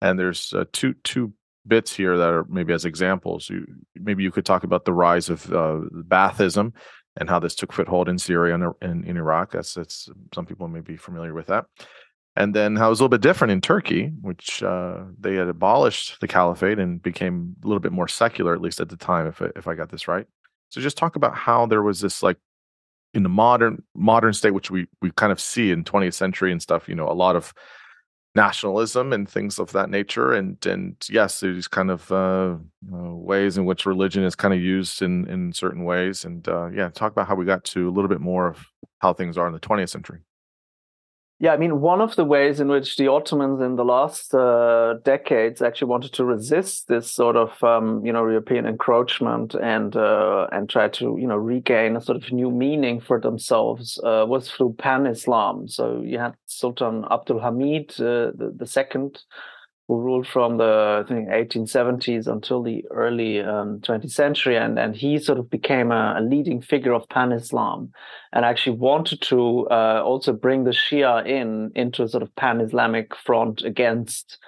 [0.00, 1.32] and there's uh, two two
[1.68, 3.48] bits here that are maybe as examples.
[3.48, 6.72] You, maybe you could talk about the rise of uh, Baathism
[7.16, 9.52] and how this took foothold in Syria and in, in Iraq.
[9.52, 11.66] That's, that's some people may be familiar with that.
[12.36, 15.48] And then how it was a little bit different in Turkey, which uh, they had
[15.48, 19.26] abolished the caliphate and became a little bit more secular, at least at the time,
[19.26, 20.26] if I, if I got this right.
[20.70, 22.36] So just talk about how there was this like
[23.14, 26.62] in the modern modern state, which we we kind of see in 20th century and
[26.62, 26.88] stuff.
[26.88, 27.52] You know, a lot of
[28.38, 30.32] nationalism and things of that nature.
[30.32, 32.56] And and yes, there's kind of uh,
[32.90, 36.24] ways in which religion is kind of used in in certain ways.
[36.24, 38.66] And uh, yeah, talk about how we got to a little bit more of
[39.00, 40.20] how things are in the 20th century.
[41.40, 44.94] Yeah, I mean, one of the ways in which the Ottomans in the last uh,
[45.04, 50.48] decades actually wanted to resist this sort of, um, you know, European encroachment and uh,
[50.50, 54.50] and try to, you know, regain a sort of new meaning for themselves uh, was
[54.50, 55.68] through pan-Islam.
[55.68, 59.22] So you had Sultan Abdul Hamid uh, the, the second,
[59.88, 64.94] who ruled from the I think 1870s until the early um, 20th century, and and
[64.94, 67.90] he sort of became a, a leading figure of pan-Islam,
[68.32, 73.16] and actually wanted to uh, also bring the Shia in into a sort of pan-Islamic
[73.16, 74.38] front against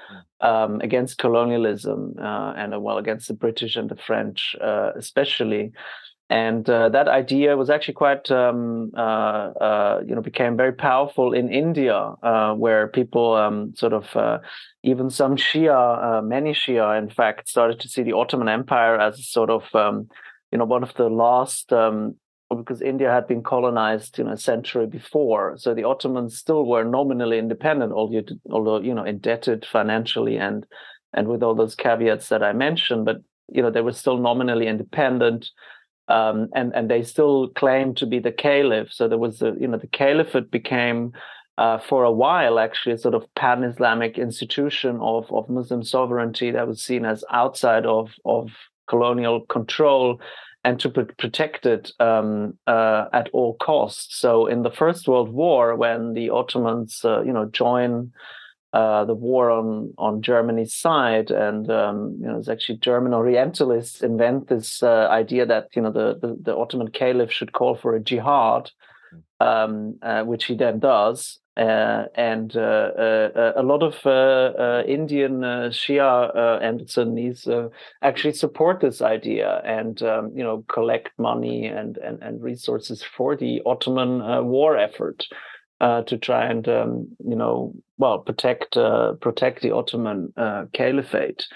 [0.43, 5.73] um, against colonialism uh, and uh, well against the British and the French uh, especially
[6.31, 11.33] and uh, that idea was actually quite um, uh, uh, you know became very powerful
[11.33, 14.39] in India, uh, where people um, sort of uh,
[14.85, 19.29] even some Shia, uh, many Shia, in fact, started to see the Ottoman Empire as
[19.29, 20.09] sort of um,
[20.53, 21.73] you know one of the last.
[21.73, 22.15] Um,
[22.57, 26.83] because India had been colonized, you know, a century before, so the Ottomans still were
[26.83, 30.67] nominally independent, although, although you know, indebted financially and
[31.13, 33.05] and with all those caveats that I mentioned.
[33.05, 35.51] But you know, they were still nominally independent
[36.11, 38.93] um, and and they still claim to be the caliph.
[38.93, 41.13] So there was a, you know the caliphate became
[41.59, 46.67] uh, for a while actually a sort of pan-Islamic institution of of Muslim sovereignty that
[46.67, 48.51] was seen as outside of of
[48.89, 50.21] colonial control
[50.65, 54.19] and to protect it um, uh, at all costs.
[54.19, 58.13] So in the First World War, when the Ottomans, uh, you know, join
[58.73, 64.03] uh, the war on on Germany's side, and um, you know, it's actually German Orientalists
[64.03, 67.97] invent this uh, idea that you know the, the, the Ottoman Caliph should call for
[67.97, 68.71] a jihad,
[69.11, 69.47] hmm.
[69.47, 72.61] um, uh, which he then does, uh, and uh,
[72.97, 73.95] uh, a lot of
[74.87, 75.41] Indian
[75.71, 77.49] Shia and Sunnis
[78.03, 83.35] actually support this idea and um, you know collect money and and, and resources for
[83.37, 85.27] the Ottoman war effort
[85.81, 91.47] uh, to try and um, you know well protect uh, protect the Ottoman uh, Caliphate.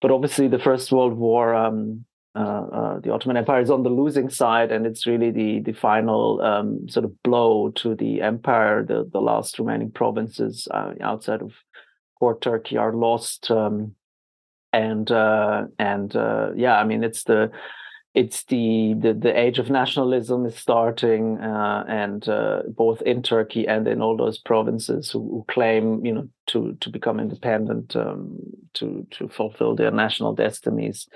[0.00, 2.04] But obviously, the First World War, um,
[2.34, 5.72] uh, uh, the Ottoman Empire is on the losing side, and it's really the the
[5.72, 8.84] final um, sort of blow to the empire.
[8.84, 11.52] The the last remaining provinces uh, outside of
[12.18, 13.94] core Turkey are lost, um,
[14.72, 16.14] and and
[16.56, 17.50] yeah, I mean it's the
[18.14, 23.66] it's the, the the age of nationalism is starting, uh, and uh, both in Turkey
[23.66, 28.38] and in all those provinces who, who claim, you know, to to become independent, um,
[28.74, 31.08] to to fulfill their national destinies,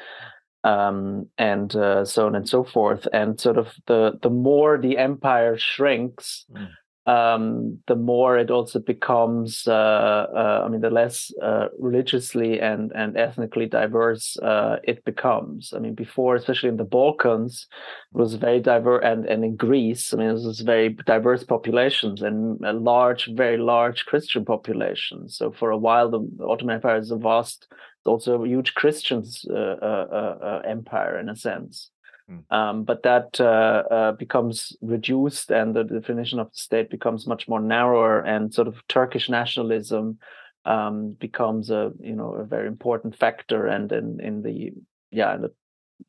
[0.64, 3.06] um, and uh, so on and so forth.
[3.12, 6.46] And sort of the the more the empire shrinks.
[6.50, 6.68] Mm
[7.06, 12.90] um, the more it also becomes, uh, uh, I mean, the less uh, religiously and,
[12.96, 15.72] and ethnically diverse uh, it becomes.
[15.74, 17.68] I mean, before, especially in the Balkans,
[18.12, 22.22] it was very diverse, and, and in Greece, I mean, it was very diverse populations
[22.22, 25.28] and a large, very large Christian population.
[25.28, 27.68] So for a while, the Ottoman Empire is a vast,
[28.04, 31.90] also a huge Christian uh, uh, empire in a sense.
[32.28, 32.54] Hmm.
[32.54, 37.48] Um, but that uh, uh, becomes reduced, and the definition of the state becomes much
[37.48, 40.18] more narrower, and sort of Turkish nationalism
[40.64, 43.66] um, becomes a you know a very important factor.
[43.66, 44.72] And in in the
[45.10, 45.52] yeah in the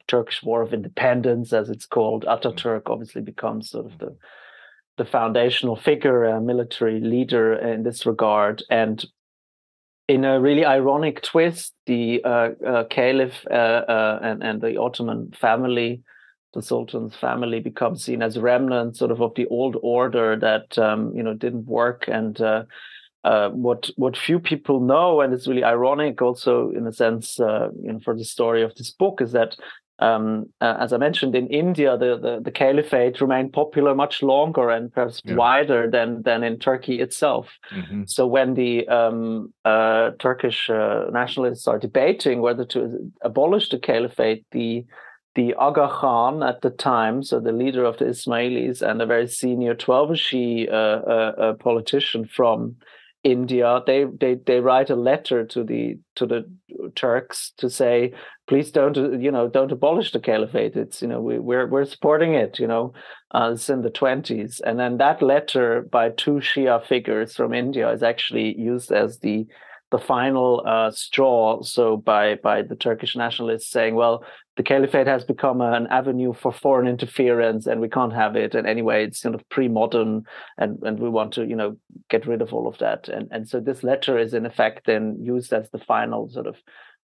[0.08, 2.30] Turkish War of Independence, as it's called, hmm.
[2.30, 4.18] Ataturk obviously becomes sort of the
[4.98, 9.06] the foundational figure, a military leader in this regard, and
[10.08, 15.34] in a really ironic twist, the uh, uh, Caliph uh, uh, and, and the Ottoman
[15.40, 16.02] family,
[16.54, 21.14] the Sultan's family, become seen as remnants sort of of the old order that um,
[21.16, 22.06] you know didn't work.
[22.08, 22.64] And uh,
[23.26, 27.46] uh, what what few people know, and it's really ironic, also in a sense, you
[27.84, 29.58] know, for the story of this book, is that
[30.00, 34.70] um, uh, as I mentioned, in India, the, the, the, caliphate remained popular much longer
[34.70, 35.34] and perhaps yeah.
[35.34, 37.48] wider than, than in Turkey itself.
[37.74, 38.04] Mm-hmm.
[38.06, 44.46] So when the um, uh, Turkish uh, nationalists are debating whether to abolish the caliphate,
[44.52, 44.86] the
[45.38, 49.28] the Aga Khan at the time, so the leader of the Ismailis and a very
[49.28, 52.76] senior Twelver Shi'i uh, uh, uh, politician from
[53.28, 56.50] India, they, they they write a letter to the to the
[56.96, 58.14] Turks to say,
[58.48, 60.78] please don't you know don't abolish the caliphate.
[60.78, 62.58] It's you know we, we're we're supporting it.
[62.58, 62.94] You know,
[63.32, 67.92] uh, it's in the twenties, and then that letter by two Shia figures from India
[67.92, 69.46] is actually used as the
[69.92, 71.62] the final uh, straw.
[71.62, 74.24] So by by the Turkish nationalists saying, well,
[74.58, 78.56] the caliphate has become an avenue for foreign interference, and we can't have it.
[78.56, 80.24] And anyway, it's kind of pre-modern,
[80.58, 81.78] and and we want to you know
[82.10, 83.08] get rid of all of that.
[83.08, 86.56] And and so this letter is in effect then used as the final sort of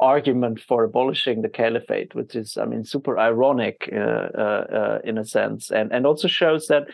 [0.00, 5.18] argument for abolishing the caliphate, which is, I mean, super ironic uh, uh, uh, in
[5.18, 6.84] a sense, and and also shows that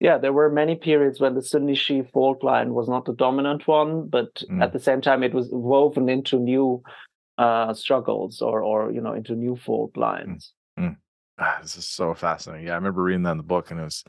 [0.00, 3.66] yeah, there were many periods when the Sunni Shia fault line was not the dominant
[3.66, 4.62] one, but mm.
[4.62, 6.82] at the same time, it was woven into new
[7.36, 10.00] uh, struggles or, or you know, into new fault mm.
[10.00, 10.52] lines.
[10.78, 10.96] Mm.
[11.38, 12.66] Ah, this is so fascinating.
[12.66, 14.04] Yeah, I remember reading that in the book, and it was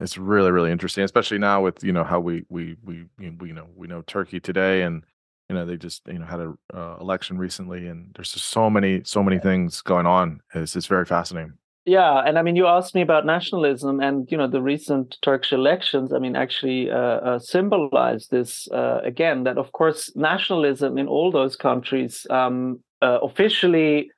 [0.00, 3.54] it's really really interesting, especially now with you know how we we we we you
[3.54, 5.04] know we know Turkey today, and
[5.48, 8.68] you know they just you know had a uh, election recently, and there's just so
[8.68, 10.40] many so many things going on.
[10.54, 11.54] It's it's very fascinating.
[11.86, 15.52] Yeah, and I mean, you asked me about nationalism, and you know, the recent Turkish
[15.52, 16.14] elections.
[16.14, 19.44] I mean, actually uh, uh, symbolize this uh, again.
[19.44, 24.10] That of course, nationalism in all those countries, um, uh, officially,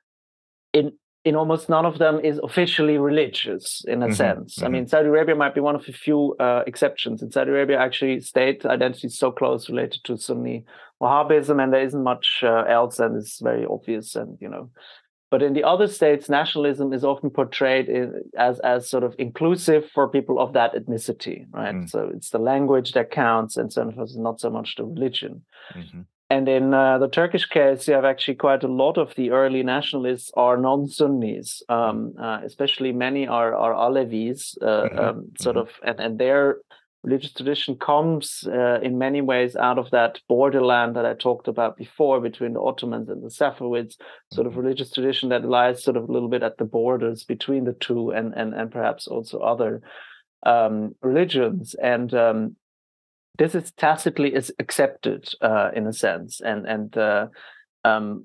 [0.71, 0.93] in
[1.25, 4.55] in almost none of them is officially religious in a mm-hmm, sense.
[4.55, 4.65] Mm-hmm.
[4.65, 7.21] I mean, Saudi Arabia might be one of a few uh, exceptions.
[7.21, 10.63] In Saudi Arabia, actually, state identity is so close related to Sunni
[11.01, 14.69] Wahhabism, and there isn't much uh, else, and it's very obvious, and you know.
[15.29, 17.89] But in the other states, nationalism is often portrayed
[18.37, 21.75] as as sort of inclusive for people of that ethnicity, right?
[21.75, 21.89] Mm.
[21.89, 23.83] So it's the language that counts, and so
[24.15, 25.43] not so much the religion.
[25.75, 26.01] Mm-hmm.
[26.29, 29.63] And in uh, the Turkish case, you have actually quite a lot of the early
[29.63, 34.99] nationalists are non-Sunnis, um, uh, especially many are are Alevis, uh, mm-hmm.
[34.99, 35.67] um, sort mm-hmm.
[35.67, 36.57] of, and, and their
[37.03, 41.77] religious tradition comes uh, in many ways out of that borderland that I talked about
[41.77, 43.95] before between the Ottomans and the Safavids,
[44.33, 44.61] sort of mm-hmm.
[44.61, 48.11] religious tradition that lies sort of a little bit at the borders between the two
[48.11, 49.81] and and and perhaps also other
[50.45, 51.75] um, religions.
[51.81, 52.55] And um,
[53.37, 57.27] this is tacitly is accepted uh, in a sense, and and uh,
[57.83, 58.23] um,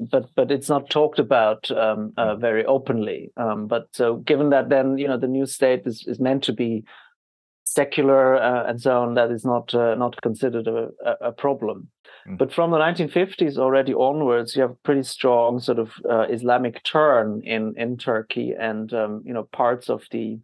[0.00, 2.40] but but it's not talked about um, uh, mm.
[2.40, 3.30] very openly.
[3.36, 6.52] Um, but so given that then you know the new state is is meant to
[6.52, 6.84] be
[7.78, 10.88] secular uh, and so on, that is not uh, not considered a,
[11.20, 11.88] a problem.
[12.26, 12.38] Mm.
[12.38, 16.82] But from the 1950s already onwards, you have a pretty strong sort of uh, Islamic
[16.82, 20.38] turn in in Turkey, and um, you know parts of the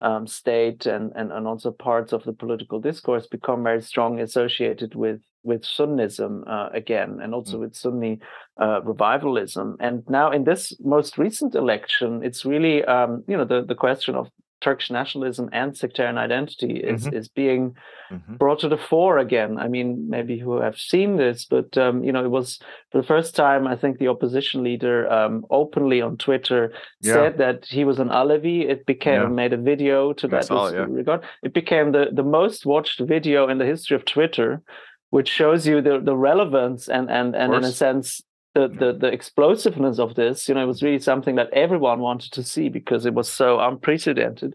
[0.00, 4.94] um, state and, and and also parts of the political discourse become very strongly associated
[4.94, 7.60] with with Sunnism uh, again, and also mm.
[7.60, 8.20] with Sunni
[8.60, 9.76] uh, revivalism.
[9.80, 14.14] And now in this most recent election, it's really um, you know the the question
[14.14, 14.28] of
[14.62, 17.16] Turkish nationalism and sectarian identity is mm-hmm.
[17.16, 17.76] is being
[18.10, 18.36] mm-hmm.
[18.36, 19.58] brought to the fore again.
[19.58, 22.60] I mean, maybe who have seen this, but um, you know, it was
[22.90, 23.66] for the first time.
[23.66, 27.14] I think the opposition leader um, openly on Twitter yeah.
[27.14, 28.68] said that he was an Alevi.
[28.68, 29.28] It became yeah.
[29.28, 30.86] made a video to that it, yeah.
[30.88, 31.22] regard.
[31.42, 34.62] It became the the most watched video in the history of Twitter,
[35.10, 38.22] which shows you the the relevance and and and in a sense
[38.54, 42.32] the, the the explosiveness of this, you know, it was really something that everyone wanted
[42.32, 44.54] to see because it was so unprecedented.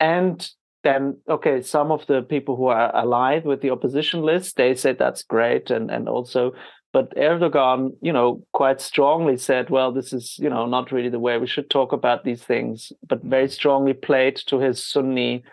[0.00, 0.48] And
[0.82, 4.98] then, okay, some of the people who are allied with the opposition list, they said
[4.98, 6.52] that's great, and and also,
[6.92, 11.20] but Erdogan, you know, quite strongly said, well, this is you know not really the
[11.20, 13.52] way we should talk about these things, but very mm-hmm.
[13.52, 15.44] strongly played to his Sunni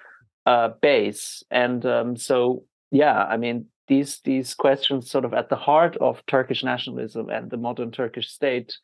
[0.47, 5.55] uh, base, and um, so yeah, I mean, these these questions sort of at the
[5.55, 8.77] heart of Turkish nationalism and the modern Turkish state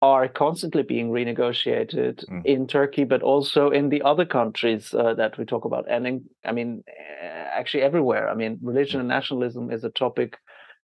[0.00, 2.46] are constantly being renegotiated mm.
[2.46, 5.86] in Turkey, but also in the other countries uh, that we talk about.
[5.90, 6.84] And in, I mean,
[7.20, 8.28] actually everywhere.
[8.28, 10.38] I mean, religion and nationalism is a topic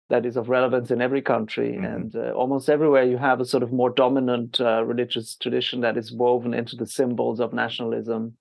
[0.10, 1.74] that is of relevance in every country.
[1.74, 1.86] Mm-hmm.
[1.86, 5.98] And uh, almost everywhere you have a sort of more dominant uh, religious tradition that
[5.98, 8.36] is woven into the symbols of nationalism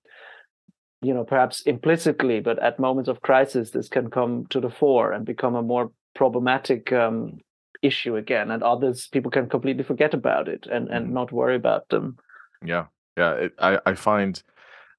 [1.01, 5.11] you know perhaps implicitly but at moments of crisis this can come to the fore
[5.13, 7.39] and become a more problematic um,
[7.81, 8.51] issue again.
[8.51, 11.13] And others people can completely forget about it and and mm-hmm.
[11.13, 12.17] not worry about them.
[12.63, 12.85] Yeah.
[13.17, 14.43] Yeah it, i i find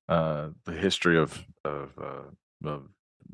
[0.09, 2.29] uh the history of of uh
[2.65, 2.83] of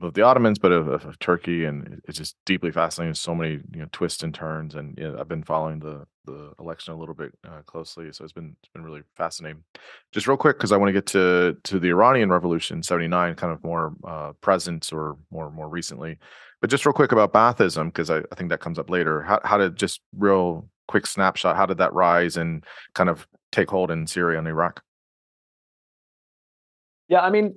[0.02, 3.14] of the Ottomans, but of, of, Turkey, and it's just deeply fascinating.
[3.14, 6.52] So many you know twists and turns, and you know, I've been following the the
[6.59, 9.62] election a little bit uh, closely, so it's been it's been really fascinating.
[10.12, 13.52] Just real quick, because I want to get to to the Iranian Revolution '79, kind
[13.52, 16.18] of more uh, present or more more recently.
[16.60, 19.23] But just real quick about Baathism, because I, I think that comes up later.
[19.23, 21.56] How how did just real quick snapshot?
[21.56, 22.64] How did that rise and
[22.94, 24.82] kind of take hold in Syria and Iraq?
[27.09, 27.55] Yeah, I mean,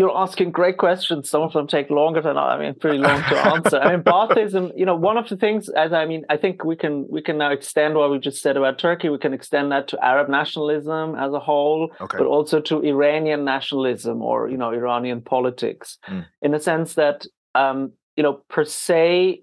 [0.00, 1.28] you're asking great questions.
[1.28, 3.78] Some of them take longer than I mean, pretty long to answer.
[3.78, 4.72] I mean, Baathism.
[4.74, 7.36] You know, one of the things, as I mean, I think we can we can
[7.36, 9.10] now extend what we just said about Turkey.
[9.10, 12.16] We can extend that to Arab nationalism as a whole, okay.
[12.16, 16.24] but also to Iranian nationalism or you know Iranian politics, mm.
[16.40, 19.42] in the sense that um, you know per se,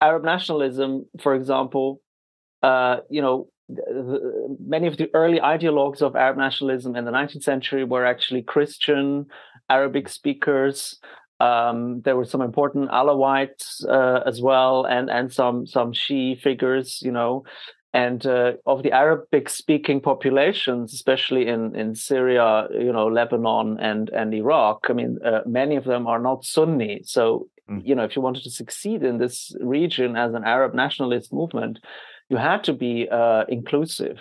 [0.00, 2.00] Arab nationalism, for example,
[2.64, 7.42] uh, you know the, many of the early ideologues of Arab nationalism in the 19th
[7.42, 9.26] century were actually Christian
[9.76, 10.98] Arabic speakers.
[11.40, 13.66] Um, there were some important Alawites
[13.98, 17.44] uh, as well, and and some some Shi figures, you know,
[17.92, 24.10] and uh, of the Arabic speaking populations, especially in in Syria, you know, Lebanon and
[24.10, 24.78] and Iraq.
[24.90, 27.48] I mean, uh, many of them are not Sunni, so.
[27.70, 27.80] Mm.
[27.88, 31.78] You know, if you wanted to succeed in this region as an Arab nationalist movement,
[32.28, 34.18] you had to be uh, inclusive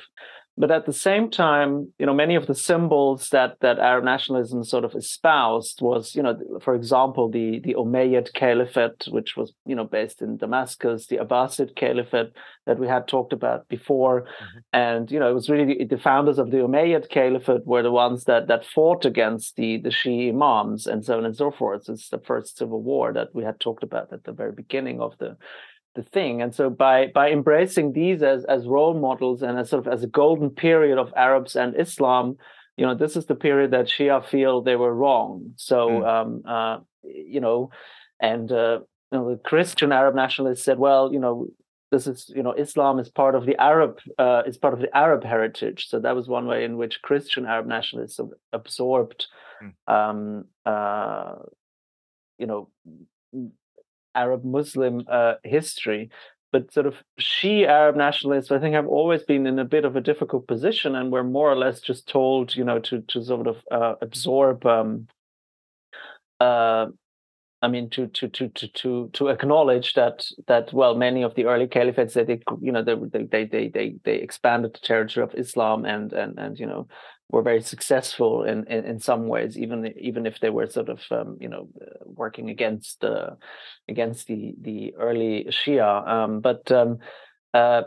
[0.57, 4.63] but at the same time you know many of the symbols that that arab nationalism
[4.63, 9.75] sort of espoused was you know for example the the umayyad caliphate which was you
[9.75, 12.31] know based in damascus the abbasid caliphate
[12.65, 14.59] that we had talked about before mm-hmm.
[14.73, 17.91] and you know it was really the, the, founders of the umayyad caliphate were the
[17.91, 21.89] ones that that fought against the the Shia imams and so on and so forth
[21.89, 25.17] it's the first civil war that we had talked about at the very beginning of
[25.17, 25.35] the
[25.95, 26.41] the thing.
[26.41, 30.03] And so by by embracing these as as role models and as sort of as
[30.03, 32.37] a golden period of Arabs and Islam,
[32.77, 35.53] you know, this is the period that Shia feel they were wrong.
[35.55, 36.07] So mm.
[36.07, 37.69] um, uh, you know,
[38.19, 38.79] and uh,
[39.11, 41.47] you know, the Christian Arab nationalists said, well, you know,
[41.91, 44.95] this is you know Islam is part of the Arab uh, is part of the
[44.97, 45.87] Arab heritage.
[45.89, 48.19] So that was one way in which Christian Arab nationalists
[48.51, 49.27] absorbed,
[49.61, 49.93] mm.
[49.93, 51.35] um, uh,
[52.39, 52.69] you know,
[54.15, 56.09] Arab Muslim uh, history.
[56.51, 59.95] But sort of Shia Arab nationalists, I think, have always been in a bit of
[59.95, 63.47] a difficult position, and we're more or less just told, you know, to to sort
[63.47, 64.63] of uh, absorb.
[64.65, 65.07] Um,
[66.39, 66.87] uh,
[67.63, 71.45] I mean, to to to to to to acknowledge that that well, many of the
[71.45, 75.33] early caliphates that they you know they they they they they expanded the territory of
[75.33, 76.87] Islam and and and you know
[77.29, 81.01] were very successful in, in, in some ways, even even if they were sort of
[81.11, 81.67] um, you know
[82.05, 83.37] working against the
[83.89, 86.07] against the the early Shia.
[86.07, 86.99] Um, but um,
[87.53, 87.83] uh,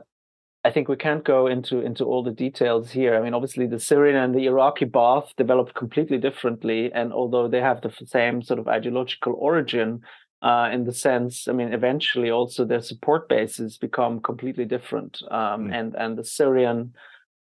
[0.65, 3.15] I think we can't go into into all the details here.
[3.15, 7.61] I mean, obviously the Syrian and the Iraqi Baath developed completely differently, and although they
[7.61, 10.01] have the same sort of ideological origin,
[10.43, 15.23] uh, in the sense, I mean, eventually also their support bases become completely different.
[15.31, 15.79] Um, mm.
[15.79, 16.95] And and the Syrian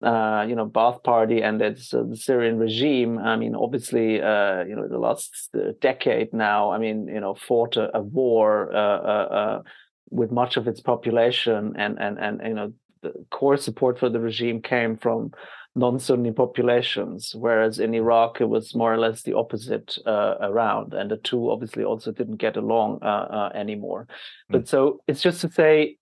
[0.05, 3.19] uh, you know, Baath Party and its uh, the Syrian regime.
[3.19, 6.71] I mean, obviously, uh, you know, the last uh, decade now.
[6.71, 9.63] I mean, you know, fought a, a war uh, uh,
[10.11, 12.73] with much of its population, and and and you know,
[13.03, 15.33] the core support for the regime came from
[15.77, 21.11] non-Sunni populations, whereas in Iraq it was more or less the opposite uh, around, and
[21.11, 24.07] the two obviously also didn't get along uh, uh, anymore.
[24.07, 24.53] Mm.
[24.53, 25.97] But so it's just to say,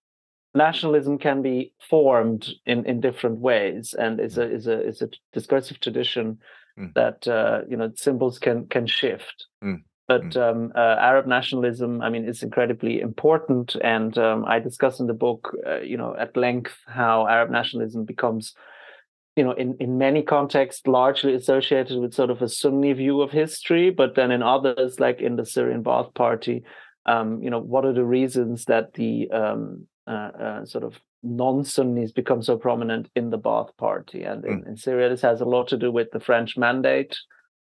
[0.54, 5.08] nationalism can be formed in, in different ways, and is a is a is a
[5.32, 6.38] discursive tradition
[6.78, 6.92] mm.
[6.94, 9.46] that uh, you know symbols can can shift.
[9.64, 9.82] Mm.
[10.08, 10.42] But mm.
[10.42, 15.14] um, uh, Arab nationalism, I mean, is incredibly important, and um, I discuss in the
[15.14, 18.54] book, uh, you know, at length how Arab nationalism becomes
[19.36, 23.30] you know, in, in many contexts, largely associated with sort of a Sunni view of
[23.30, 26.64] history, but then in others, like in the Syrian Ba'ath Party,
[27.06, 32.12] um, you know, what are the reasons that the um, uh, uh, sort of non-Sunnis
[32.12, 34.22] become so prominent in the Ba'ath Party?
[34.22, 34.68] And in, mm.
[34.68, 37.16] in, Syria, this has a lot to do with the French mandate.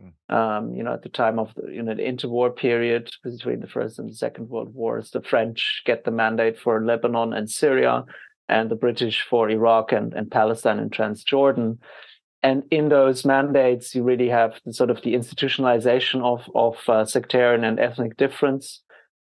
[0.02, 0.36] Mm.
[0.36, 3.68] Um, you know, at the time of the you know the interwar period between the
[3.68, 8.04] First and the Second World Wars, the French get the mandate for Lebanon and Syria
[8.48, 11.78] and the British for Iraq and, and Palestine and Transjordan.
[12.44, 17.64] And in those mandates, you really have sort of the institutionalization of, of uh, sectarian
[17.64, 18.82] and ethnic difference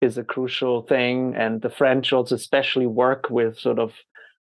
[0.02, 1.36] is a crucial thing.
[1.36, 3.94] And the French also especially work with sort of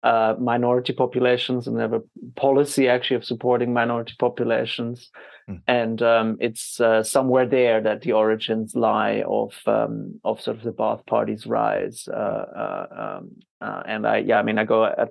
[0.01, 2.01] uh, minority populations and they have a
[2.37, 5.09] policy actually of supporting minority populations.
[5.49, 5.61] Mm.
[5.67, 10.63] And um, it's uh, somewhere there that the origins lie of um, of sort of
[10.63, 12.07] the Ba'ath Party's rise.
[12.07, 15.09] Uh, uh um, uh, and I, yeah, I mean, I go, at,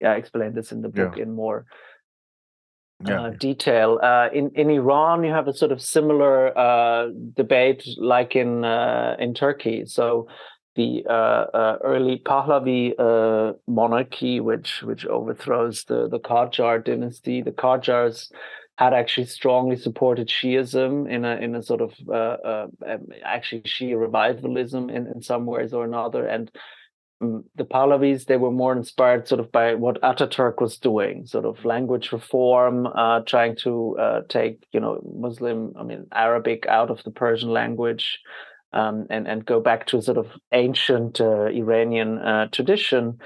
[0.00, 1.24] yeah, I explain this in the book yeah.
[1.24, 1.66] in more
[3.06, 3.22] yeah.
[3.22, 3.98] Uh, detail.
[4.32, 6.52] in in Iran, you have a sort of similar
[7.34, 9.84] debate like in in Turkey.
[9.86, 10.28] So
[10.78, 17.42] the uh, uh, early Pahlavi uh, monarchy, which which overthrows the the Qajar dynasty.
[17.42, 18.30] The Qajars
[18.76, 23.62] had actually strongly supported Shiism in a in a sort of uh, uh, um, actually
[23.62, 26.48] Shia revivalism in, in some ways or another, and
[27.20, 31.64] the Pahlavis they were more inspired sort of by what Ataturk was doing, sort of
[31.64, 33.96] language reform, uh, trying to
[34.28, 38.20] take you know Muslim, I mean Arabic out of the Persian language
[38.72, 43.18] um, and and go back to sort of ancient uh, Iranian uh, tradition.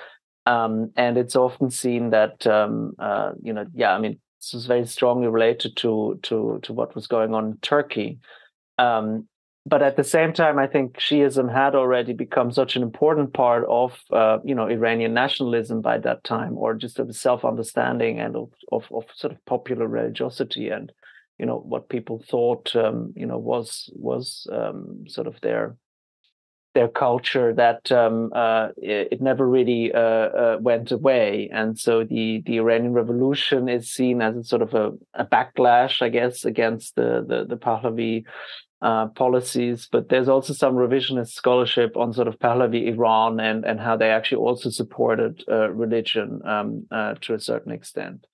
[0.46, 4.66] Um, and it's often seen that um, uh, you know, yeah, I mean, this is
[4.66, 8.18] very strongly related to to to what was going on in Turkey.
[8.78, 9.28] Um,
[9.64, 13.64] but at the same time, I think Shiism had already become such an important part
[13.68, 18.36] of uh, you know Iranian nationalism by that time, or just of self understanding and
[18.36, 20.92] of, of, of sort of popular religiosity and
[21.38, 25.76] you know what people thought um, you know was was um, sort of their
[26.74, 32.02] their culture that um, uh, it, it, never really uh, uh, went away, and so
[32.02, 36.44] the the Iranian Revolution is seen as a sort of a, a backlash, I guess,
[36.44, 38.24] against the the, the Pahlavi
[38.82, 39.88] uh, policies.
[39.90, 44.10] But there's also some revisionist scholarship on sort of Pahlavi Iran and and how they
[44.10, 48.26] actually also supported uh, religion um, uh, to a certain extent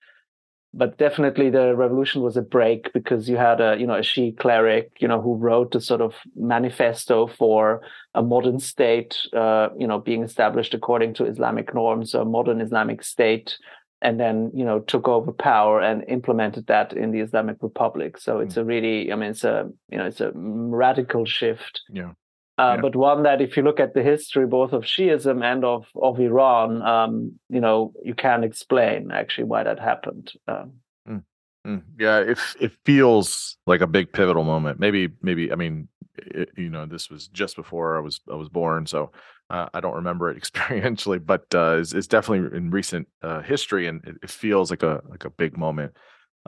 [0.73, 4.37] but definitely the revolution was a break because you had a you know a Shi'i
[4.37, 7.81] cleric you know who wrote a sort of manifesto for
[8.13, 13.03] a modern state uh, you know being established according to Islamic norms a modern Islamic
[13.03, 13.57] state
[14.01, 18.39] and then you know took over power and implemented that in the Islamic Republic so
[18.39, 18.61] it's mm.
[18.61, 22.11] a really I mean it's a you know it's a radical shift yeah
[22.59, 22.81] uh, yeah.
[22.81, 26.19] But one that, if you look at the history both of Shiism and of of
[26.19, 30.33] Iran, um, you know, you can explain actually why that happened.
[30.45, 30.73] Um,
[31.07, 31.23] mm,
[31.65, 31.81] mm.
[31.97, 34.77] Yeah, it it feels like a big pivotal moment.
[34.77, 35.87] Maybe, maybe I mean,
[36.27, 39.11] it, you know, this was just before I was I was born, so
[39.49, 43.87] uh, I don't remember it experientially, but uh, it's, it's, definitely in recent uh, history,
[43.87, 45.93] and it, it, feels like a like a big moment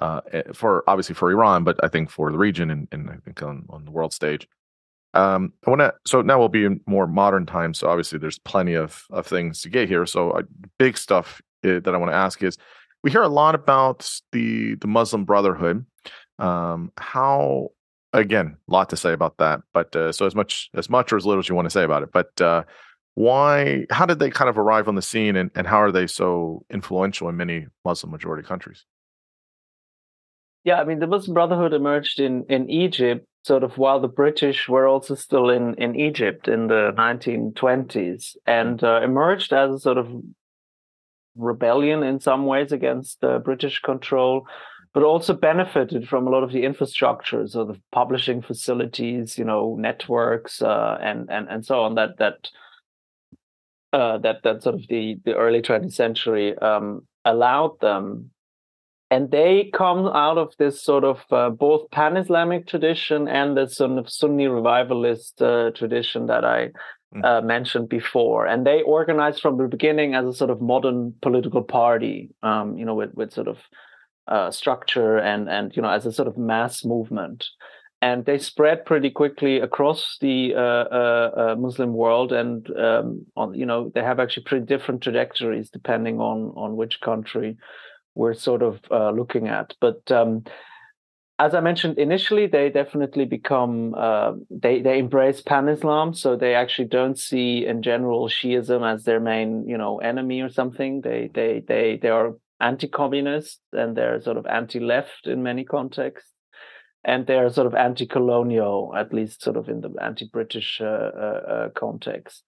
[0.02, 3.18] uh, eh, for obviously for Iran, but I think for the region and, and I
[3.24, 4.48] think on, on the world stage.
[5.14, 5.94] Um, I want to.
[6.06, 7.80] So now we'll be in more modern times.
[7.80, 10.06] So obviously, there's plenty of of things to get here.
[10.06, 10.44] So uh,
[10.80, 12.58] big stuff uh, that I want to ask is,
[13.04, 15.86] we hear a lot about the the Muslim Brotherhood.
[16.40, 17.70] Um, how
[18.14, 19.62] again, a lot to say about that.
[19.74, 21.84] But uh, so as much as much or as little as you want to say
[21.84, 22.12] about it.
[22.12, 22.64] But uh,
[23.16, 23.86] why?
[23.90, 26.66] How did they kind of arrive on the scene, and and how are they so
[26.70, 28.86] influential in many Muslim majority countries?
[30.64, 34.70] Yeah, I mean, the Muslim Brotherhood emerged in in Egypt sort of while the British
[34.70, 39.98] were also still in, in Egypt in the 1920s and uh, emerged as a sort
[39.98, 40.08] of
[41.36, 44.46] rebellion in some ways against uh, British control,
[44.94, 49.76] but also benefited from a lot of the infrastructure, so the publishing facilities, you know,
[49.80, 52.50] networks, uh, and and and so on that that
[53.94, 58.32] uh, that that sort of the the early 20th century um, allowed them
[59.12, 63.92] and they come out of this sort of uh, both pan-Islamic tradition and the sort
[64.00, 66.70] of Sunni revivalist uh, tradition that I
[67.14, 67.26] mm.
[67.26, 68.48] uh, mentioned before.
[68.48, 72.86] And they organized from the beginning as a sort of modern political party, um, you
[72.86, 73.58] know, with, with sort of
[74.32, 77.46] uh, structure and and you know as a sort of mass movement
[78.02, 83.54] and they spread pretty quickly across the uh, uh, uh, Muslim world, and um, on
[83.54, 87.58] you know they have actually pretty different trajectories depending on on which country
[88.16, 89.76] we're sort of uh, looking at.
[89.80, 90.44] But um,
[91.38, 96.56] as I mentioned initially, they definitely become uh, they they embrace pan Islam, so they
[96.56, 101.02] actually don't see in general Shiism as their main you know enemy or something.
[101.02, 106.32] They they they they are anti-communist and they're sort of anti-left in many contexts
[107.04, 111.70] and they're sort of anti-colonial, at least sort of in the anti-British uh, uh, uh,
[111.70, 112.44] context.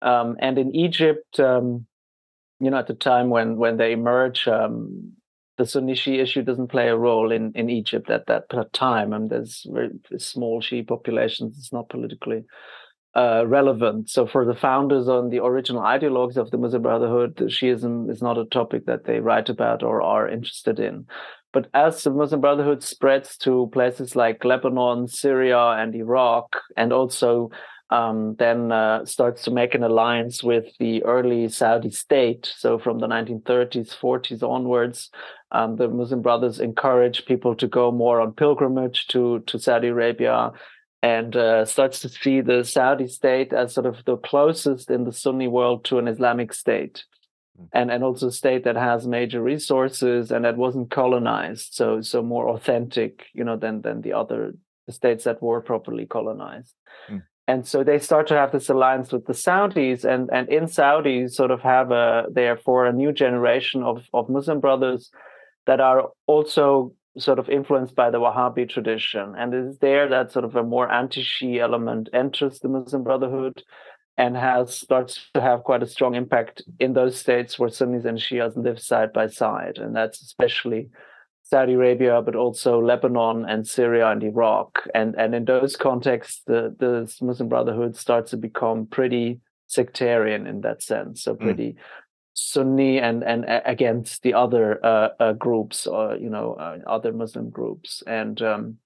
[0.00, 1.86] Um, and in Egypt, um,
[2.58, 5.12] you know, at the time when when they emerge, um,
[5.58, 9.30] the Sunni Shia issue doesn't play a role in in Egypt at that time, and
[9.30, 11.58] there's very small Shia populations.
[11.58, 12.44] It's not politically
[13.14, 14.08] uh, relevant.
[14.08, 18.38] So for the founders and the original ideologues of the Muslim Brotherhood, Shiism is not
[18.38, 21.06] a topic that they write about or are interested in.
[21.52, 27.50] But as the Muslim Brotherhood spreads to places like Lebanon, Syria, and Iraq, and also
[27.90, 32.50] um, then uh, starts to make an alliance with the early Saudi state.
[32.56, 35.10] So from the 1930s, 40s onwards,
[35.50, 40.52] um, the Muslim Brothers encourage people to go more on pilgrimage to, to Saudi Arabia
[41.02, 45.12] and uh, starts to see the Saudi state as sort of the closest in the
[45.12, 47.04] Sunni world to an Islamic state.
[47.72, 52.22] And and also a state that has major resources and that wasn't colonized so so
[52.22, 54.54] more authentic you know than than the other
[54.88, 56.74] states that were properly colonized.
[57.08, 57.22] Mm.
[57.46, 61.28] and so they start to have this alliance with the saudis and and in saudi
[61.28, 65.10] sort of have a therefore a new generation of of muslim brothers
[65.66, 70.32] that are also sort of influenced by the wahhabi tradition and it is there that
[70.32, 73.62] sort of a more anti-shia element enters the muslim brotherhood
[74.18, 78.18] and has starts to have quite a strong impact in those states where Sunnis and
[78.18, 80.90] Shias live side by side, and that's especially
[81.42, 84.86] Saudi Arabia, but also Lebanon and Syria and Iraq.
[84.94, 90.60] And and in those contexts, the the Muslim Brotherhood starts to become pretty sectarian in
[90.60, 91.44] that sense, so hmm.
[91.44, 91.68] pretty.
[91.70, 91.76] Mm.
[92.34, 97.50] Sunni and and against the other uh, uh, groups, or you know, uh, other Muslim
[97.50, 98.78] groups, and um,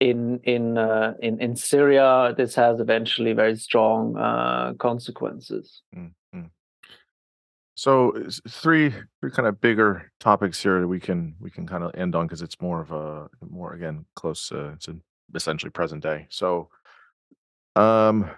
[0.00, 5.82] in in uh, in in Syria, this has eventually very strong uh, consequences.
[5.96, 6.12] Mm-hmm.
[7.74, 8.12] So
[8.48, 12.14] three three kind of bigger topics here that we can we can kind of end
[12.14, 15.00] on because it's more of a more again close uh, to
[15.34, 16.26] essentially present day.
[16.28, 16.68] So,
[17.74, 18.30] um,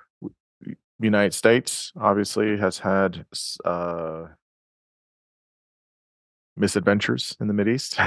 [1.05, 3.25] United States obviously has had
[3.65, 4.25] uh,
[6.57, 7.99] misadventures in the Mid East.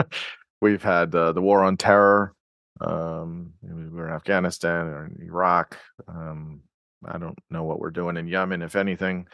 [0.60, 2.34] We've had uh, the war on terror
[2.80, 5.78] um, we were in Afghanistan or in Iraq.
[6.08, 6.62] Um,
[7.04, 9.28] I don't know what we're doing in Yemen, if anything.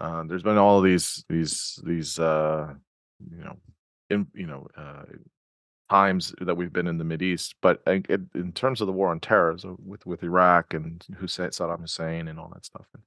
[0.00, 2.72] Uh, there's been all these these these uh,
[3.30, 3.56] you know
[4.10, 5.02] in, you know uh,
[5.90, 8.92] times that we've been in the Mid East, but eh, in, in terms of the
[8.92, 12.86] war on terror, so with with Iraq and Hussein, Saddam Hussein and all that stuff.
[12.94, 13.02] And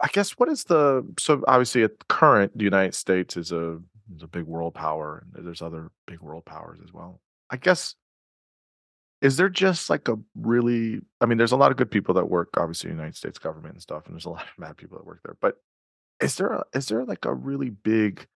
[0.00, 3.78] I guess what is the so obviously at current the United States is a
[4.14, 7.20] is a big world power, and there's other big world powers as well.
[7.50, 7.94] I guess
[9.20, 12.28] is there just like a really I mean, there's a lot of good people that
[12.30, 14.76] work, obviously, in the United States government and stuff, and there's a lot of bad
[14.76, 15.36] people that work there.
[15.40, 15.56] But
[16.20, 18.26] is there a, is there like a really big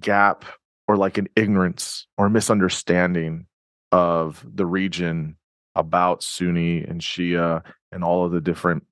[0.00, 0.44] gap
[0.90, 3.46] or like an ignorance or misunderstanding
[3.92, 5.36] of the region
[5.76, 7.62] about Sunni and Shia
[7.92, 8.84] and all of the different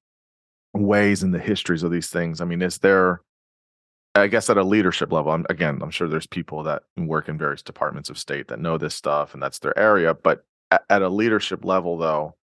[0.73, 2.41] ways and the histories of these things?
[2.41, 3.23] I mean, is there
[4.15, 7.39] I guess at a leadership level, I'm, again, I'm sure there's people that work in
[7.39, 10.15] various departments of state that know this stuff and that's their area.
[10.15, 12.37] But at, at a leadership level, though,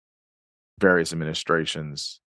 [0.79, 2.21] various administrations,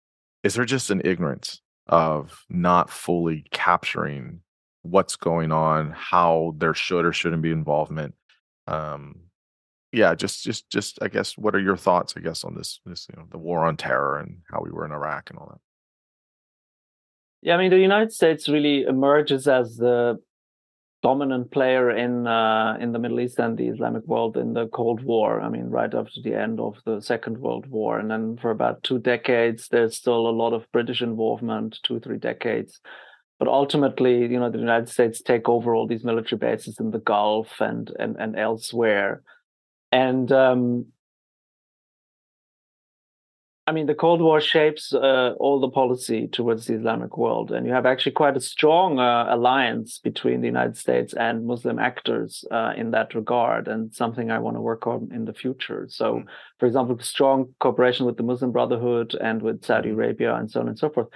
[0.43, 4.41] is there just an ignorance of not fully capturing
[4.85, 8.15] what's going on, how there should or shouldn't be involvement?
[8.67, 9.21] Um,
[9.91, 13.07] yeah, just, just, just, I guess, what are your thoughts, I guess, on this, this,
[13.09, 15.59] you know, the war on terror and how we were in Iraq and all that?
[17.41, 20.19] Yeah, I mean, the United States really emerges as the
[21.03, 25.03] dominant player in uh, in the Middle East and the Islamic world in the Cold
[25.03, 25.39] War.
[25.39, 28.81] I mean, right after the end of the Second World War, and then for about
[28.81, 32.81] two decades, there's still a lot of British involvement, two three decades.
[33.37, 36.99] But ultimately, you know, the United States take over all these military bases in the
[36.99, 39.23] Gulf and and and elsewhere,
[39.91, 40.85] and um,
[43.67, 47.65] I mean, the Cold War shapes uh, all the policy towards the Islamic world, and
[47.65, 52.45] you have actually quite a strong uh, alliance between the United States and Muslim actors
[52.51, 55.87] uh, in that regard, and something I want to work on in the future.
[55.89, 56.25] So, mm.
[56.59, 59.95] for example, strong cooperation with the Muslim Brotherhood and with Saudi hmm.
[59.95, 61.07] Arabia, and so on and so forth,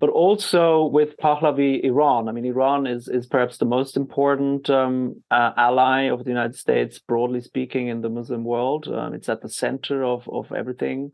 [0.00, 2.28] but also with Pahlavi Iran.
[2.28, 6.56] I mean, Iran is is perhaps the most important um, uh, ally of the United
[6.56, 8.88] States, broadly speaking, in the Muslim world.
[8.88, 11.12] Um, it's at the center of of everything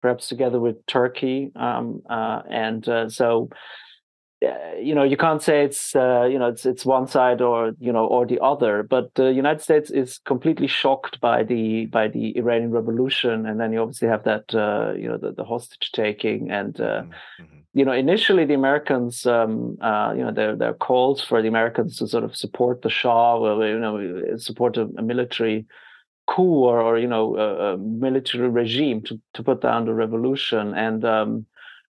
[0.00, 1.50] perhaps together with Turkey.
[1.56, 3.48] Um, uh, and uh, so,
[4.46, 7.72] uh, you know, you can't say it's uh, you know it's it's one side or
[7.80, 8.82] you know or the other.
[8.82, 13.72] But the United States is completely shocked by the by the Iranian Revolution, and then
[13.72, 16.80] you obviously have that uh, you know the, the hostage taking and.
[16.80, 17.54] Uh, mm-hmm, mm-hmm.
[17.74, 19.76] You know, initially the Americans, um,
[20.16, 23.36] you know, their there are calls for the Americans to sort of support the Shah,
[23.36, 25.66] or, you know, support a, a military
[26.28, 30.74] coup or, or you know a, a, military regime to, to put down the revolution.
[30.74, 31.46] And um,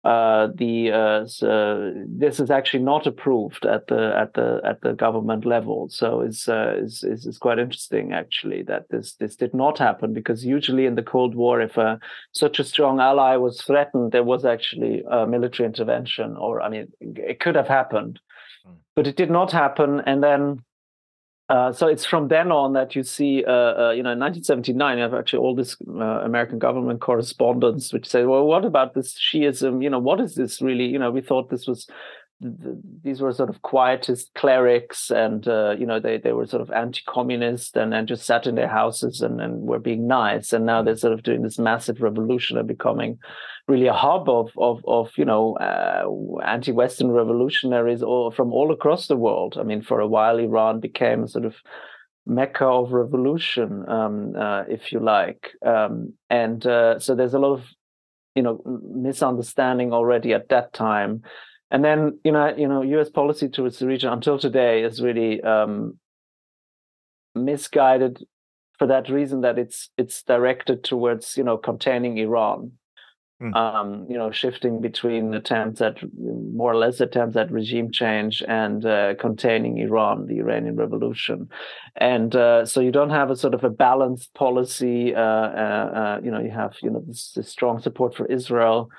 [0.04, 4.92] uh, the uh, so this is actually not approved at the at the at the
[4.92, 5.88] government level.
[5.90, 10.44] So it's, uh, it's, it's, quite interesting actually that this this did not happen because
[10.44, 11.98] usually in the cold war if a,
[12.32, 16.88] such a strong ally was threatened there was actually a military intervention or i mean
[17.00, 18.18] it could have happened
[18.64, 18.72] hmm.
[18.94, 20.00] but it did not happen.
[20.06, 20.62] And then
[21.48, 24.98] uh, so it's from then on that you see, uh, uh, you know, in 1979,
[24.98, 29.14] you have actually all this uh, American government correspondence which say, well, what about this
[29.14, 29.82] Shiism?
[29.82, 30.84] You know, what is this really?
[30.84, 31.88] You know, we thought this was
[32.40, 36.70] these were sort of quietist clerics and uh, you know they, they were sort of
[36.70, 40.52] anti-communist and, and just sat in their houses and, and were being nice.
[40.52, 43.18] And now they're sort of doing this massive revolution and becoming
[43.66, 49.08] really a hub of of, of you know uh, anti-western revolutionaries all from all across
[49.08, 49.56] the world.
[49.58, 51.56] I mean for a while iran became sort of
[52.24, 55.50] mecca of revolution um, uh, if you like.
[55.66, 57.64] Um, and uh, so there's a lot of
[58.36, 58.62] you know
[58.94, 61.22] misunderstanding already at that time
[61.70, 63.10] and then you know you know U.S.
[63.10, 65.98] policy towards the region until today is really um,
[67.34, 68.24] misguided
[68.78, 72.72] for that reason that it's it's directed towards you know containing Iran.
[73.40, 73.54] Mm.
[73.54, 78.84] Um, you know, shifting between attempts at more or less attempts at regime change and
[78.84, 81.48] uh, containing Iran, the Iranian Revolution,
[81.94, 85.14] and uh, so you don't have a sort of a balanced policy.
[85.14, 88.90] Uh, uh, uh you know, you have you know this, this strong support for Israel,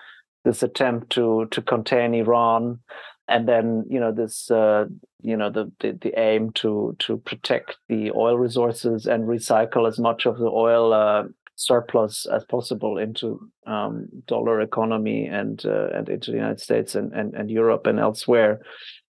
[0.49, 2.79] this attempt to to contain Iran,
[3.27, 4.85] and then you know this uh,
[5.21, 9.99] you know the, the, the aim to to protect the oil resources and recycle as
[9.99, 11.23] much of the oil uh,
[11.55, 17.13] surplus as possible into um, dollar economy and uh, and into the United States and,
[17.13, 18.59] and and Europe and elsewhere.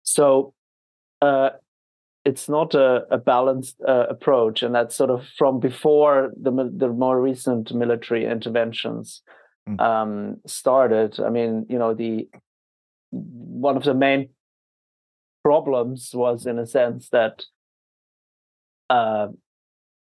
[0.04, 0.54] So.
[1.22, 1.52] Uh,
[2.26, 6.88] it's not a, a balanced uh, approach, and that's sort of from before the the
[6.88, 9.22] more recent military interventions
[9.68, 9.80] mm.
[9.80, 11.19] um, started.
[11.19, 12.30] I mean, you know, the
[13.11, 14.30] one of the main
[15.44, 17.44] problems was in a sense that
[18.90, 19.27] uh,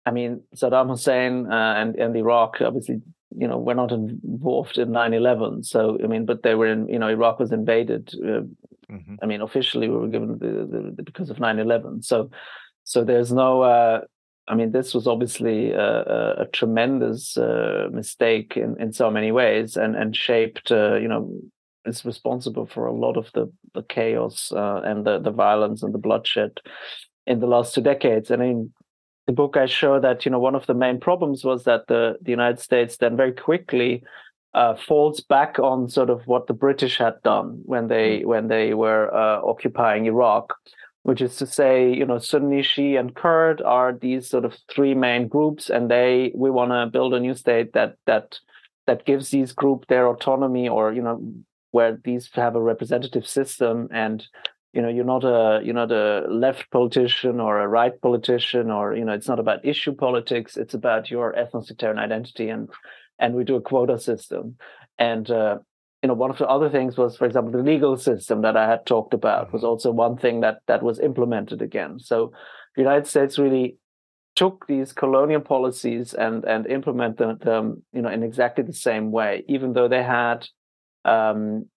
[0.05, 3.01] I mean, Saddam Hussein uh, and and Iraq obviously,
[3.35, 5.65] you know, were not involved in 9/11.
[5.65, 6.87] So I mean, but they were in.
[6.89, 8.13] You know, Iraq was invaded.
[8.15, 8.43] Uh,
[8.91, 9.15] mm-hmm.
[9.21, 12.03] I mean, officially we were given the, the, the because of 9/11.
[12.03, 12.29] So
[12.83, 14.01] so there's no uh,
[14.47, 19.77] I mean, this was obviously a, a tremendous uh, mistake in, in so many ways,
[19.77, 21.31] and and shaped, uh, you know,
[21.85, 25.93] is responsible for a lot of the the chaos uh, and the the violence and
[25.93, 26.59] the bloodshed
[27.25, 28.31] in the last two decades.
[28.31, 28.73] And in
[29.27, 32.17] the book, I show that you know one of the main problems was that the
[32.21, 34.03] the United States then very quickly
[34.53, 38.25] uh, falls back on sort of what the British had done when they mm.
[38.25, 40.53] when they were uh, occupying Iraq
[41.03, 44.93] which is to say, you know, Sunni, Shia, and Kurd are these sort of three
[44.93, 48.39] main groups, and they we want to build a new state that that
[48.87, 51.21] that gives these group their autonomy, or you know,
[51.71, 54.25] where these have a representative system, and
[54.73, 58.95] you know, you're not a you're not a left politician or a right politician, or
[58.95, 60.57] you know, it's not about issue politics.
[60.57, 62.69] It's about your ethno-sectarian identity, and
[63.19, 64.55] and we do a quota system,
[64.97, 65.59] and uh,
[66.03, 68.69] you know, one of the other things was, for example, the legal system that I
[68.69, 69.55] had talked about mm-hmm.
[69.55, 71.97] was also one thing that that was implemented again.
[71.99, 72.33] So
[72.75, 73.77] the United States really
[74.35, 79.45] took these colonial policies and and implemented them, you know, in exactly the same way,
[79.47, 80.45] even though they had
[81.05, 81.69] um,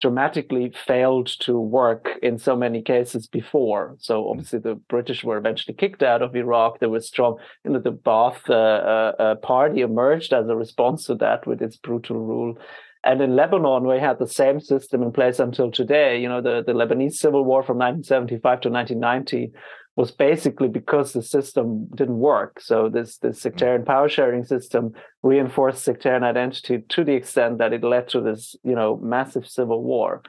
[0.00, 3.96] dramatically failed to work in so many cases before.
[3.98, 4.30] So mm-hmm.
[4.30, 6.78] obviously the British were eventually kicked out of Iraq.
[6.78, 11.06] There was strong, you know, the Ba'ath uh, uh, uh, party emerged as a response
[11.06, 12.56] to that with its brutal rule.
[13.04, 16.20] And in Lebanon, we had the same system in place until today.
[16.20, 19.52] You know, the, the Lebanese civil war from 1975 to 1990
[19.96, 22.60] was basically because the system didn't work.
[22.60, 27.84] So this this sectarian power sharing system reinforced sectarian identity to the extent that it
[27.84, 30.22] led to this, you know, massive civil war,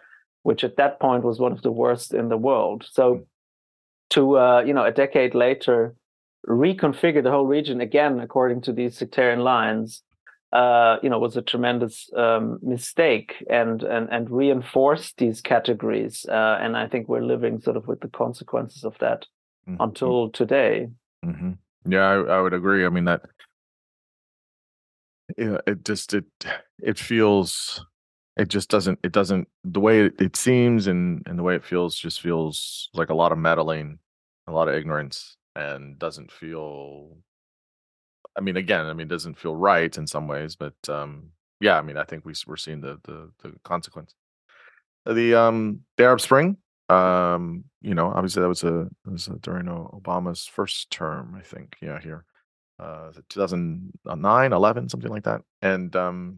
[0.43, 2.85] which at that point was one of the worst in the world.
[2.91, 3.25] So
[4.11, 5.95] to uh, you know, a decade later,
[6.47, 10.03] reconfigure the whole region again according to these sectarian lines,
[10.55, 16.25] uh, you know, was a tremendous um, mistake and and and reinforced these categories.
[16.29, 19.25] Uh, and I think we're living sort of with the consequences of that
[19.67, 19.81] mm-hmm.
[19.81, 20.87] until today.
[21.25, 21.51] Mm-hmm.
[21.91, 22.85] Yeah, I, I, would agree.
[22.85, 23.23] I mean that
[25.37, 26.23] yeah, it just it
[26.81, 27.85] it feels
[28.37, 31.65] it just doesn't it doesn't the way it, it seems and and the way it
[31.65, 33.99] feels just feels like a lot of meddling,
[34.47, 37.17] a lot of ignorance, and doesn't feel.
[38.37, 41.77] I mean, again, I mean, it doesn't feel right in some ways, but um, yeah,
[41.77, 44.13] I mean, I think we we're seeing the the the consequence.
[45.05, 46.57] The um the Arab Spring
[46.89, 51.75] um, you know, obviously that was a was a, during Obama's first term, I think.
[51.81, 52.25] Yeah, here,
[52.79, 55.41] uh, 2009, 11, something like that.
[55.61, 56.37] And um,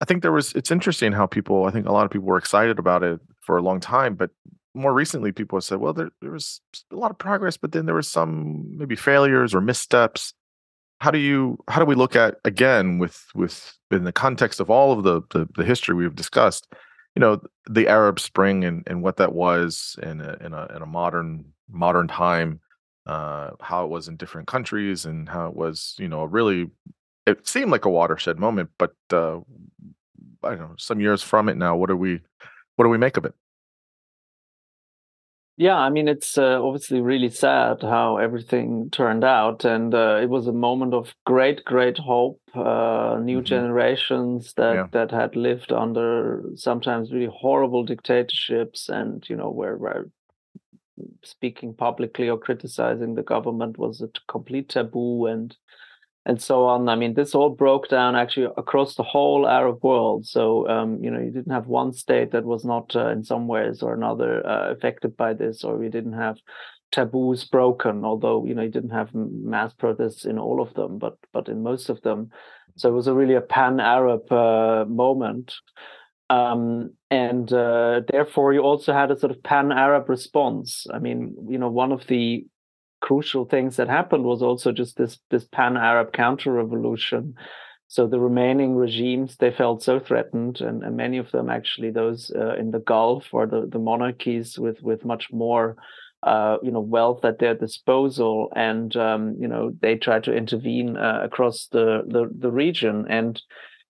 [0.00, 0.52] I think there was.
[0.54, 1.64] It's interesting how people.
[1.66, 4.30] I think a lot of people were excited about it for a long time, but
[4.74, 6.60] more recently, people have said, well, there there was
[6.92, 10.34] a lot of progress, but then there were some maybe failures or missteps.
[11.00, 14.70] How do you how do we look at again with with in the context of
[14.70, 16.66] all of the the, the history we've discussed?
[17.16, 20.82] you know the Arab Spring and, and what that was in a, in a in
[20.82, 22.60] a modern modern time,
[23.06, 26.70] uh, how it was in different countries and how it was you know really
[27.26, 29.38] it seemed like a watershed moment, but uh,
[30.44, 31.74] I don't know some years from it now.
[31.74, 32.20] What do we
[32.76, 33.34] what do we make of it?
[35.58, 39.64] Yeah, I mean, it's uh, obviously really sad how everything turned out.
[39.64, 42.40] And uh, it was a moment of great, great hope.
[42.54, 43.44] Uh, new mm-hmm.
[43.44, 44.86] generations that, yeah.
[44.92, 50.08] that had lived under sometimes really horrible dictatorships and, you know, where, where
[51.24, 55.24] speaking publicly or criticizing the government was a complete taboo.
[55.24, 55.56] And
[56.26, 56.88] and so on.
[56.88, 60.26] I mean, this all broke down actually across the whole Arab world.
[60.26, 63.46] So, um, you know, you didn't have one state that was not uh, in some
[63.46, 66.36] ways or another uh, affected by this, or we didn't have
[66.90, 68.04] taboos broken.
[68.04, 71.62] Although, you know, you didn't have mass protests in all of them, but but in
[71.62, 72.30] most of them.
[72.74, 75.54] So it was a really a pan-Arab uh, moment.
[76.28, 80.88] Um, and uh, therefore, you also had a sort of pan-Arab response.
[80.92, 82.44] I mean, you know, one of the
[83.06, 87.34] crucial things that happened was also just this this pan-Arab counter-revolution.
[87.88, 92.32] So the remaining regimes they felt so threatened, and, and many of them actually those
[92.34, 95.76] uh, in the Gulf or the, the monarchies with with much more
[96.24, 100.96] uh, you know wealth at their disposal, and um, you know they tried to intervene
[100.96, 103.40] uh, across the, the the region and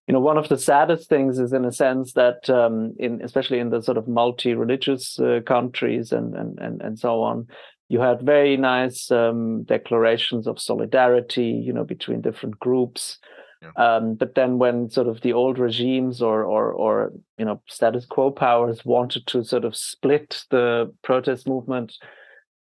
[0.06, 3.60] you know one of the saddest things is in a sense that um, in especially
[3.60, 7.46] in the sort of multi-religious uh, countries and, and and and so on
[7.88, 13.18] you had very nice um, declarations of solidarity, you know, between different groups.
[13.62, 13.70] Yeah.
[13.76, 18.04] Um, but then, when sort of the old regimes or, or, or you know, status
[18.04, 21.94] quo powers wanted to sort of split the protest movement,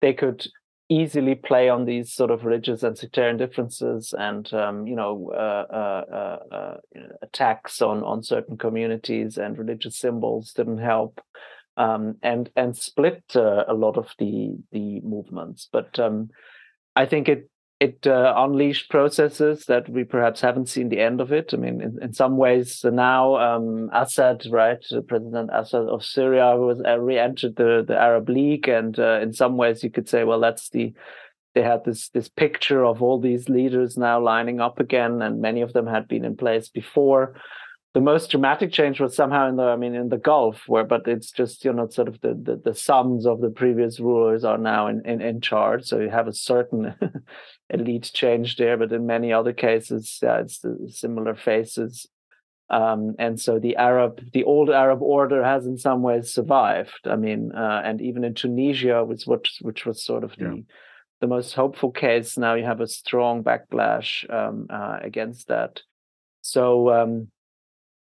[0.00, 0.46] they could
[0.90, 5.66] easily play on these sort of religious and sectarian differences, and um, you know, uh,
[5.72, 6.76] uh, uh, uh
[7.22, 11.20] attacks on on certain communities and religious symbols didn't help
[11.76, 15.68] um, and and split uh, a lot of the the movements.
[15.70, 16.30] But um,
[16.96, 21.32] I think it it uh, unleashed processes that we perhaps haven't seen the end of
[21.32, 21.52] it.
[21.52, 26.56] I mean, in, in some ways, uh, now um, Assad, right, President Assad of Syria,
[26.56, 30.24] was uh, re-entered the the Arab League, and uh, in some ways, you could say,
[30.24, 30.94] well, that's the
[31.54, 35.60] they had this this picture of all these leaders now lining up again, and many
[35.60, 37.34] of them had been in place before
[37.94, 41.06] the most dramatic change was somehow in the i mean in the gulf where but
[41.06, 44.58] it's just you know sort of the the, the sons of the previous rulers are
[44.58, 45.84] now in, in in charge.
[45.84, 46.94] So you have a certain
[47.70, 52.06] elite change there but in many other cases yeah, it's the similar faces.
[52.70, 57.06] Um, and so the arab the old arab order has in some ways survived.
[57.06, 60.64] I mean uh, and even in tunisia which which, which was sort of the
[61.20, 65.80] the most hopeful case now you have a strong backlash um, uh, against that.
[66.42, 67.28] So um,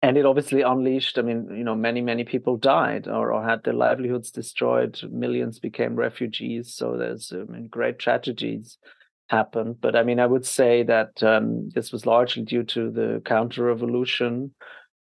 [0.02, 3.62] and it obviously unleashed i mean you know many many people died or, or had
[3.64, 5.01] their livelihoods destroyed.
[5.10, 6.74] Millions became refugees.
[6.74, 8.78] So there's I mean, great tragedies
[9.28, 9.81] happened.
[9.81, 13.64] But i mean i would say that um, this was largely due to the counter
[13.64, 14.52] revolution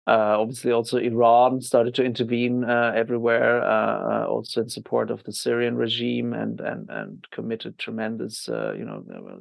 [0.07, 5.23] uh, obviously also iran started to intervene uh, everywhere uh, uh also in support of
[5.25, 9.37] the syrian regime and and and committed tremendous uh, you know uh,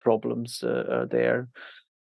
[0.00, 0.58] problems
[1.10, 1.48] there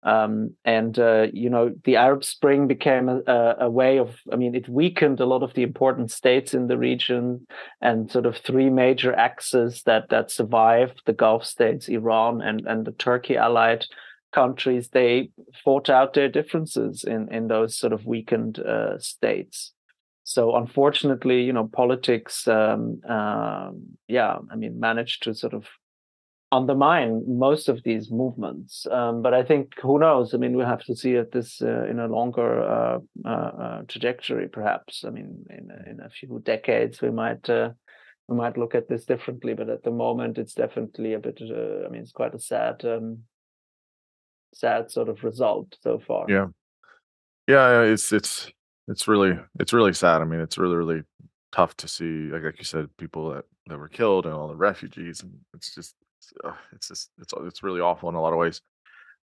[0.04, 4.16] Um, and uh, you know, the Arab Spring became a, a, way of.
[4.32, 7.46] I mean, it weakened a lot of the important states in the region,
[7.80, 12.86] and sort of three major axes that that survived: the Gulf states, Iran, and and
[12.86, 13.86] the Turkey allied
[14.32, 14.90] countries.
[14.90, 15.30] They
[15.64, 19.72] fought out their differences in in those sort of weakened uh, states.
[20.22, 25.64] So unfortunately, you know, politics, um, um, yeah, I mean, managed to sort of
[26.50, 28.86] undermine most of these movements.
[28.90, 30.34] Um, but I think who knows?
[30.34, 33.82] I mean, we have to see it this uh, in a longer uh, uh, uh
[33.88, 35.04] trajectory, perhaps.
[35.06, 37.70] I mean, in in a few decades, we might uh,
[38.28, 39.54] we might look at this differently.
[39.54, 41.40] But at the moment, it's definitely a bit.
[41.42, 43.24] Uh, I mean, it's quite a sad um,
[44.54, 46.26] sad sort of result so far.
[46.28, 46.46] Yeah,
[47.46, 48.50] yeah, it's it's
[48.86, 50.22] it's really it's really sad.
[50.22, 51.02] I mean, it's really really
[51.52, 54.56] tough to see, like, like you said, people that that were killed and all the
[54.56, 55.94] refugees, and it's just
[56.72, 58.60] it's just it's it's really awful in a lot of ways.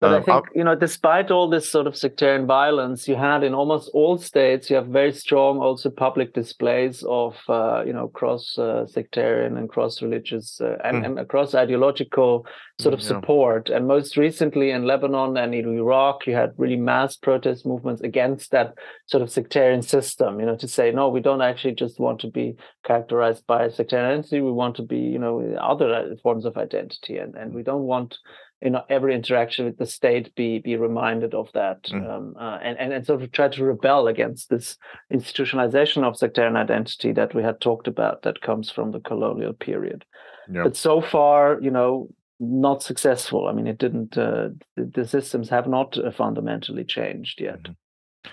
[0.03, 3.45] But I um, think, you know, despite all this sort of sectarian violence, you had
[3.45, 8.09] in almost all states, you have very strong also public displays of, uh, you know,
[8.09, 11.07] cross uh, sectarian and cross religious uh, and, mm.
[11.07, 12.45] and across ideological
[12.81, 13.07] sort of yeah.
[13.07, 13.69] support.
[13.69, 18.51] And most recently in Lebanon and in Iraq, you had really mass protest movements against
[18.51, 18.75] that
[19.07, 22.27] sort of sectarian system, you know, to say, no, we don't actually just want to
[22.29, 24.41] be characterized by sectarian identity.
[24.41, 27.19] We want to be, you know, other uh, forms of identity.
[27.19, 28.19] And, and we don't want
[28.63, 32.09] you know every interaction with the state be be reminded of that mm.
[32.09, 34.77] um, uh, and, and and sort of try to rebel against this
[35.13, 40.05] institutionalization of sectarian identity that we had talked about that comes from the colonial period
[40.51, 40.65] yep.
[40.65, 42.09] but so far you know
[42.41, 47.41] not successful i mean it didn't uh, the, the, systems have not uh, fundamentally changed
[47.41, 48.31] yet mm-hmm.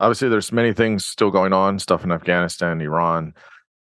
[0.00, 3.32] obviously there's many things still going on stuff in afghanistan iran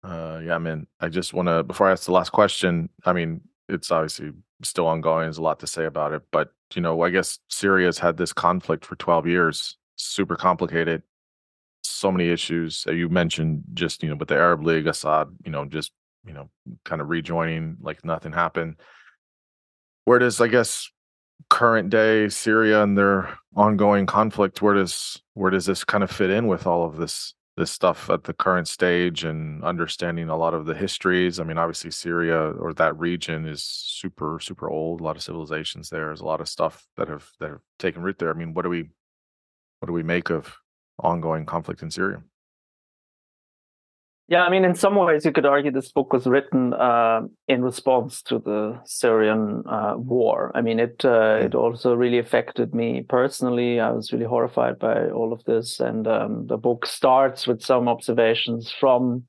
[0.03, 3.13] uh yeah i mean i just want to before i ask the last question i
[3.13, 3.41] mean
[3.71, 4.31] it's obviously
[4.63, 5.25] still ongoing.
[5.25, 8.33] There's a lot to say about it, but you know, I guess Syria's had this
[8.33, 11.03] conflict for 12 years, super complicated,
[11.83, 12.85] so many issues.
[12.87, 15.91] Uh, you mentioned just you know with the Arab League, Assad, you know, just
[16.25, 16.49] you know,
[16.85, 18.75] kind of rejoining like nothing happened.
[20.05, 20.89] Where does I guess
[21.49, 24.61] current day Syria and their ongoing conflict?
[24.61, 28.09] Where does where does this kind of fit in with all of this this stuff
[28.09, 31.39] at the current stage and understanding a lot of the histories.
[31.39, 35.01] I mean, obviously Syria or that region is super super old.
[35.01, 36.07] A lot of civilizations there.
[36.07, 38.29] There's a lot of stuff that have that have taken root there.
[38.29, 38.89] I mean, what do we
[39.79, 40.55] what do we make of
[40.99, 42.23] ongoing conflict in Syria?
[44.27, 47.63] Yeah, I mean, in some ways, you could argue this book was written uh, in
[47.63, 50.51] response to the Syrian uh, war.
[50.55, 53.81] I mean, it uh, it also really affected me personally.
[53.81, 57.89] I was really horrified by all of this, and um, the book starts with some
[57.89, 59.25] observations from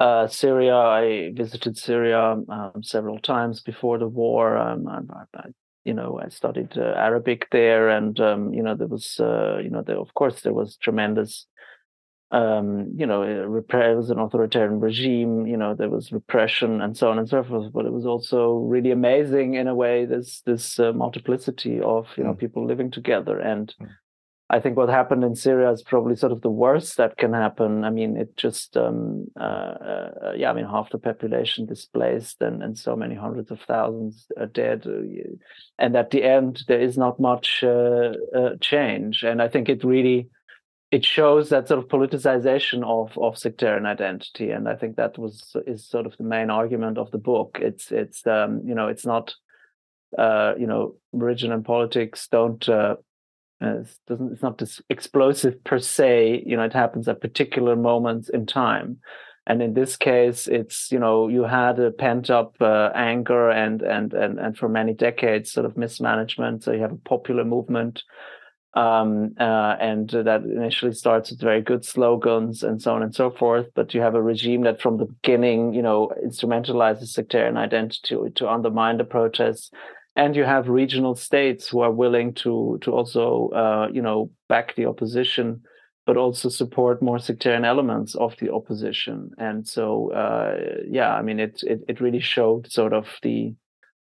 [0.00, 0.74] uh, Syria.
[0.76, 4.56] I visited Syria um, several times before the war.
[4.56, 5.46] Um, I, I,
[5.84, 9.70] you know, I studied uh, Arabic there, and um, you know, there was, uh, you
[9.70, 11.46] know, there, of course, there was tremendous
[12.30, 17.10] um, you know, it was an authoritarian regime, you know, there was repression and so
[17.10, 17.72] on and so forth.
[17.72, 22.24] But it was also really amazing in a way, this this uh, multiplicity of, you
[22.24, 22.38] know, mm.
[22.38, 23.38] people living together.
[23.38, 23.88] And mm.
[24.50, 27.84] I think what happened in Syria is probably sort of the worst that can happen.
[27.84, 32.62] I mean, it just, um, uh, uh, yeah, I mean, half the population displaced and,
[32.62, 34.86] and so many hundreds of thousands are dead.
[34.86, 35.36] Uh,
[35.78, 39.22] and at the end, there is not much uh, uh, change.
[39.22, 40.30] And I think it really,
[40.90, 45.54] it shows that sort of politicization of of sectarian identity and i think that was
[45.66, 47.58] is sort of the main argument of the book.
[47.60, 49.34] It's it's um you know it's not
[50.16, 52.96] uh you know religion and politics don't uh
[53.60, 58.28] it doesn't it's not this explosive per se you know it happens at particular moments
[58.28, 58.98] in time.
[59.46, 63.82] And in this case it's you know you had a pent up uh, anger and
[63.82, 66.64] and and and for many decades sort of mismanagement.
[66.64, 68.04] So you have a popular movement
[68.78, 73.30] um, uh, and that initially starts with very good slogans and so on and so
[73.30, 73.66] forth.
[73.74, 78.30] But you have a regime that, from the beginning, you know, instrumentalizes sectarian identity to,
[78.36, 79.70] to undermine the protests,
[80.14, 83.24] and you have regional states who are willing to to also,
[83.62, 85.62] uh, you know, back the opposition,
[86.06, 89.30] but also support more sectarian elements of the opposition.
[89.38, 90.54] And so, uh,
[90.98, 93.54] yeah, I mean, it, it it really showed sort of the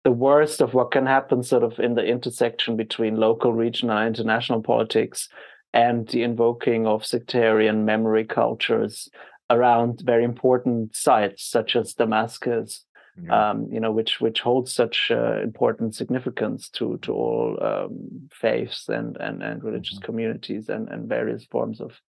[0.09, 4.17] the worst of what can happen sort of in the intersection between local, regional, and
[4.17, 5.29] international politics
[5.75, 9.11] and the invoking of sectarian memory cultures
[9.51, 12.87] around very important sites such as Damascus,
[13.23, 13.51] yeah.
[13.51, 18.89] um, you know, which which holds such uh, important significance to to all um, faiths
[18.89, 20.07] and and and religious mm-hmm.
[20.07, 22.01] communities and and various forms of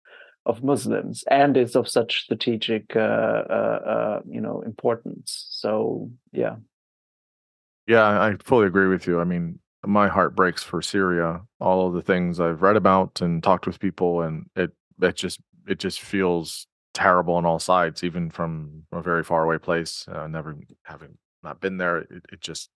[0.46, 5.48] of Muslims, and is of such strategic uh, uh, uh you know importance.
[5.50, 6.56] So yeah.
[7.90, 9.20] Yeah, I fully agree with you.
[9.20, 11.42] I mean, my heart breaks for Syria.
[11.58, 14.70] All of the things I've read about and talked with people, and it
[15.02, 19.58] it just it just feels terrible on all sides, even from a very far away
[19.58, 20.06] place.
[20.06, 22.70] Uh, never having not been there, it, it just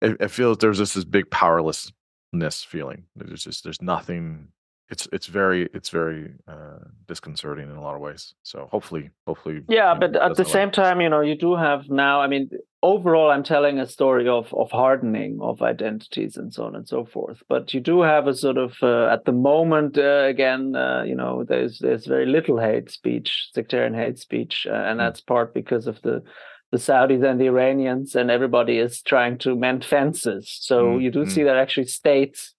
[0.00, 3.06] it, it feels there's just this big powerlessness feeling.
[3.16, 4.48] There's just there's nothing
[4.94, 8.34] it's it's very it's very uh, disconcerting in a lot of ways.
[8.44, 9.92] So hopefully, hopefully, yeah.
[10.02, 12.20] But at the same time, you know, you do have now.
[12.20, 12.44] I mean,
[12.80, 17.04] overall, I'm telling a story of of hardening of identities and so on and so
[17.04, 17.42] forth.
[17.48, 21.16] But you do have a sort of uh, at the moment uh, again, uh, you
[21.16, 25.02] know, there's there's very little hate speech, sectarian hate speech, uh, and mm.
[25.02, 26.22] that's part because of the
[26.70, 30.44] the Saudis and the Iranians, and everybody is trying to mend fences.
[30.60, 31.02] So mm.
[31.02, 31.30] you do mm.
[31.30, 32.54] see that actually states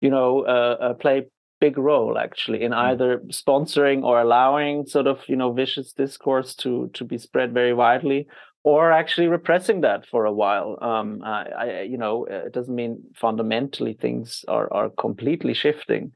[0.00, 1.26] you know, uh, uh, play
[1.60, 2.76] big role actually in mm.
[2.76, 7.74] either sponsoring or allowing sort of you know vicious discourse to to be spread very
[7.74, 8.26] widely
[8.64, 13.02] or actually repressing that for a while um I, I you know it doesn't mean
[13.14, 16.12] fundamentally things are are completely shifting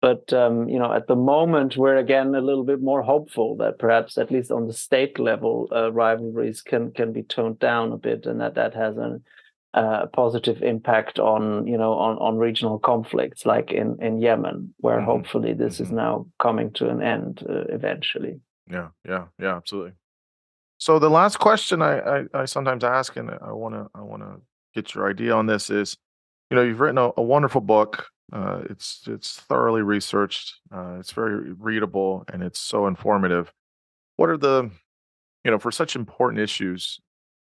[0.00, 3.78] but um, you know at the moment we're again a little bit more hopeful that
[3.78, 7.96] perhaps at least on the state level uh, rivalries can can be toned down a
[7.96, 9.22] bit and that that has an
[9.74, 14.96] uh, positive impact on you know on, on regional conflicts like in in Yemen where
[14.96, 15.06] mm-hmm.
[15.06, 15.84] hopefully this mm-hmm.
[15.84, 19.92] is now coming to an end uh, eventually yeah yeah yeah absolutely
[20.78, 24.22] so the last question I, I, I sometimes ask and I want to I want
[24.22, 24.40] to
[24.74, 25.96] get your idea on this is
[26.50, 31.12] you know you've written a, a wonderful book uh, it's it's thoroughly researched uh, it's
[31.12, 33.52] very readable and it's so informative
[34.16, 34.68] what are the
[35.44, 37.00] you know for such important issues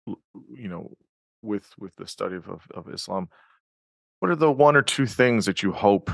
[0.05, 0.91] you know
[1.41, 3.29] with with the study of, of Islam,
[4.19, 6.09] what are the one or two things that you hope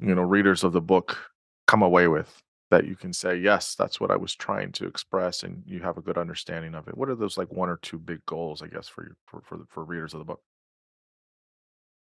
[0.00, 1.18] you know readers of the book
[1.66, 5.42] come away with that you can say yes that's what i was trying to express
[5.42, 6.96] and you have a good understanding of it?
[6.96, 9.58] What are those like one or two big goals i guess for you for for,
[9.68, 10.40] for readers of the book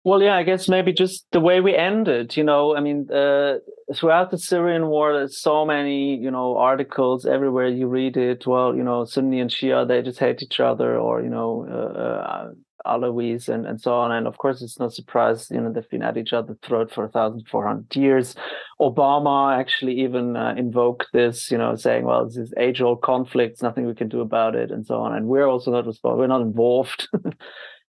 [0.05, 2.37] well, yeah, I guess maybe just the way we ended.
[2.37, 3.59] You know, I mean, uh,
[3.95, 8.47] throughout the Syrian war, there's so many, you know, articles everywhere you read it.
[8.47, 11.99] Well, you know, Sunni and Shia, they just hate each other, or you know, uh,
[11.99, 12.51] uh,
[12.85, 14.11] Alawis and and so on.
[14.11, 17.05] And of course, it's no surprise, you know, they've been at each other's throat for
[17.05, 18.35] 1,400 years.
[18.81, 23.87] Obama actually even uh, invoked this, you know, saying, "Well, this is age-old conflicts, nothing
[23.87, 25.15] we can do about it," and so on.
[25.15, 26.19] And we're also not responsible.
[26.19, 27.09] We're not involved.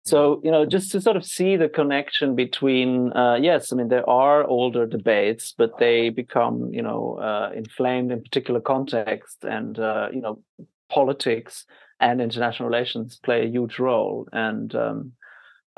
[0.02, 3.89] So, you know, just to sort of see the connection between, uh, yes, I mean,
[3.89, 9.78] there are older debates, but they become, you know, uh, inflamed in particular context and,
[9.78, 10.43] uh, you know,
[10.89, 11.66] politics
[12.01, 14.27] and international relations play a huge role.
[14.32, 15.12] And um,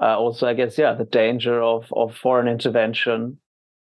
[0.01, 3.39] uh, also, I guess, yeah, the danger of, of foreign intervention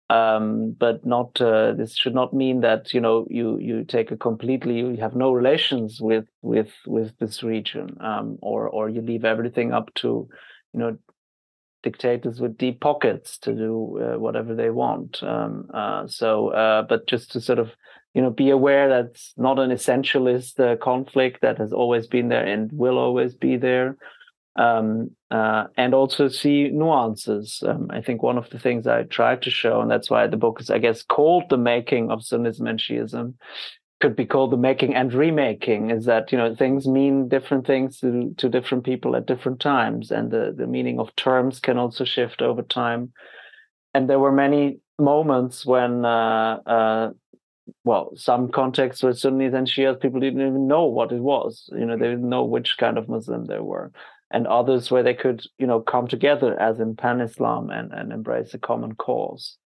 [0.09, 4.17] um, but not uh, this should not mean that you know you you take a
[4.17, 9.25] completely you have no relations with with with this region um, or or you leave
[9.25, 10.27] everything up to
[10.73, 10.97] you know
[11.81, 15.21] dictators with deep pockets to do uh, whatever they want.
[15.21, 17.71] Um, uh, so uh, but just to sort of
[18.13, 22.29] you know be aware that it's not an essentialist uh, conflict that has always been
[22.29, 23.97] there and will always be there
[24.55, 27.61] um, uh, and also see nuances.
[27.65, 30.37] Um, I think one of the things I tried to show, and that's why the
[30.37, 33.33] book is, I guess, called "The Making of Sunnism and Shiism,"
[33.99, 37.99] could be called "The Making and Remaking," is that you know things mean different things
[37.99, 42.05] to to different people at different times, and the the meaning of terms can also
[42.05, 43.11] shift over time.
[43.93, 46.05] And there were many moments when.
[46.05, 47.11] Uh, uh,
[47.83, 51.67] well, some contexts with Sunnis and Shias people didn't even know what it was.
[51.71, 53.91] You know, they didn't know which kind of Muslim they were
[54.35, 58.11] and others where they could, you know, come together as in Pan Islam and, and
[58.11, 59.57] embrace a common cause.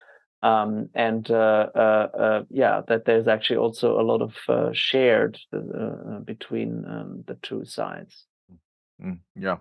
[0.43, 5.39] Um, and uh, uh, uh, yeah, that there's actually also a lot of uh, shared
[5.55, 8.27] uh, uh, between um, the two sides.
[9.03, 9.57] Mm, yeah,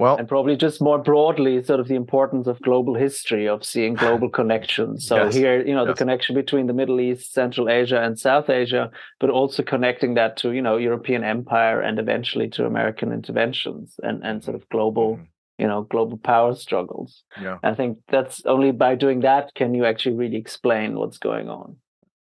[0.00, 3.92] well, and probably just more broadly, sort of the importance of global history of seeing
[3.92, 5.06] global connections.
[5.06, 5.92] So yes, here, you know, yes.
[5.92, 8.90] the connection between the Middle East, Central Asia, and South Asia,
[9.20, 14.24] but also connecting that to you know European empire and eventually to American interventions and
[14.24, 15.16] and sort of global.
[15.16, 15.24] Mm-hmm.
[15.58, 17.22] You know, global power struggles.
[17.38, 21.50] Yeah, I think that's only by doing that can you actually really explain what's going
[21.50, 21.76] on.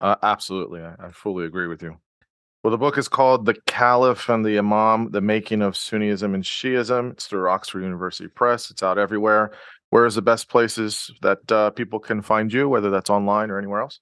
[0.00, 1.98] Uh, absolutely, I, I fully agree with you.
[2.62, 6.44] Well, the book is called The Caliph and the Imam The Making of Sunnism and
[6.44, 7.12] Shiism.
[7.12, 8.70] It's through Oxford University Press.
[8.70, 9.52] It's out everywhere.
[9.88, 13.58] Where is the best places that uh, people can find you, whether that's online or
[13.58, 14.00] anywhere else?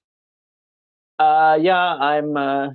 [1.17, 2.69] Uh, yeah, I'm uh,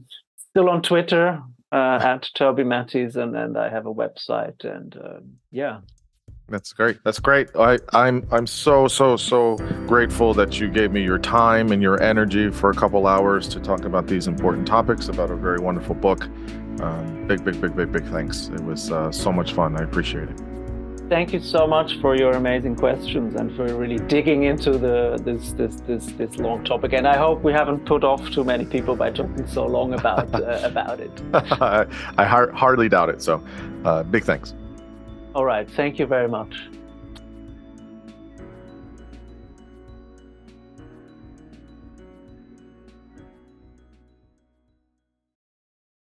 [0.50, 4.64] still on Twitter uh, at Toby Matthies, and, and I have a website.
[4.64, 5.80] And um, yeah,
[6.48, 6.98] that's great.
[7.04, 7.48] That's great.
[7.56, 9.56] I, I'm I'm so so so
[9.86, 13.60] grateful that you gave me your time and your energy for a couple hours to
[13.60, 16.24] talk about these important topics about a very wonderful book.
[16.80, 18.48] Um, big big big big big thanks.
[18.48, 19.76] It was uh, so much fun.
[19.76, 20.40] I appreciate it.
[21.08, 25.52] thank you so much for your amazing questions and for really digging into the this
[25.52, 26.92] this this this long topic.
[26.94, 30.34] And I hope we haven't put off too many people by talking so long about
[30.34, 31.12] uh, about it.
[32.18, 33.22] I, har- hardly doubt it.
[33.22, 33.42] So,
[33.84, 34.54] uh, big thanks.
[35.34, 35.68] All right.
[35.68, 36.54] Thank you very much.